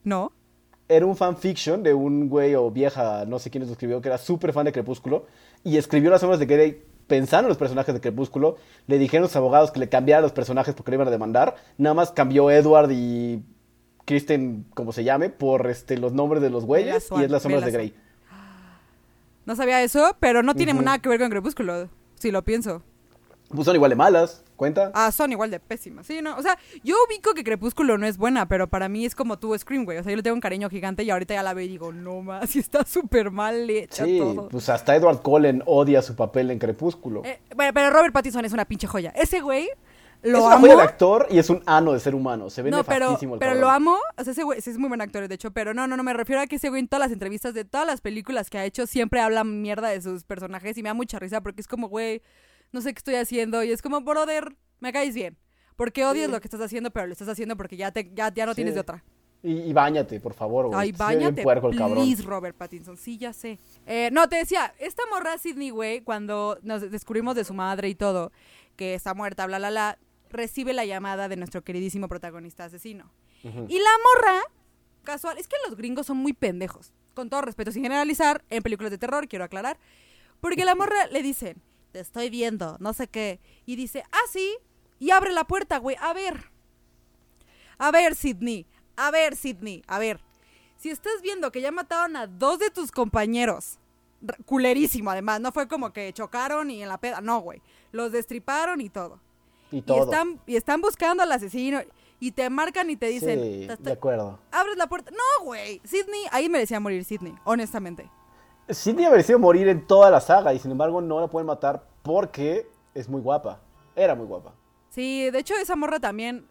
¿No? 0.03 0.33
Era 0.87 1.05
un 1.05 1.15
fanfiction 1.15 1.81
de 1.81 1.93
un 1.93 2.27
güey 2.29 2.53
o 2.55 2.69
vieja, 2.69 3.25
no 3.25 3.39
sé 3.39 3.49
quién 3.49 3.65
lo 3.65 3.71
escribió, 3.71 4.01
que 4.01 4.09
era 4.09 4.17
súper 4.17 4.51
fan 4.53 4.65
de 4.65 4.73
Crepúsculo. 4.73 5.25
Y 5.63 5.77
escribió 5.77 6.11
las 6.11 6.19
sombras 6.21 6.39
de 6.39 6.45
Grey 6.45 6.83
pensando 7.07 7.47
en 7.47 7.49
los 7.49 7.57
personajes 7.57 7.93
de 7.93 8.01
Crepúsculo. 8.01 8.57
Le 8.87 8.97
dijeron 8.97 9.23
a 9.23 9.27
los 9.27 9.35
abogados 9.35 9.71
que 9.71 9.79
le 9.79 9.89
cambiaran 9.89 10.23
los 10.23 10.31
personajes 10.31 10.73
porque 10.75 10.91
le 10.91 10.95
iban 10.95 11.07
a 11.07 11.11
demandar. 11.11 11.55
Nada 11.77 11.93
más 11.93 12.11
cambió 12.11 12.49
Edward 12.51 12.91
y 12.91 13.43
Kristen, 14.05 14.65
como 14.73 14.91
se 14.91 15.03
llame, 15.03 15.29
por 15.29 15.67
este, 15.67 15.97
los 15.97 16.13
nombres 16.13 16.41
de 16.41 16.49
los 16.49 16.65
güeyes. 16.65 17.09
Y 17.17 17.23
es 17.23 17.31
las 17.31 17.43
sombras 17.43 17.65
de 17.65 17.71
Grey. 17.71 17.93
No 19.45 19.55
sabía 19.55 19.83
eso, 19.83 20.15
pero 20.19 20.41
no 20.41 20.55
tiene 20.55 20.73
nada 20.73 20.97
que 20.97 21.07
ver 21.07 21.19
con 21.19 21.29
Crepúsculo. 21.29 21.87
Si 22.15 22.31
lo 22.31 22.43
pienso. 22.43 22.81
Pues 23.49 23.65
son 23.65 23.75
igual 23.75 23.89
de 23.89 23.95
malas, 23.95 24.43
¿cuenta? 24.55 24.91
Ah, 24.93 25.11
son 25.11 25.31
igual 25.31 25.51
de 25.51 25.59
pésimas. 25.59 26.05
Sí, 26.07 26.21
no. 26.21 26.35
O 26.37 26.41
sea, 26.41 26.57
yo 26.83 26.95
ubico 27.07 27.33
que 27.33 27.43
Crepúsculo 27.43 27.97
no 27.97 28.05
es 28.07 28.17
buena, 28.17 28.47
pero 28.47 28.67
para 28.67 28.89
mí 28.89 29.05
es 29.05 29.15
como 29.15 29.37
tú, 29.39 29.57
Scream, 29.57 29.85
güey. 29.85 29.97
O 29.97 30.03
sea, 30.03 30.11
yo 30.11 30.17
le 30.17 30.23
tengo 30.23 30.35
un 30.35 30.41
cariño 30.41 30.69
gigante 30.69 31.03
y 31.03 31.09
ahorita 31.09 31.33
ya 31.33 31.43
la 31.43 31.53
veo 31.53 31.65
y 31.65 31.69
digo, 31.69 31.91
no 31.91 32.21
más, 32.21 32.49
sí 32.49 32.59
está 32.59 32.85
súper 32.85 33.31
mal 33.31 33.69
hecha 33.69 34.05
sí, 34.05 34.17
todo. 34.19 34.49
pues 34.49 34.69
hasta 34.69 34.95
Edward 34.95 35.21
Cullen 35.21 35.63
odia 35.65 36.01
su 36.01 36.15
papel 36.15 36.51
en 36.51 36.59
Crepúsculo. 36.59 37.23
Eh, 37.25 37.39
bueno, 37.55 37.71
pero 37.73 37.89
Robert 37.89 38.13
Pattinson 38.13 38.45
es 38.45 38.53
una 38.53 38.65
pinche 38.65 38.87
joya. 38.87 39.11
Ese 39.15 39.41
güey 39.41 39.69
lo 40.23 40.39
es 40.39 40.43
una 40.43 40.55
amo. 40.55 40.65
joya 40.65 40.77
de 40.77 40.81
actor 40.83 41.27
y 41.29 41.37
es 41.37 41.49
un 41.51 41.61
ano 41.67 41.93
de 41.93 41.99
ser 41.99 42.15
humano. 42.15 42.49
Se 42.49 42.63
ve 42.63 42.71
No, 42.71 42.83
pero, 42.83 43.11
el 43.11 43.17
pero 43.19 43.37
cabrón. 43.39 43.61
lo 43.61 43.69
amo. 43.69 43.97
O 44.17 44.23
sea, 44.23 44.31
ese 44.31 44.41
güey 44.43 44.59
sí 44.59 44.71
es 44.71 44.77
muy 44.79 44.87
buen 44.87 45.01
actor, 45.01 45.27
de 45.27 45.35
hecho. 45.35 45.51
Pero 45.51 45.75
no, 45.75 45.85
no, 45.85 45.95
no, 45.97 46.03
me 46.03 46.13
refiero 46.13 46.41
a 46.41 46.47
que 46.47 46.55
ese 46.55 46.69
güey 46.69 46.79
en 46.79 46.87
todas 46.87 47.01
las 47.01 47.11
entrevistas 47.11 47.53
de 47.53 47.63
todas 47.63 47.85
las 47.85 48.01
películas 48.01 48.49
que 48.49 48.57
ha 48.57 48.65
hecho 48.65 48.87
siempre 48.87 49.19
habla 49.21 49.43
mierda 49.43 49.89
de 49.89 50.01
sus 50.01 50.23
personajes 50.23 50.75
y 50.79 50.83
me 50.83 50.89
da 50.89 50.93
mucha 50.95 51.19
risa 51.19 51.41
porque 51.41 51.61
es 51.61 51.67
como, 51.67 51.89
güey, 51.89 52.23
no 52.75 52.81
sé 52.81 52.93
qué 52.93 52.99
estoy 52.99 53.15
haciendo. 53.15 53.63
Y 53.63 53.71
es 53.71 53.81
como, 53.81 54.01
brother, 54.01 54.55
me 54.79 54.93
caes 54.93 55.15
bien. 55.15 55.37
Porque 55.75 56.05
odias 56.05 56.27
Sí. 56.27 56.31
lo 56.31 56.39
que 56.39 56.47
estás 56.47 56.61
haciendo, 56.61 56.91
pero 56.91 57.07
lo 57.07 57.13
estás 57.13 57.27
haciendo 57.27 57.57
porque 57.57 57.75
ya, 57.75 57.91
te, 57.91 58.11
ya, 58.13 58.31
ya 58.33 58.45
no 58.45 58.51
Sí. 58.53 58.57
tienes 58.57 58.75
de 58.75 58.81
otra. 58.81 59.03
Y, 59.43 59.53
y 59.61 59.73
bañate, 59.73 60.19
por 60.19 60.33
favor, 60.33 60.67
güey. 60.67 60.79
Ay, 60.79 60.91
bañate, 60.91 61.43
puerco 61.43 61.69
el 61.69 61.77
cabrón. 61.77 62.03
please, 62.03 62.23
Robert 62.23 62.55
Pattinson. 62.57 62.97
Sí, 62.97 63.17
ya 63.17 63.31
sé. 63.33 63.59
Eh, 63.85 64.09
no, 64.11 64.27
te 64.29 64.37
decía, 64.37 64.73
esta 64.79 65.03
morra 65.11 65.37
Sidney, 65.37 65.69
güey, 65.71 66.01
cuando 66.01 66.57
nos 66.63 66.89
descubrimos 66.89 67.35
de 67.35 67.43
su 67.43 67.53
madre 67.53 67.89
y 67.89 67.95
todo, 67.95 68.31
que 68.75 68.93
está 68.95 69.13
muerta, 69.13 69.45
bla, 69.45 69.57
bla, 69.59 69.69
bla, 69.69 69.99
recibe 70.29 70.73
la 70.73 70.85
llamada 70.85 71.27
de 71.27 71.35
nuestro 71.37 71.63
queridísimo 71.63 72.07
protagonista 72.07 72.65
asesino. 72.65 73.11
Y 73.43 73.77
la 73.77 73.91
morra, 74.03 74.39
casual, 75.03 75.37
es 75.37 75.47
que 75.47 75.55
los 75.67 75.77
gringos 75.77 76.07
son 76.07 76.17
muy 76.17 76.33
pendejos. 76.33 76.93
Con 77.13 77.29
todo 77.29 77.41
respeto, 77.43 77.71
sin 77.71 77.83
generalizar, 77.83 78.43
en 78.49 78.63
películas 78.63 78.89
de 78.91 78.97
terror, 78.97 79.27
quiero 79.27 79.45
aclarar. 79.45 79.77
Porque 80.41 80.65
la 80.65 80.73
morra 80.73 81.05
le 81.11 81.21
dicen, 81.21 81.61
te 81.95 82.01
estoy 82.01 82.29
viendo, 82.29 82.75
no 82.81 82.91
sé 82.91 83.07
qué. 83.07 83.39
Y 83.65 83.77
dice, 83.77 84.03
ah, 84.11 84.27
sí. 84.29 84.57
Y 84.99 85.11
abre 85.11 85.31
la 85.31 85.45
puerta, 85.45 85.77
güey. 85.77 85.95
A 86.01 86.11
ver. 86.11 86.51
A 87.77 87.89
ver, 87.91 88.15
Sidney. 88.15 88.65
A 88.97 89.11
ver, 89.11 89.37
Sidney. 89.37 89.81
A 89.87 89.97
ver. 89.97 90.19
Si 90.75 90.89
estás 90.89 91.21
viendo 91.21 91.53
que 91.53 91.61
ya 91.61 91.71
mataron 91.71 92.17
a 92.17 92.27
dos 92.27 92.59
de 92.59 92.69
tus 92.69 92.91
compañeros, 92.91 93.79
culerísimo 94.45 95.09
además, 95.09 95.39
no 95.39 95.53
fue 95.53 95.69
como 95.69 95.93
que 95.93 96.11
chocaron 96.11 96.69
y 96.69 96.83
en 96.83 96.89
la 96.89 96.97
peda, 96.97 97.21
no, 97.21 97.39
güey. 97.39 97.61
Los 97.93 98.11
destriparon 98.11 98.81
y 98.81 98.89
todo. 98.89 99.21
Y 99.71 99.77
Y 99.77 99.81
todo. 99.81 100.03
están, 100.03 100.41
y 100.45 100.57
están 100.57 100.81
buscando 100.81 101.23
al 101.23 101.31
asesino 101.31 101.79
y 102.19 102.31
te 102.31 102.49
marcan 102.49 102.89
y 102.89 102.97
te 102.97 103.07
dicen, 103.07 103.39
sí, 103.41 103.67
"Te 103.67 103.73
estoy- 103.73 103.85
de 103.85 103.91
acuerdo. 103.93 104.37
abres 104.51 104.75
la 104.75 104.87
puerta. 104.87 105.11
No, 105.11 105.45
güey. 105.45 105.79
Sidney, 105.85 106.23
ahí 106.31 106.49
merecía 106.49 106.81
morir 106.81 107.05
Sidney, 107.05 107.35
honestamente. 107.45 108.09
Cindy 108.71 109.05
ha 109.05 109.11
merecido 109.11 109.39
morir 109.39 109.67
en 109.67 109.85
toda 109.85 110.09
la 110.09 110.21
saga 110.21 110.53
y 110.53 110.59
sin 110.59 110.71
embargo 110.71 111.01
no 111.01 111.19
la 111.19 111.27
pueden 111.27 111.47
matar 111.47 111.83
porque 112.01 112.67
es 112.93 113.07
muy 113.09 113.21
guapa. 113.21 113.59
Era 113.95 114.15
muy 114.15 114.25
guapa. 114.25 114.53
Sí, 114.89 115.29
de 115.29 115.39
hecho 115.39 115.53
esa 115.55 115.75
morra 115.75 115.99
también. 115.99 116.45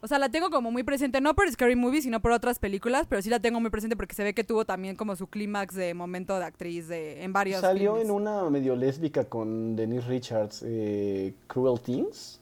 O 0.00 0.06
sea, 0.06 0.20
la 0.20 0.28
tengo 0.28 0.48
como 0.50 0.70
muy 0.70 0.84
presente, 0.84 1.20
no 1.20 1.34
por 1.34 1.50
Scary 1.50 1.74
Movie, 1.74 2.02
sino 2.02 2.20
por 2.20 2.30
otras 2.30 2.60
películas, 2.60 3.06
pero 3.08 3.20
sí 3.20 3.30
la 3.30 3.40
tengo 3.40 3.58
muy 3.58 3.70
presente 3.70 3.96
porque 3.96 4.14
se 4.14 4.22
ve 4.22 4.32
que 4.32 4.44
tuvo 4.44 4.64
también 4.64 4.94
como 4.94 5.16
su 5.16 5.26
clímax 5.26 5.74
de 5.74 5.92
momento 5.92 6.38
de 6.38 6.44
actriz 6.44 6.86
de, 6.86 7.24
en 7.24 7.32
varios 7.32 7.60
Salió 7.60 7.98
en 7.98 8.12
una 8.12 8.48
medio 8.48 8.76
lésbica 8.76 9.24
con 9.24 9.74
Denise 9.74 10.06
Richards, 10.06 10.62
eh, 10.64 11.34
Cruel 11.48 11.80
Things. 11.80 12.37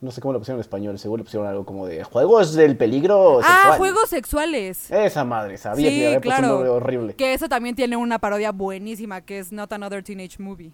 No 0.00 0.10
sé 0.10 0.20
cómo 0.20 0.34
lo 0.34 0.38
pusieron 0.38 0.58
en 0.58 0.60
español, 0.60 0.98
seguro 0.98 1.18
le 1.18 1.24
pusieron 1.24 1.48
algo 1.48 1.64
como 1.64 1.86
de 1.86 2.04
juegos 2.04 2.52
del 2.54 2.76
peligro 2.76 3.40
Ah, 3.42 3.74
juegos 3.78 4.10
sexuales. 4.10 4.90
Esa 4.90 5.24
madre, 5.24 5.56
sabía 5.56 5.88
que 5.88 5.94
Sí, 5.94 6.04
había 6.04 6.16
un 6.18 6.22
claro. 6.22 6.48
nombre 6.48 6.68
horrible. 6.68 7.14
Que 7.14 7.32
eso 7.32 7.48
también 7.48 7.74
tiene 7.74 7.96
una 7.96 8.18
parodia 8.18 8.52
buenísima, 8.52 9.22
que 9.22 9.38
es 9.38 9.52
Not 9.52 9.72
Another 9.72 10.02
Teenage 10.02 10.36
Movie. 10.42 10.72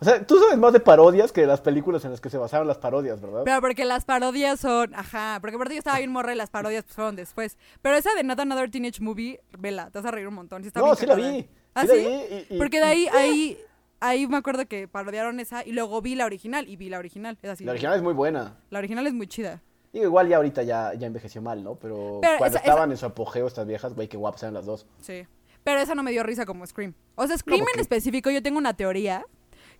O 0.00 0.04
sea, 0.04 0.24
tú 0.24 0.38
sabes 0.38 0.56
más 0.56 0.72
de 0.72 0.78
parodias 0.78 1.32
que 1.32 1.40
de 1.40 1.48
las 1.48 1.60
películas 1.60 2.04
en 2.04 2.12
las 2.12 2.20
que 2.20 2.30
se 2.30 2.38
basaron 2.38 2.68
las 2.68 2.78
parodias, 2.78 3.20
¿verdad? 3.20 3.42
Pero 3.44 3.60
porque 3.60 3.84
las 3.84 4.04
parodias 4.04 4.60
son, 4.60 4.94
ajá, 4.94 5.38
porque 5.40 5.56
aparte 5.56 5.74
yo 5.74 5.78
estaba 5.80 5.98
bien 5.98 6.12
morra 6.12 6.32
y 6.32 6.36
las 6.36 6.50
parodias 6.50 6.84
pues, 6.84 6.94
fueron 6.94 7.16
después. 7.16 7.58
Pero 7.82 7.96
esa 7.96 8.14
de 8.14 8.22
Not 8.22 8.38
Another 8.38 8.70
Teenage 8.70 9.02
Movie, 9.02 9.40
vela, 9.58 9.90
te 9.90 9.98
vas 9.98 10.06
a 10.06 10.12
reír 10.12 10.28
un 10.28 10.34
montón. 10.34 10.62
Sí 10.62 10.68
está 10.68 10.78
no, 10.78 10.86
bien 10.86 10.96
sí 10.98 11.06
la 11.06 11.14
vi. 11.16 11.48
¿Ah, 11.74 11.82
sí 11.82 11.88
la 11.88 11.94
vi 11.94 12.04
y- 12.04 12.46
y- 12.54 12.58
Porque 12.58 12.78
de 12.78 12.86
ahí, 12.86 13.08
ahí, 13.12 13.58
ahí 14.00 14.26
me 14.26 14.36
acuerdo 14.36 14.66
que 14.66 14.88
parodiaron 14.88 15.40
esa 15.40 15.64
y 15.66 15.72
luego 15.72 16.00
vi 16.02 16.14
la 16.14 16.26
original 16.26 16.68
y 16.68 16.76
vi 16.76 16.88
la 16.88 16.98
original. 16.98 17.38
Es 17.42 17.50
así. 17.50 17.64
La 17.64 17.72
original 17.72 17.96
es 17.96 18.02
muy 18.02 18.14
buena. 18.14 18.56
La 18.70 18.78
original 18.78 19.06
es 19.06 19.14
muy 19.14 19.26
chida. 19.26 19.62
Digo, 19.92 20.04
igual 20.04 20.28
ya 20.28 20.36
ahorita 20.36 20.62
ya, 20.62 20.92
ya 20.94 21.06
envejeció 21.06 21.40
mal, 21.42 21.64
¿no? 21.64 21.74
Pero, 21.76 22.18
Pero 22.20 22.38
cuando 22.38 22.56
esa- 22.58 22.64
estaban 22.66 22.90
en 22.90 22.96
su 22.96 23.06
apogeo 23.06 23.46
estas 23.46 23.66
viejas, 23.66 23.94
güey, 23.94 24.06
qué 24.08 24.16
guapas 24.16 24.42
eran 24.42 24.54
las 24.54 24.66
dos. 24.66 24.86
Sí. 25.00 25.26
Pero 25.64 25.80
esa 25.80 25.94
no 25.94 26.02
me 26.02 26.10
dio 26.12 26.22
risa 26.22 26.44
como 26.46 26.66
Scream. 26.66 26.94
O 27.14 27.26
sea, 27.26 27.36
Scream 27.38 27.60
porque- 27.60 27.72
en 27.74 27.80
específico, 27.80 28.30
yo 28.30 28.42
tengo 28.42 28.58
una 28.58 28.74
teoría 28.74 29.24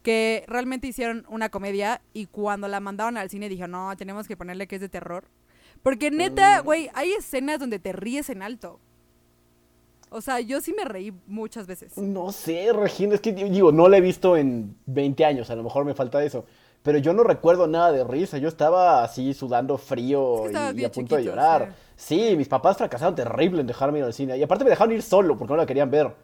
que 0.03 0.45
realmente 0.49 0.87
hicieron 0.87 1.27
una 1.29 1.49
comedia 1.51 2.01
y 2.13 2.27
cuando 2.27 2.69
la 2.69 2.81
mandaron 2.81 3.17
al 3.17 3.31
cine 3.31 3.49
dijeron, 3.49 3.73
no, 3.73 3.97
tenemos 3.97 4.27
que 4.29 4.37
ponerle 4.37 4.67
que 4.67 4.77
es 4.77 4.81
de 4.81 4.89
terror. 4.89 5.25
Porque 5.83 6.11
Mm. 6.11 6.17
neta, 6.17 6.61
güey, 6.61 6.91
hay 6.95 7.13
escenas 7.13 7.59
donde 7.61 7.79
te 7.79 7.93
ríes 7.93 8.31
en 8.31 8.43
alto. 8.43 8.81
O 10.11 10.21
sea, 10.21 10.41
yo 10.41 10.61
sí 10.61 10.73
me 10.73 10.85
reí 10.85 11.13
muchas 11.27 11.67
veces. 11.67 11.97
No 11.97 12.33
sé, 12.33 12.73
Regina, 12.73 13.15
es 13.15 13.21
que 13.21 13.33
digo, 13.33 13.73
no 13.73 13.89
la 13.89 13.99
he 13.99 14.01
visto 14.01 14.37
en 14.37 14.77
20 14.87 15.25
años, 15.25 15.51
a 15.51 15.57
lo 15.57 15.63
mejor 15.63 15.85
me 15.85 15.95
falta 15.95 16.23
eso. 16.23 16.45
Pero 16.83 16.99
yo 16.99 17.13
no 17.13 17.25
recuerdo 17.25 17.67
nada 17.67 17.93
de 17.93 18.05
risa, 18.05 18.39
yo 18.39 18.49
estaba 18.49 19.03
así 19.03 19.35
sudando 19.35 19.77
frío 19.79 20.37
Es 20.37 20.41
que 20.43 20.47
estabas 20.49 20.75
y, 20.77 20.85
a 20.85 20.93
punto 20.93 21.17
de 21.17 21.25
llorar. 21.25 21.75
Sí. 21.97 22.35
mis 22.37 22.49
papás 22.49 22.77
fracasaron 22.77 23.15
terrible 23.15 23.61
en 23.61 23.67
dejarme 23.67 23.99
ir 23.99 24.05
al 24.05 24.15
cine. 24.15 24.39
Y 24.39 24.43
aparte 24.43 24.65
me 24.65 24.71
dejaron 24.71 24.95
ir 24.95 25.03
solo 25.03 25.37
porque 25.37 25.53
no 25.53 25.57
la 25.57 25.67
querían 25.67 25.91
ver. 25.91 26.15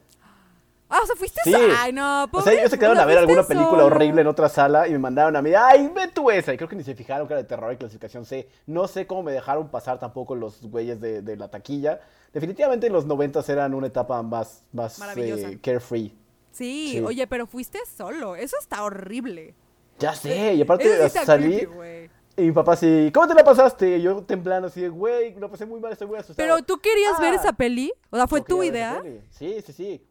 Ah, 0.97 1.01
o 1.03 1.07
sea, 1.07 1.17
fuiste 1.17 1.41
Sí. 1.43 1.53
so- 1.53 1.59
Ay, 1.79 1.93
no, 1.93 2.25
O 2.25 2.29
pobre, 2.29 2.45
sea, 2.45 2.53
ellos 2.61 2.71
se 2.71 2.79
quedaron 2.79 2.99
a 2.99 3.05
ver 3.05 3.19
alguna 3.19 3.43
película 3.43 3.71
solo. 3.83 3.87
horrible 3.87 4.21
en 4.21 4.27
otra 4.29 4.49
sala 4.49 4.87
y 4.87 4.93
me 4.93 4.99
mandaron 4.99 5.35
a 5.35 5.43
mí, 5.43 5.51
ay, 5.53 5.91
ve 5.93 6.07
tú 6.09 6.31
esa. 6.31 6.55
Y 6.55 6.57
creo 6.57 6.69
que 6.69 6.77
ni 6.77 6.85
se 6.85 6.95
fijaron 6.95 7.27
que 7.27 7.35
era 7.35 7.43
de 7.43 7.49
terror 7.49 7.73
y 7.73 7.77
clasificación 7.77 8.25
C. 8.25 8.49
No 8.67 8.87
sé 8.87 9.07
cómo 9.07 9.23
me 9.25 9.33
dejaron 9.33 9.69
pasar 9.71 9.99
tampoco 9.99 10.37
los 10.37 10.63
güeyes 10.63 11.01
de, 11.01 11.21
de 11.23 11.37
la 11.37 11.49
taquilla. 11.49 12.01
Definitivamente 12.33 12.89
los 12.91 13.07
noventas 13.07 13.49
eran 13.49 13.75
una 13.75 13.89
etapa 13.89 14.23
más, 14.23 14.63
más 14.73 15.01
eh, 15.17 15.59
carefree. 15.63 16.13
Sí, 16.53 16.91
Sí. 16.93 17.01
oye, 17.01 17.27
pero 17.27 17.47
fuiste 17.49 17.81
solo. 17.97 18.37
Eso 18.37 18.57
está 18.61 18.85
horrible. 18.85 19.55
Ya 19.99 20.15
sé, 20.15 20.55
y 20.55 20.63
aparte 20.63 21.09
sí 21.09 21.19
salí 21.25 21.67
creepy, 21.67 22.11
y 22.37 22.43
mi 22.43 22.53
papá 22.53 22.73
así, 22.73 23.11
¿cómo 23.15 23.29
te 23.29 23.35
la 23.35 23.45
pasaste? 23.45 23.97
Y 23.99 24.03
yo 24.03 24.23
temblando 24.25 24.67
así, 24.69 24.81
de, 24.81 24.89
güey, 24.89 25.35
lo 25.37 25.49
pasé 25.49 25.67
muy 25.67 25.79
mal, 25.81 25.93
estoy 25.93 26.09
muy 26.09 26.19
asustado. 26.19 26.37
Pero 26.37 26.65
tú 26.65 26.79
querías 26.81 27.19
ver 27.21 27.35
Ah. 27.35 27.37
esa 27.37 27.53
peli? 27.53 27.93
O 28.11 28.17
sea, 28.17 28.27
¿fue 28.27 28.41
tu 28.41 28.59
ver 28.59 28.69
idea? 28.71 29.03
Sí, 29.31 29.61
sí, 29.65 29.73
sí. 29.73 30.05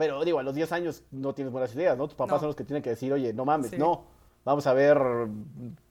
Pero 0.00 0.24
digo, 0.24 0.38
a 0.38 0.42
los 0.42 0.54
10 0.54 0.72
años 0.72 1.02
no 1.10 1.34
tienes 1.34 1.52
buenas 1.52 1.74
ideas, 1.74 1.98
¿no? 1.98 2.06
Tus 2.08 2.14
papás 2.16 2.36
No. 2.36 2.38
son 2.40 2.46
los 2.48 2.56
que 2.56 2.64
tienen 2.64 2.82
que 2.82 2.88
decir, 2.88 3.12
oye, 3.12 3.34
no 3.34 3.44
mames, 3.44 3.68
Sí. 3.70 3.76
no. 3.76 4.04
Vamos 4.46 4.66
a 4.66 4.72
ver 4.72 4.98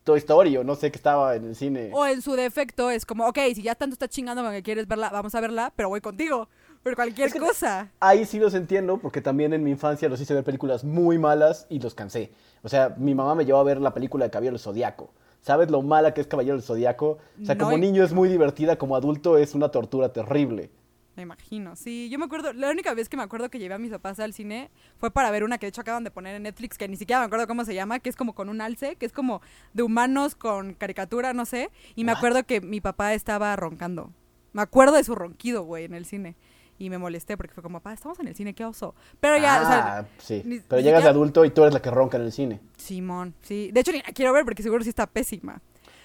Toy 0.03 0.17
Story 0.17 0.57
o 0.57 0.63
no 0.63 0.73
sé 0.73 0.89
qué 0.91 0.97
estaba 0.97 1.35
en 1.35 1.45
el 1.45 1.55
cine. 1.55 1.91
O 1.93 2.07
en 2.07 2.23
su 2.23 2.33
defecto 2.33 2.89
es 2.89 3.05
como, 3.05 3.27
ok, 3.27 3.37
si 3.53 3.61
ya 3.61 3.75
tanto 3.75 3.93
estás 3.93 4.09
chingando 4.09 4.41
con 4.41 4.51
que 4.51 4.63
quieres 4.63 4.87
verla, 4.87 5.11
vamos 5.11 5.35
a 5.35 5.41
verla, 5.41 5.71
pero 5.75 5.89
voy 5.89 6.01
contigo. 6.01 6.49
Por 6.81 6.95
cualquier 6.95 7.27
Es 7.27 7.33
que- 7.33 7.39
cosa. 7.39 7.91
Ahí 7.99 8.25
sí 8.25 8.39
los 8.39 8.55
entiendo, 8.55 8.97
porque 8.97 9.21
también 9.21 9.53
en 9.53 9.63
mi 9.63 9.69
infancia 9.69 10.09
los 10.09 10.19
hice 10.19 10.33
ver 10.33 10.43
películas 10.43 10.83
muy 10.83 11.19
malas 11.19 11.67
y 11.69 11.79
los 11.79 11.93
cansé. 11.93 12.31
O 12.63 12.69
sea, 12.69 12.95
mi 12.97 13.13
mamá 13.13 13.35
me 13.35 13.45
llevó 13.45 13.59
a 13.59 13.63
ver 13.63 13.79
la 13.79 13.93
película 13.93 14.25
de 14.25 14.31
Caballero 14.31 14.53
del 14.53 14.59
Zodíaco. 14.61 15.11
¿Sabes 15.41 15.69
lo 15.69 15.81
mala 15.83 16.15
que 16.15 16.21
es 16.21 16.27
Caballero 16.27 16.55
del 16.55 16.63
Zodíaco? 16.63 17.19
O 17.41 17.45
sea, 17.45 17.53
No, 17.55 17.65
como 17.65 17.77
niño 17.77 18.03
es 18.03 18.13
muy 18.13 18.27
divertida, 18.29 18.77
como 18.77 18.95
adulto 18.95 19.37
es 19.37 19.53
una 19.53 19.69
tortura 19.69 20.11
terrible. 20.11 20.71
Me 21.19 21.23
imagino. 21.23 21.75
Sí, 21.75 22.07
yo 22.09 22.17
me 22.17 22.23
acuerdo, 22.23 22.53
la 22.53 22.69
única 22.69 22.93
vez 22.93 23.09
que 23.09 23.17
me 23.17 23.23
acuerdo 23.23 23.49
que 23.49 23.59
llevé 23.59 23.73
a 23.73 23.77
mis 23.77 23.91
papás 23.91 24.21
al 24.21 24.31
cine 24.31 24.71
fue 24.99 25.11
para 25.11 25.29
ver 25.31 25.43
una 25.43 25.57
que 25.57 25.65
de 25.65 25.71
hecho 25.71 25.81
acaban 25.81 26.05
de 26.05 26.11
poner 26.11 26.33
en 26.33 26.43
Netflix, 26.43 26.77
que 26.77 26.87
ni 26.87 26.95
siquiera 26.95 27.19
me 27.19 27.25
acuerdo 27.25 27.45
cómo 27.45 27.65
se 27.65 27.75
llama, 27.75 27.99
que 27.99 28.07
es 28.09 28.15
como 28.15 28.33
con 28.33 28.47
un 28.47 28.61
alce, 28.61 28.95
que 28.95 29.05
es 29.05 29.11
como 29.11 29.41
de 29.73 29.83
humanos 29.83 30.35
con 30.35 30.75
caricatura, 30.75 31.33
no 31.33 31.45
sé. 31.45 31.71
Y 31.95 32.05
me 32.05 32.13
acuerdo 32.13 32.45
que 32.45 32.61
mi 32.61 32.79
papá 32.79 33.13
estaba 33.13 33.53
roncando. 33.57 34.13
Me 34.53 34.61
acuerdo 34.61 34.95
de 34.95 35.03
su 35.03 35.13
ronquido, 35.13 35.63
güey, 35.63 35.83
en 35.83 35.93
el 35.93 36.05
cine. 36.05 36.37
Y 36.77 36.89
me 36.89 36.97
molesté 36.97 37.35
porque 37.35 37.53
fue 37.53 37.61
como, 37.63 37.79
papá, 37.81 37.91
estamos 37.91 38.17
en 38.21 38.29
el 38.29 38.35
cine, 38.37 38.53
qué 38.55 38.63
oso. 38.63 38.95
Pero 39.19 39.35
ya, 39.35 39.61
o 39.61 39.67
sea, 39.67 39.97
ah, 39.97 40.05
sí. 40.19 40.41
ni- 40.45 40.61
Pero 40.61 40.77
ni 40.79 40.83
llegas 40.85 41.03
de 41.03 41.09
adulto 41.09 41.43
y 41.43 41.49
tú 41.49 41.63
eres 41.63 41.73
la 41.73 41.81
que 41.81 41.91
ronca 41.91 42.15
en 42.15 42.23
el 42.23 42.31
cine. 42.31 42.61
Simón, 42.77 43.35
sí. 43.41 43.71
De 43.73 43.81
hecho, 43.81 43.91
ni 43.91 43.97
la 43.97 44.13
quiero 44.13 44.31
ver 44.31 44.45
porque 44.45 44.63
seguro 44.63 44.83
sí 44.85 44.89
está 44.89 45.05
pésima. 45.05 45.61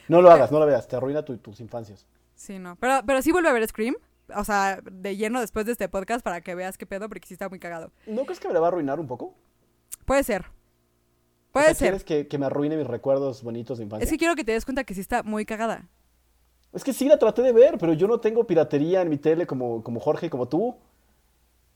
No 0.09 0.21
lo 0.21 0.33
hagas, 0.33 0.51
no 0.51 0.59
lo 0.59 0.67
veas, 0.67 0.89
te 0.89 0.97
arruina 0.97 1.25
tu- 1.25 1.37
tus 1.39 1.61
infancias. 1.61 2.05
Sí, 2.37 2.59
no. 2.59 2.75
Pero, 2.81 3.01
pero 3.07 3.23
sí 3.23 3.31
vuelve 3.31 3.49
a 3.49 3.53
ver 3.53 3.65
Scream. 3.69 3.95
O 4.37 4.45
sea, 4.45 4.81
de 4.83 5.17
lleno 5.17 5.41
después 5.41 5.67
de 5.67 5.73
este 5.73 5.89
podcast 5.89 6.25
para 6.25 6.41
que 6.41 6.55
veas 6.55 6.79
qué 6.79 6.87
pedo, 6.87 7.09
porque 7.09 7.27
sí 7.29 7.35
está 7.35 7.49
muy 7.49 7.59
cagado. 7.59 7.91
¿No 8.07 8.25
crees 8.25 8.41
que 8.41 8.49
me 8.49 8.55
la 8.55 8.61
va 8.61 8.67
a 8.67 8.69
arruinar 8.69 8.99
un 9.01 9.07
poco? 9.07 9.35
Puede 10.05 10.23
ser. 10.23 10.43
O 10.47 11.53
Puede 11.53 11.67
sea, 11.67 11.75
ser. 11.75 11.87
¿Quieres 11.89 12.05
que, 12.05 12.27
que 12.29 12.39
me 12.39 12.47
arruine 12.47 12.77
mis 12.77 12.87
recuerdos 12.87 13.43
bonitos 13.43 13.79
de 13.79 13.85
infancia? 13.85 14.05
Es 14.05 14.11
que 14.11 14.19
quiero 14.19 14.35
que 14.35 14.45
te 14.45 14.53
des 14.53 14.65
cuenta 14.65 14.85
que 14.85 14.95
sí 14.95 15.01
está 15.01 15.23
muy 15.23 15.45
cagada. 15.45 15.89
Es 16.73 16.83
que 16.83 16.93
sí 16.93 17.07
la 17.09 17.19
traté 17.19 17.43
de 17.43 17.53
ver, 17.53 17.79
pero 17.79 17.93
yo 17.93 18.09
no 18.09 18.19
tengo 18.19 18.45
piratería 18.47 19.03
en 19.03 19.09
mi 19.09 19.19
tele 19.19 19.47
como, 19.47 19.83
como 19.85 20.01
Jorge 20.01 20.27
y 20.27 20.31
como 20.31 20.49
tú. 20.49 20.77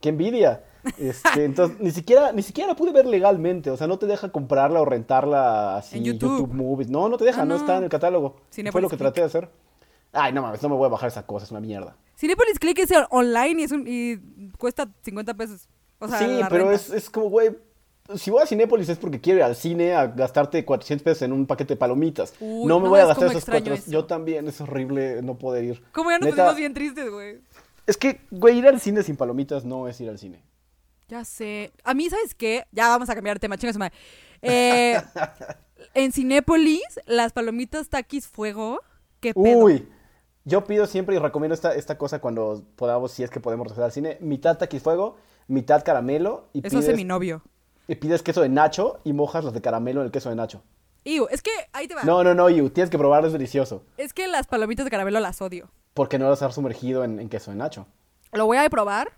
¡Qué 0.01 0.09
envidia! 0.09 0.65
Este, 0.99 1.45
entonces, 1.45 1.79
ni 1.81 1.91
siquiera, 1.91 2.33
ni 2.33 2.43
siquiera 2.43 2.69
la 2.69 2.77
pude 2.77 2.93
ver 2.93 3.07
legalmente. 3.07 3.71
O 3.71 3.77
sea, 3.77 3.87
no 3.87 3.99
te 3.99 4.07
deja 4.07 4.31
comprarla 4.31 4.81
o 4.81 4.85
rentarla 4.85 5.77
así 5.77 5.99
En 5.99 6.05
YouTube. 6.05 6.53
Movies. 6.53 6.89
No, 6.91 7.09
no 7.09 7.17
te 7.17 7.25
deja, 7.25 7.43
Ah, 7.43 7.45
no. 7.45 7.55
no. 7.55 7.61
está 7.61 7.77
en 7.79 7.85
el 7.85 7.91
catálogo. 7.91 8.37
Fue 8.73 8.81
lo 8.83 8.89
que 8.89 8.97
traté 8.97 9.21
de 9.21 9.27
hacer. 9.27 9.49
Ay, 10.13 10.33
no 10.33 10.41
mames, 10.43 10.63
no 10.63 10.69
me 10.71 10.75
voy 10.77 10.87
a 10.87 10.89
bajar 10.89 11.09
esa 11.09 11.27
cosa, 11.27 11.45
es 11.45 11.51
una 11.51 11.61
mierda. 11.61 11.97
Cinepolis 12.19 12.59
Click 12.59 12.79
es 12.81 12.91
online 13.11 13.61
y, 13.61 13.65
es 13.65 13.73
un, 13.73 13.85
y 13.87 14.19
cuesta 14.59 14.89
50 15.03 15.35
pesos. 15.35 15.69
O 16.01 16.09
sea, 16.09 16.19
sí, 16.19 16.41
pero 16.51 16.73
es, 16.73 16.91
es 16.91 17.09
como, 17.09 17.29
güey, 17.31 17.57
si 18.17 18.31
voy 18.31 18.43
a 18.43 18.47
Cinépolis 18.47 18.89
es 18.89 18.99
porque 18.99 19.21
quiero 19.21 19.39
ir 19.39 19.45
al 19.45 19.55
cine 19.55 19.95
a 19.95 20.07
gastarte 20.07 20.65
400 20.65 21.05
pesos 21.05 21.23
en 21.23 21.33
un 21.33 21.47
paquete 21.47 21.75
de 21.75 21.79
palomitas. 21.79 22.35
Uy, 22.41 22.67
no 22.67 22.81
me 22.81 22.85
no 22.85 22.91
voy 22.91 23.01
a 23.01 23.07
gastar 23.07 23.27
esos 23.27 23.37
extraño 23.37 23.67
cuatro. 23.67 23.75
eso. 23.75 23.91
Yo 23.91 24.05
también, 24.07 24.49
es 24.49 24.61
horrible 24.61 25.23
no 25.23 25.39
poder 25.39 25.65
ir. 25.65 25.83
Como 25.93 26.11
ya 26.11 26.19
nos 26.19 26.31
Neta, 26.31 26.37
pusimos 26.37 26.57
bien 26.57 26.75
tristes, 26.75 27.11
güey. 27.11 27.41
Es 27.87 27.97
que, 27.97 28.21
güey, 28.31 28.59
ir 28.59 28.67
al 28.67 28.81
cine 28.81 29.03
sin 29.03 29.17
palomitas 29.17 29.65
no 29.65 29.87
es 29.87 30.01
ir 30.01 30.09
al 30.09 30.19
cine. 30.19 30.43
Ya 31.09 31.25
sé. 31.25 31.73
A 31.85 31.95
mí, 31.95 32.11
¿sabes 32.11 32.35
qué? 32.35 32.65
Ya 32.73 32.89
vamos 32.89 33.09
a 33.11 33.15
cambiar 33.15 33.37
de 33.37 33.41
tema, 33.41 33.57
chinga 33.57 33.73
su 33.73 33.79
madre. 33.79 33.95
Eh, 34.43 35.01
en 35.95 36.13
Cinépolis, 36.13 37.01
las 37.07 37.33
palomitas 37.33 37.89
taquis 37.89 38.27
fuego. 38.27 38.81
¿Qué 39.21 39.35
pedo? 39.35 39.59
Uy, 39.59 39.89
yo 40.49 40.65
pido 40.65 40.87
siempre 40.87 41.15
y 41.15 41.19
recomiendo 41.19 41.55
esta, 41.55 41.75
esta 41.75 41.99
cosa 41.99 42.21
cuando 42.21 42.63
podamos, 42.77 43.13
si 43.13 43.23
es 43.23 43.31
que 43.31 43.41
podemos 43.41 43.67
regresar 43.67 43.85
al 43.85 43.93
cine, 43.93 44.17
mitad 44.21 44.57
taquifuego, 44.59 45.17
mitad 45.47 45.83
caramelo 45.85 46.47
y 46.53 46.67
Eso 46.67 46.79
hace 46.79 46.87
pides, 46.89 46.97
mi 46.97 47.05
novio. 47.05 47.43
y 47.87 47.95
pides 47.97 48.23
queso 48.23 48.41
de 48.43 48.49
nacho 48.49 49.01
y 49.05 49.13
mojas 49.13 49.45
las 49.45 49.53
de 49.55 49.61
caramelo 49.61 50.01
en 50.01 50.07
el 50.07 50.13
queso 50.13 50.31
de 50.31 50.37
nacho. 50.37 50.63
Iu, 51.05 51.27
es 51.31 51.43
que, 51.43 51.51
ahí 51.73 51.87
te 51.89 51.95
va. 51.95 52.03
No, 52.05 52.23
no, 52.25 52.35
no, 52.35 52.51
you, 52.51 52.69
tienes 52.71 52.91
que 52.91 52.99
probar, 52.99 53.25
es 53.25 53.33
delicioso. 53.33 53.83
Es 53.97 54.13
que 54.13 54.27
las 54.27 54.47
palomitas 54.47 54.85
de 54.85 54.91
caramelo 54.91 55.21
las 55.21 55.41
odio. 55.41 55.71
Porque 55.95 56.19
no 56.19 56.29
las 56.29 56.43
has 56.43 56.55
sumergido 56.55 57.05
en, 57.05 57.19
en 57.21 57.29
queso 57.29 57.51
de 57.51 57.57
nacho. 57.57 57.87
Lo 58.33 58.45
voy 58.47 58.59
a 58.59 58.69
probar, 58.69 59.11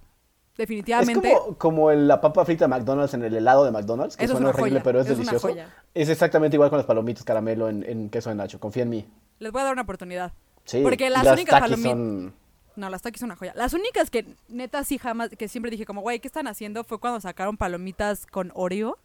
definitivamente. 0.57 1.33
Es 1.33 1.38
como, 1.38 1.59
como 1.59 1.90
el- 1.90 2.07
la 2.07 2.21
papa 2.21 2.45
frita 2.45 2.66
de 2.66 2.69
McDonald's 2.69 3.14
en 3.14 3.25
el 3.25 3.35
helado 3.35 3.64
de 3.64 3.71
McDonald's, 3.71 4.16
que 4.16 4.25
Eso 4.25 4.35
es 4.35 4.38
suena 4.38 4.51
una 4.51 4.55
horrible, 4.59 4.81
joya, 4.81 4.83
pero 4.85 5.01
es 5.01 5.07
es 5.09 5.16
delicioso. 5.16 5.49
Es 5.95 6.09
exactamente 6.09 6.57
igual 6.57 6.71
con 6.71 6.77
las 6.79 6.87
palomitas 6.87 7.25
caramelo 7.25 7.69
en, 7.69 7.83
en 7.85 8.09
queso 8.11 8.31
de 8.31 8.37
nacho, 8.37 8.61
confía 8.61 8.83
en 8.85 8.90
mí. 8.90 9.09
Les 9.38 9.51
voy 9.53 9.61
a 9.62 9.64
dar 9.64 9.73
una 9.73 9.83
oportunidad. 9.83 10.33
Sí, 10.64 10.81
Porque 10.83 11.11
las, 11.11 11.25
las 11.25 11.35
únicas 11.35 11.61
palomitas... 11.61 11.90
son... 11.92 12.35
No, 12.77 12.88
las 12.88 13.03
taquis 13.03 13.20
son 13.20 13.27
una 13.31 13.37
joya. 13.37 13.53
Las 13.57 13.73
únicas 13.75 14.11
que 14.11 14.25
neta 14.49 14.85
sí 14.85 14.96
jamás, 14.99 15.31
que 15.31 15.49
siempre 15.49 15.70
dije 15.70 15.85
como, 15.85 16.01
güey, 16.03 16.20
¿qué 16.20 16.29
están 16.29 16.46
haciendo? 16.46 16.85
Fue 16.85 16.99
cuando 16.99 17.20
sacaron 17.20 17.57
palomitas 17.57 18.27
con 18.27 18.53
Oreo. 18.55 18.99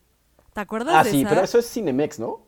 ¿Te 0.53 0.61
acuerdas 0.61 0.95
Ah, 0.95 1.03
de 1.03 1.11
sí, 1.11 1.21
esa? 1.21 1.29
pero 1.29 1.41
eso 1.41 1.59
es 1.59 1.69
Cinemex, 1.69 2.19
¿no? 2.19 2.41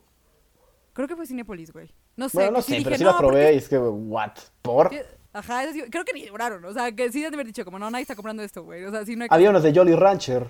Creo 0.94 1.08
que 1.08 1.16
fue 1.16 1.26
Cinépolis, 1.28 1.74
güey. 1.74 1.92
No 2.16 2.30
sé. 2.30 2.38
bueno, 2.38 2.52
no 2.52 2.58
que 2.58 2.64
sí 2.64 2.72
sé, 2.72 2.78
dije, 2.78 2.86
pero 2.86 2.98
sí 2.98 3.04
no, 3.04 3.10
las 3.12 3.20
probé 3.20 3.32
porque- 3.44 3.54
y 3.54 3.58
es 3.58 3.70
que, 3.70 3.78
what, 3.78 4.32
¿por? 4.62 4.92
Ajá, 5.34 5.64
esas 5.64 5.76
sí- 5.76 5.84
creo 5.92 6.06
que 6.06 6.14
ni 6.14 6.26
duraron. 6.26 6.64
O 6.66 6.74
sea, 6.74 6.92
que 6.94 7.12
sí 7.12 7.20
deben 7.20 7.34
haber 7.36 7.48
dicho 7.48 7.66
como, 7.66 7.78
no, 7.78 7.90
nadie 7.92 8.04
está 8.04 8.16
comprando 8.16 8.42
esto, 8.44 8.64
güey. 8.64 8.84
O 8.86 8.92
sea, 8.92 9.06
sí 9.06 9.16
no 9.16 9.24
hay 9.24 9.28
Había 9.32 9.50
unos 9.50 9.64
de 9.64 9.74
Jolly 9.74 9.96
Rancher 9.96 10.50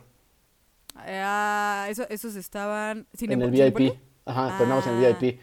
Ah, 0.95 1.87
eso- 1.89 2.07
esos 2.09 2.35
estaban... 2.35 3.07
en 3.19 3.41
el 3.41 3.51
VIP. 3.51 3.97
Ajá, 4.25 4.49
esperamos 4.49 4.85
en 4.87 4.93
Ah. 4.93 5.07
el 5.07 5.15
VIP. 5.15 5.39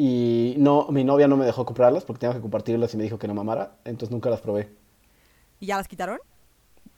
Y 0.00 0.54
no, 0.58 0.86
mi 0.90 1.02
novia 1.02 1.26
no 1.26 1.36
me 1.36 1.44
dejó 1.44 1.66
comprarlas 1.66 2.04
porque 2.04 2.20
tenía 2.20 2.36
que 2.36 2.40
compartirlas 2.40 2.94
y 2.94 2.96
me 2.96 3.02
dijo 3.02 3.18
que 3.18 3.26
no 3.26 3.34
mamara, 3.34 3.72
entonces 3.84 4.12
nunca 4.12 4.30
las 4.30 4.40
probé. 4.40 4.70
¿Y 5.58 5.66
ya 5.66 5.76
las 5.76 5.88
quitaron? 5.88 6.18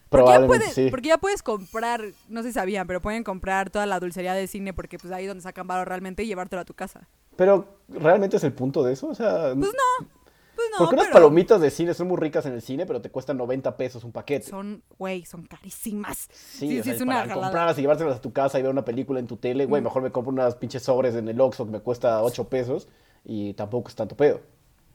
Porque 0.07 0.25
ya, 0.27 0.37
Probablemente 0.37 0.57
puedes, 0.59 0.73
sí. 0.75 0.87
porque 0.91 1.07
ya 1.07 1.17
puedes 1.17 1.41
comprar, 1.41 2.03
no 2.29 2.43
sé 2.43 2.49
si 2.49 2.53
sabían, 2.53 2.85
pero 2.85 3.01
pueden 3.01 3.23
comprar 3.23 3.71
toda 3.71 3.87
la 3.87 3.99
dulcería 3.99 4.33
de 4.35 4.45
cine 4.45 4.71
porque 4.71 4.99
pues 4.99 5.11
ahí 5.11 5.23
es 5.23 5.29
donde 5.29 5.41
sacan 5.41 5.65
varo 5.65 5.83
realmente 5.83 6.23
y 6.23 6.27
llevártelo 6.27 6.61
a 6.61 6.65
tu 6.65 6.75
casa. 6.75 7.07
Pero, 7.37 7.79
¿realmente 7.89 8.37
es 8.37 8.43
el 8.43 8.53
punto 8.53 8.83
de 8.83 8.93
eso? 8.93 9.07
O 9.07 9.15
sea, 9.15 9.53
Pues 9.55 9.73
no, 9.73 10.07
pues 10.55 10.67
no, 10.71 10.77
porque 10.79 10.95
unas 10.95 11.07
pero 11.07 11.13
palomitas 11.13 11.61
de 11.61 11.69
cine 11.71 11.93
son 11.93 12.07
muy 12.07 12.17
ricas 12.17 12.45
en 12.45 12.53
el 12.53 12.61
cine, 12.61 12.85
pero 12.85 13.01
te 13.01 13.09
cuestan 13.09 13.37
90 13.37 13.77
pesos 13.77 14.03
un 14.03 14.11
paquete. 14.11 14.47
son, 14.47 14.83
güey, 14.97 15.25
son 15.25 15.45
carísimas. 15.45 16.27
Sí, 16.31 16.67
Sí, 16.69 16.79
o 16.79 16.83
sí, 16.83 16.89
sea, 16.89 16.93
es 16.99 17.05
para 17.05 17.33
comprarlas 17.33 17.77
y 17.77 17.81
llevárselas 17.81 18.17
a 18.17 18.21
tu 18.21 18.31
casa 18.33 18.59
y 18.59 18.61
ver 18.61 18.71
una 18.71 18.85
película 18.85 19.19
en 19.19 19.27
tu 19.27 19.37
tele, 19.37 19.65
güey, 19.65 19.81
Mm. 19.81 19.85
mejor 19.85 20.01
me 20.03 20.11
compro 20.11 20.31
unas 20.31 20.55
pinches 20.55 20.83
sobres 20.83 21.15
en 21.15 21.27
el 21.27 21.39
Oxxo 21.41 21.65
que 21.65 21.71
me 21.71 21.79
cuesta 21.79 22.21
8 22.23 22.47
pesos 22.49 22.87
y 23.23 23.53
tampoco 23.53 23.89
es 23.89 23.95
tanto 23.95 24.15
pedo. 24.17 24.41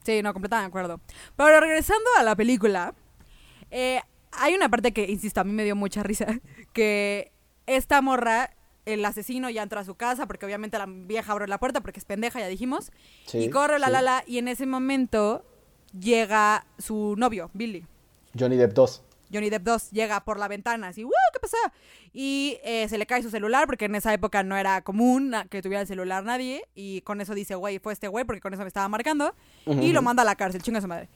Sí, 0.04 0.22
no, 0.22 0.32
completamente 0.32 0.64
de 0.64 0.68
acuerdo. 0.68 1.00
Pero 1.36 1.60
regresando 1.60 2.08
a 2.18 2.22
la 2.22 2.36
película, 2.36 2.94
eh, 3.70 4.00
hay 4.32 4.54
una 4.54 4.68
parte 4.68 4.92
que, 4.92 5.04
insisto, 5.10 5.40
a 5.40 5.44
mí 5.44 5.52
me 5.52 5.64
dio 5.64 5.74
mucha 5.76 6.02
risa, 6.02 6.26
que 6.72 7.32
esta 7.66 8.00
morra, 8.02 8.50
el 8.86 9.04
asesino 9.04 9.50
ya 9.50 9.62
entra 9.62 9.80
a 9.82 9.84
su 9.84 9.94
casa, 9.96 10.26
porque 10.26 10.46
obviamente 10.46 10.78
la 10.78 10.86
vieja 10.88 11.32
abre 11.32 11.46
la 11.48 11.58
puerta 11.58 11.80
porque 11.80 11.98
es 12.00 12.04
pendeja, 12.04 12.40
ya 12.40 12.46
dijimos, 12.46 12.90
Sí, 13.26 13.38
y 13.38 13.50
corre, 13.50 13.78
la, 13.78 13.86
sí. 13.86 13.92
la, 13.92 14.02
la, 14.02 14.24
y 14.26 14.38
en 14.38 14.48
ese 14.48 14.64
momento 14.64 15.44
llega 15.92 16.66
su 16.78 17.14
novio, 17.18 17.50
Billy. 17.52 17.84
Johnny 18.38 18.56
Depp 18.56 18.72
2. 18.72 19.02
Johnny 19.32 19.50
Depp 19.50 19.64
2 19.64 19.90
llega 19.90 20.24
por 20.24 20.38
la 20.38 20.46
ventana, 20.46 20.88
así, 20.88 21.02
¡wow! 21.02 21.12
¿Qué 21.32 21.40
pasa? 21.40 21.56
Y 22.12 22.58
eh, 22.62 22.88
se 22.88 22.96
le 22.96 23.06
cae 23.06 23.22
su 23.22 23.30
celular, 23.30 23.66
porque 23.66 23.86
en 23.86 23.94
esa 23.96 24.14
época 24.14 24.42
no 24.44 24.56
era 24.56 24.82
común 24.82 25.34
que 25.50 25.62
tuviera 25.62 25.80
el 25.80 25.86
celular 25.88 26.22
nadie, 26.24 26.64
y 26.74 27.00
con 27.00 27.20
eso 27.20 27.34
dice, 27.34 27.56
güey, 27.56 27.78
fue 27.80 27.92
este 27.92 28.08
güey, 28.08 28.24
porque 28.24 28.40
con 28.40 28.54
eso 28.54 28.62
me 28.62 28.68
estaba 28.68 28.88
marcando, 28.88 29.34
y 29.66 29.92
lo 29.92 30.00
manda 30.02 30.22
a 30.22 30.26
la 30.26 30.36
cárcel, 30.36 30.62
chinga 30.62 30.80
su 30.80 30.86
madre. 30.86 31.08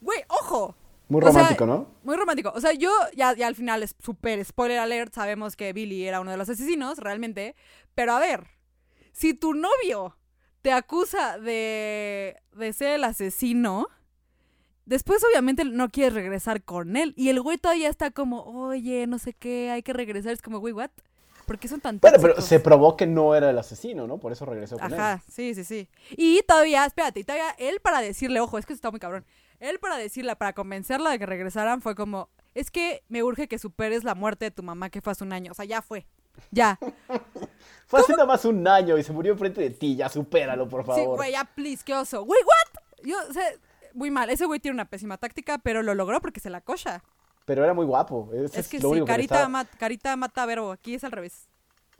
Güey, 0.00 0.20
ojo. 0.28 0.76
Muy 1.12 1.20
O 1.20 1.24
sea, 1.24 1.32
romántico, 1.32 1.66
¿no? 1.66 1.88
Muy 2.04 2.16
romántico. 2.16 2.52
O 2.54 2.60
sea, 2.60 2.72
yo 2.72 2.90
ya, 3.14 3.34
ya 3.34 3.46
al 3.46 3.54
final 3.54 3.82
es 3.82 3.94
súper 4.02 4.42
spoiler 4.42 4.78
alert, 4.78 5.12
sabemos 5.12 5.56
que 5.56 5.74
Billy 5.74 6.06
era 6.06 6.20
uno 6.22 6.30
de 6.30 6.38
los 6.38 6.48
asesinos, 6.48 6.96
realmente, 6.96 7.54
pero 7.94 8.14
a 8.14 8.18
ver, 8.18 8.46
si 9.12 9.34
tu 9.34 9.52
novio 9.52 10.16
te 10.62 10.72
acusa 10.72 11.38
de, 11.38 12.36
de 12.56 12.72
ser 12.72 12.92
el 12.94 13.04
asesino, 13.04 13.88
después 14.86 15.22
obviamente 15.22 15.66
no 15.66 15.90
quieres 15.90 16.14
regresar 16.14 16.62
con 16.62 16.96
él. 16.96 17.12
Y 17.14 17.28
el 17.28 17.42
güey 17.42 17.58
todavía 17.58 17.90
está 17.90 18.10
como, 18.10 18.44
oye, 18.44 19.06
no 19.06 19.18
sé 19.18 19.34
qué, 19.34 19.70
hay 19.70 19.82
que 19.82 19.92
regresar. 19.92 20.32
Es 20.32 20.40
como, 20.40 20.60
güey, 20.60 20.72
¿what? 20.72 20.90
¿Por 21.44 21.58
qué 21.58 21.68
son 21.68 21.80
tan 21.80 21.98
Bueno, 22.00 22.16
pero 22.22 22.40
se 22.40 22.58
probó 22.58 22.96
que 22.96 23.06
no 23.06 23.34
era 23.34 23.50
el 23.50 23.58
asesino, 23.58 24.06
¿no? 24.06 24.16
Por 24.16 24.32
eso 24.32 24.46
regresó 24.46 24.78
con 24.78 24.90
él. 24.90 24.98
Ajá, 24.98 25.22
sí, 25.28 25.54
sí, 25.54 25.64
sí. 25.64 25.88
Y 26.10 26.42
todavía, 26.48 26.86
espérate, 26.86 27.20
y 27.20 27.24
todavía 27.24 27.50
él 27.58 27.80
para 27.80 28.00
decirle, 28.00 28.40
ojo, 28.40 28.56
es 28.56 28.64
que 28.64 28.72
eso 28.72 28.78
está 28.78 28.90
muy 28.90 29.00
cabrón. 29.00 29.26
Él 29.62 29.78
para 29.78 29.96
decirle, 29.96 30.34
para 30.36 30.52
convencerla 30.52 31.10
de 31.10 31.18
que 31.18 31.26
regresaran, 31.26 31.80
fue 31.80 31.94
como, 31.94 32.28
es 32.54 32.70
que 32.70 33.02
me 33.08 33.22
urge 33.22 33.46
que 33.48 33.58
superes 33.58 34.04
la 34.04 34.14
muerte 34.14 34.46
de 34.46 34.50
tu 34.50 34.62
mamá 34.62 34.90
que 34.90 35.00
fue 35.00 35.12
hace 35.12 35.24
un 35.24 35.32
año. 35.32 35.52
O 35.52 35.54
sea, 35.54 35.64
ya 35.64 35.82
fue. 35.82 36.06
Ya. 36.50 36.78
Fue 37.86 38.00
hace 38.00 38.12
nada 38.12 38.24
más 38.24 38.44
un 38.46 38.66
año 38.66 38.96
y 38.96 39.02
se 39.02 39.12
murió 39.12 39.32
enfrente 39.32 39.60
de 39.60 39.68
ti, 39.70 39.96
ya 39.96 40.08
supéralo, 40.08 40.66
por 40.66 40.80
Sí, 40.82 40.86
favor. 40.86 41.16
güey, 41.18 41.32
ya, 41.32 41.44
please, 41.44 41.82
qué 41.84 41.94
oso. 41.94 42.24
Güey, 42.24 42.40
what? 42.42 42.82
Yo, 43.06 43.16
o 43.28 43.32
sea, 43.34 43.44
muy 43.92 44.10
mal. 44.10 44.30
Ese 44.30 44.46
güey 44.46 44.58
tiene 44.58 44.74
una 44.74 44.86
pésima 44.86 45.18
táctica, 45.18 45.58
pero 45.58 45.82
lo 45.82 45.94
logró 45.94 46.20
porque 46.22 46.40
se 46.40 46.48
la 46.48 46.62
cocha. 46.62 47.02
Pero 47.44 47.62
era 47.64 47.74
muy 47.74 47.84
guapo. 47.84 48.30
Ese 48.32 48.60
Es 48.60 48.68
que 48.68 48.78
lo 48.78 48.82
sí, 48.82 48.86
único 48.92 49.06
que 49.06 49.12
carita, 49.12 49.46
ma- 49.48 49.66
carita 49.66 50.16
mata 50.16 50.46
verbo. 50.46 50.72
Aquí 50.72 50.94
es 50.94 51.04
al 51.04 51.12
revés. 51.12 51.50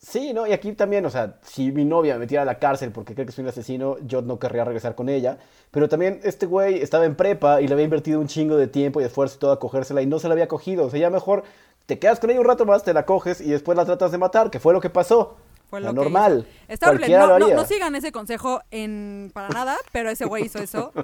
Sí, 0.04 0.32
¿no? 0.32 0.48
Y 0.48 0.52
aquí 0.52 0.72
también, 0.72 1.06
o 1.06 1.10
sea, 1.10 1.36
si 1.42 1.70
mi 1.70 1.84
novia 1.84 2.14
me 2.14 2.20
metiera 2.20 2.42
a 2.42 2.44
la 2.44 2.58
cárcel 2.58 2.90
porque 2.90 3.14
cree 3.14 3.24
que 3.24 3.30
soy 3.30 3.42
un 3.42 3.50
asesino, 3.50 3.98
yo 4.00 4.20
no 4.20 4.36
querría 4.40 4.64
regresar 4.64 4.96
con 4.96 5.08
ella. 5.08 5.38
Pero 5.70 5.88
también 5.88 6.20
este 6.24 6.44
güey 6.46 6.82
estaba 6.82 7.04
en 7.04 7.14
prepa 7.14 7.60
y 7.60 7.68
le 7.68 7.74
había 7.74 7.84
invertido 7.84 8.18
un 8.18 8.26
chingo 8.26 8.56
de 8.56 8.66
tiempo 8.66 9.00
y 9.00 9.04
esfuerzo 9.04 9.36
y 9.36 9.38
todo 9.38 9.52
a 9.52 9.60
cogérsela 9.60 10.02
y 10.02 10.06
no 10.06 10.18
se 10.18 10.26
la 10.26 10.34
había 10.34 10.48
cogido. 10.48 10.86
O 10.86 10.90
sea, 10.90 10.98
ya 10.98 11.08
mejor 11.08 11.44
te 11.86 12.00
quedas 12.00 12.18
con 12.18 12.30
ella 12.30 12.40
un 12.40 12.46
rato 12.46 12.66
más, 12.66 12.82
te 12.82 12.92
la 12.92 13.06
coges 13.06 13.40
y 13.40 13.50
después 13.50 13.76
la 13.76 13.84
tratas 13.84 14.10
de 14.10 14.18
matar, 14.18 14.50
que 14.50 14.58
fue 14.58 14.72
lo 14.72 14.80
que 14.80 14.90
pasó. 14.90 15.36
Fue 15.70 15.80
lo 15.80 15.90
que 15.90 15.94
normal. 15.94 16.48
Está 16.66 16.90
horrible. 16.90 17.16
No, 17.16 17.38
no, 17.38 17.64
sigan 17.64 17.94
ese 17.94 18.10
consejo 18.10 18.60
en 18.72 19.30
para 19.32 19.50
nada, 19.50 19.76
pero 19.92 20.10
ese 20.10 20.24
güey 20.24 20.44
hizo 20.46 20.58
eso. 20.58 20.92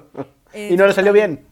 Y 0.53 0.75
no 0.75 0.87
le 0.87 0.93
salió 0.93 1.13
bien. 1.13 1.45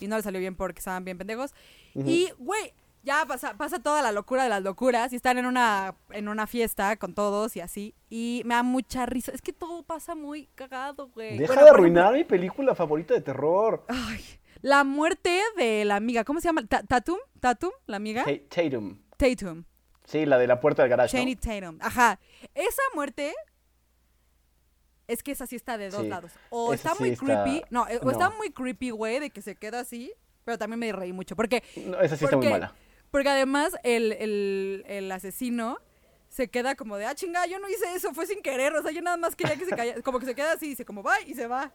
Y 0.00 0.08
no 0.08 0.16
le 0.16 0.22
salió 0.24 0.40
bien 0.40 0.56
porque 0.56 0.80
estaban 0.80 1.04
bien 1.04 1.16
pendejos. 1.16 1.54
Y, 1.94 2.30
güey, 2.38 2.72
ya 3.02 3.24
pasa, 3.26 3.56
pasa 3.56 3.78
toda 3.80 4.02
la 4.02 4.12
locura 4.12 4.42
de 4.44 4.48
las 4.50 4.62
locuras 4.62 5.12
y 5.12 5.16
están 5.16 5.38
en 5.38 5.46
una, 5.46 5.94
en 6.10 6.28
una 6.28 6.46
fiesta 6.46 6.96
con 6.96 7.14
todos 7.14 7.56
y 7.56 7.60
así. 7.60 7.94
Y 8.10 8.42
me 8.44 8.54
da 8.54 8.62
mucha 8.62 9.06
risa. 9.06 9.32
Es 9.32 9.40
que 9.42 9.52
todo 9.52 9.82
pasa 9.82 10.14
muy 10.14 10.46
cagado, 10.54 11.08
güey. 11.08 11.38
Deja 11.38 11.54
Bueno, 11.54 11.64
de 11.64 11.70
arruinar 11.70 12.12
mi 12.14 12.24
película 12.24 12.74
favorita 12.74 13.14
de 13.14 13.20
terror. 13.22 13.84
ay, 13.88 14.22
la 14.62 14.84
muerte 14.84 15.40
de 15.56 15.84
la 15.86 15.96
amiga. 15.96 16.24
¿Cómo 16.24 16.40
se 16.40 16.48
llama? 16.48 16.66
Ta- 16.66 16.82
¿Tatum? 16.82 17.18
¿Tatum? 17.40 17.70
¿La 17.86 17.96
amiga? 17.96 18.24
Ta- 18.24 18.32
Tatum. 18.62 18.98
Tatum. 19.16 19.64
Sí, 20.04 20.26
la 20.26 20.36
de 20.38 20.46
la 20.46 20.60
puerta 20.60 20.86
del. 20.86 21.08
Channing 21.08 21.38
Tatum. 21.38 21.78
Ajá. 21.80 22.18
Esa 22.54 22.82
muerte 22.94 23.32
es 25.06 25.22
que 25.22 25.32
esa 25.32 25.46
sí 25.46 25.56
está 25.56 25.76
de 25.78 25.90
dos 25.90 26.02
Sí, 26.02 26.08
lados. 26.08 26.32
O 26.50 26.72
esa 26.74 26.90
está 26.90 26.94
sí 26.96 27.02
muy 27.02 27.10
está- 27.12 27.24
creepy. 27.44 27.62
No, 27.70 27.88
eh, 27.88 27.98
o 28.00 28.04
no. 28.04 28.10
está 28.10 28.30
muy 28.30 28.50
creepy, 28.50 28.90
güey, 28.90 29.18
de 29.20 29.30
que 29.30 29.42
se 29.42 29.56
queda 29.56 29.80
así. 29.80 30.12
Pero 30.44 30.56
también 30.58 30.78
me 30.80 30.90
reí 30.92 31.12
mucho. 31.12 31.36
Porque. 31.36 31.62
No, 31.86 32.00
esa 32.00 32.16
sí 32.16 32.24
está 32.24 32.36
muy 32.36 32.48
mala. 32.48 32.74
Porque 33.10 33.28
además 33.28 33.74
el, 33.82 34.12
el, 34.12 34.84
el 34.86 35.10
asesino 35.12 35.78
se 36.28 36.48
queda 36.48 36.74
como 36.76 36.96
de, 36.96 37.06
ah, 37.06 37.14
chinga, 37.14 37.46
yo 37.46 37.58
no 37.58 37.68
hice 37.68 37.84
eso, 37.94 38.14
fue 38.14 38.26
sin 38.26 38.40
querer. 38.40 38.72
O 38.74 38.82
sea, 38.82 38.92
yo 38.92 39.02
nada 39.02 39.16
más 39.16 39.34
quería 39.36 39.56
que 39.56 39.64
se 39.64 39.74
calla. 39.74 40.00
Como 40.02 40.18
que 40.20 40.26
se 40.26 40.34
queda 40.34 40.52
así, 40.52 40.68
dice 40.68 40.84
como, 40.84 41.02
bye, 41.02 41.12
y 41.26 41.34
se 41.34 41.46
va. 41.46 41.72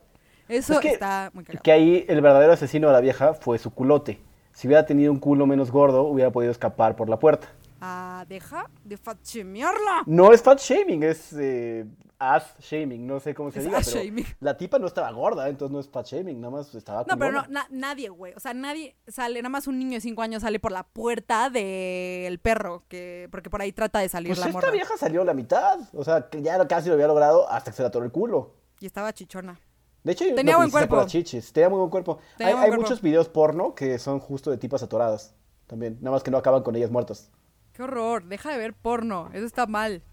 Eso 0.48 0.74
Es 0.76 0.80
que- 0.80 0.89
está 0.93 1.32
muy 1.34 1.43
cagado. 1.43 1.62
Que 1.63 1.71
ahí 1.71 2.06
el 2.08 2.21
verdadero 2.21 2.54
asesino 2.54 2.88
de 2.88 2.93
la 2.93 3.02
vieja 3.02 3.34
fue 3.34 3.58
su 3.58 3.71
culote. 3.74 4.21
Si 4.54 4.67
hubiera 4.67 4.86
tenido 4.86 5.12
un 5.12 5.19
culo 5.19 5.45
menos 5.45 5.71
gordo, 5.71 6.04
hubiera 6.04 6.32
podido 6.32 6.52
escapar 6.52 6.95
por 6.95 7.10
la 7.10 7.19
puerta. 7.19 7.52
Ah, 7.82 8.24
deja 8.30 8.69
de 8.86 8.95
fachemearla. 8.95 10.04
No 10.06 10.32
es 10.32 10.41
fat 10.41 10.60
shaming, 10.60 11.04
es 11.04 11.34
eh, 11.38 11.86
ass 12.19 12.56
shaming, 12.60 13.06
no 13.06 13.19
sé 13.19 13.34
cómo 13.34 13.51
se 13.51 13.60
Es 13.60 13.65
diga. 13.65 13.78
ass 13.80 13.89
pero 13.91 14.04
shaming. 14.06 14.25
La 14.39 14.58
tipa 14.58 14.80
no 14.80 14.88
estaba 14.88 15.12
gorda, 15.12 15.47
entonces 15.49 15.73
no 15.73 15.80
es 15.80 15.89
fat 15.89 16.06
shaming, 16.06 16.39
nada 16.39 16.51
más 16.51 16.73
estaba 16.75 17.04
No, 17.08 17.17
pero 17.17 17.32
no, 17.32 17.45
na- 17.49 17.67
nadie, 17.69 18.10
güey. 18.10 18.34
O 18.36 18.39
sea, 18.39 18.54
nadie 18.54 18.95
sale, 19.08 19.41
nada 19.41 19.49
más 19.49 19.67
un 19.67 19.78
niño 19.80 19.93
de 19.95 20.01
5 20.01 20.21
años 20.21 20.41
sale 20.43 20.60
por 20.60 20.71
la 20.71 20.84
puerta 20.84 21.49
del 21.49 22.39
perro, 22.39 22.84
que 22.88 23.28
porque 23.32 23.49
por 23.49 23.62
ahí 23.62 23.71
trata 23.71 23.99
de 23.99 24.10
salir 24.10 24.30
Pues 24.30 24.39
la 24.39 24.45
esta 24.47 24.54
morra. 24.58 24.71
vieja 24.71 24.97
salió 24.97 25.23
la 25.23 25.34
mitad, 25.34 25.80
o 25.93 26.04
sea, 26.04 26.30
que 26.30 26.41
ya 26.41 26.65
casi 26.67 26.88
lo 26.88 26.93
había 26.95 27.08
logrado 27.08 27.49
hasta 27.49 27.71
que 27.71 27.78
se 27.78 27.84
le 27.84 27.88
atoró 27.88 28.06
el 28.06 28.12
culo. 28.12 28.54
Y 28.80 28.86
estaba 28.86 29.13
chichona. 29.13 29.60
De 30.04 30.12
hecho, 30.12 30.25
Tenía 30.36 30.54
no 30.54 30.60
buen 30.60 30.69
cuerpo. 30.69 30.97
las 30.97 31.08
chichis. 31.08 31.51
Tenía 31.51 31.67
muy 31.69 31.80
buen 31.80 31.89
cuerpo. 31.89 32.19
Tenía 32.38 32.49
hay 32.49 32.54
buen 32.54 32.63
hay 32.63 32.69
cuerpo. 32.69 32.84
muchos 32.84 33.01
videos 33.01 33.28
porno 33.28 33.73
que 33.73 33.97
son 33.97 34.19
justo 34.19 34.51
de 34.51 34.58
tipas 34.58 34.84
atoradas. 34.84 35.34
También. 35.65 35.97
Nada 35.99 36.12
más 36.12 36.21
que 36.21 36.30
no 36.30 36.38
acaban 36.38 36.62
con 36.62 36.75
ellas 36.75 36.91
muertas. 36.91 37.32
Qué 37.73 37.82
horror, 37.82 38.23
deja 38.25 38.51
de 38.51 38.58
ver 38.60 38.73
porno, 38.75 39.30
eso 39.34 39.45
está 39.45 39.65
mal. 39.65 40.04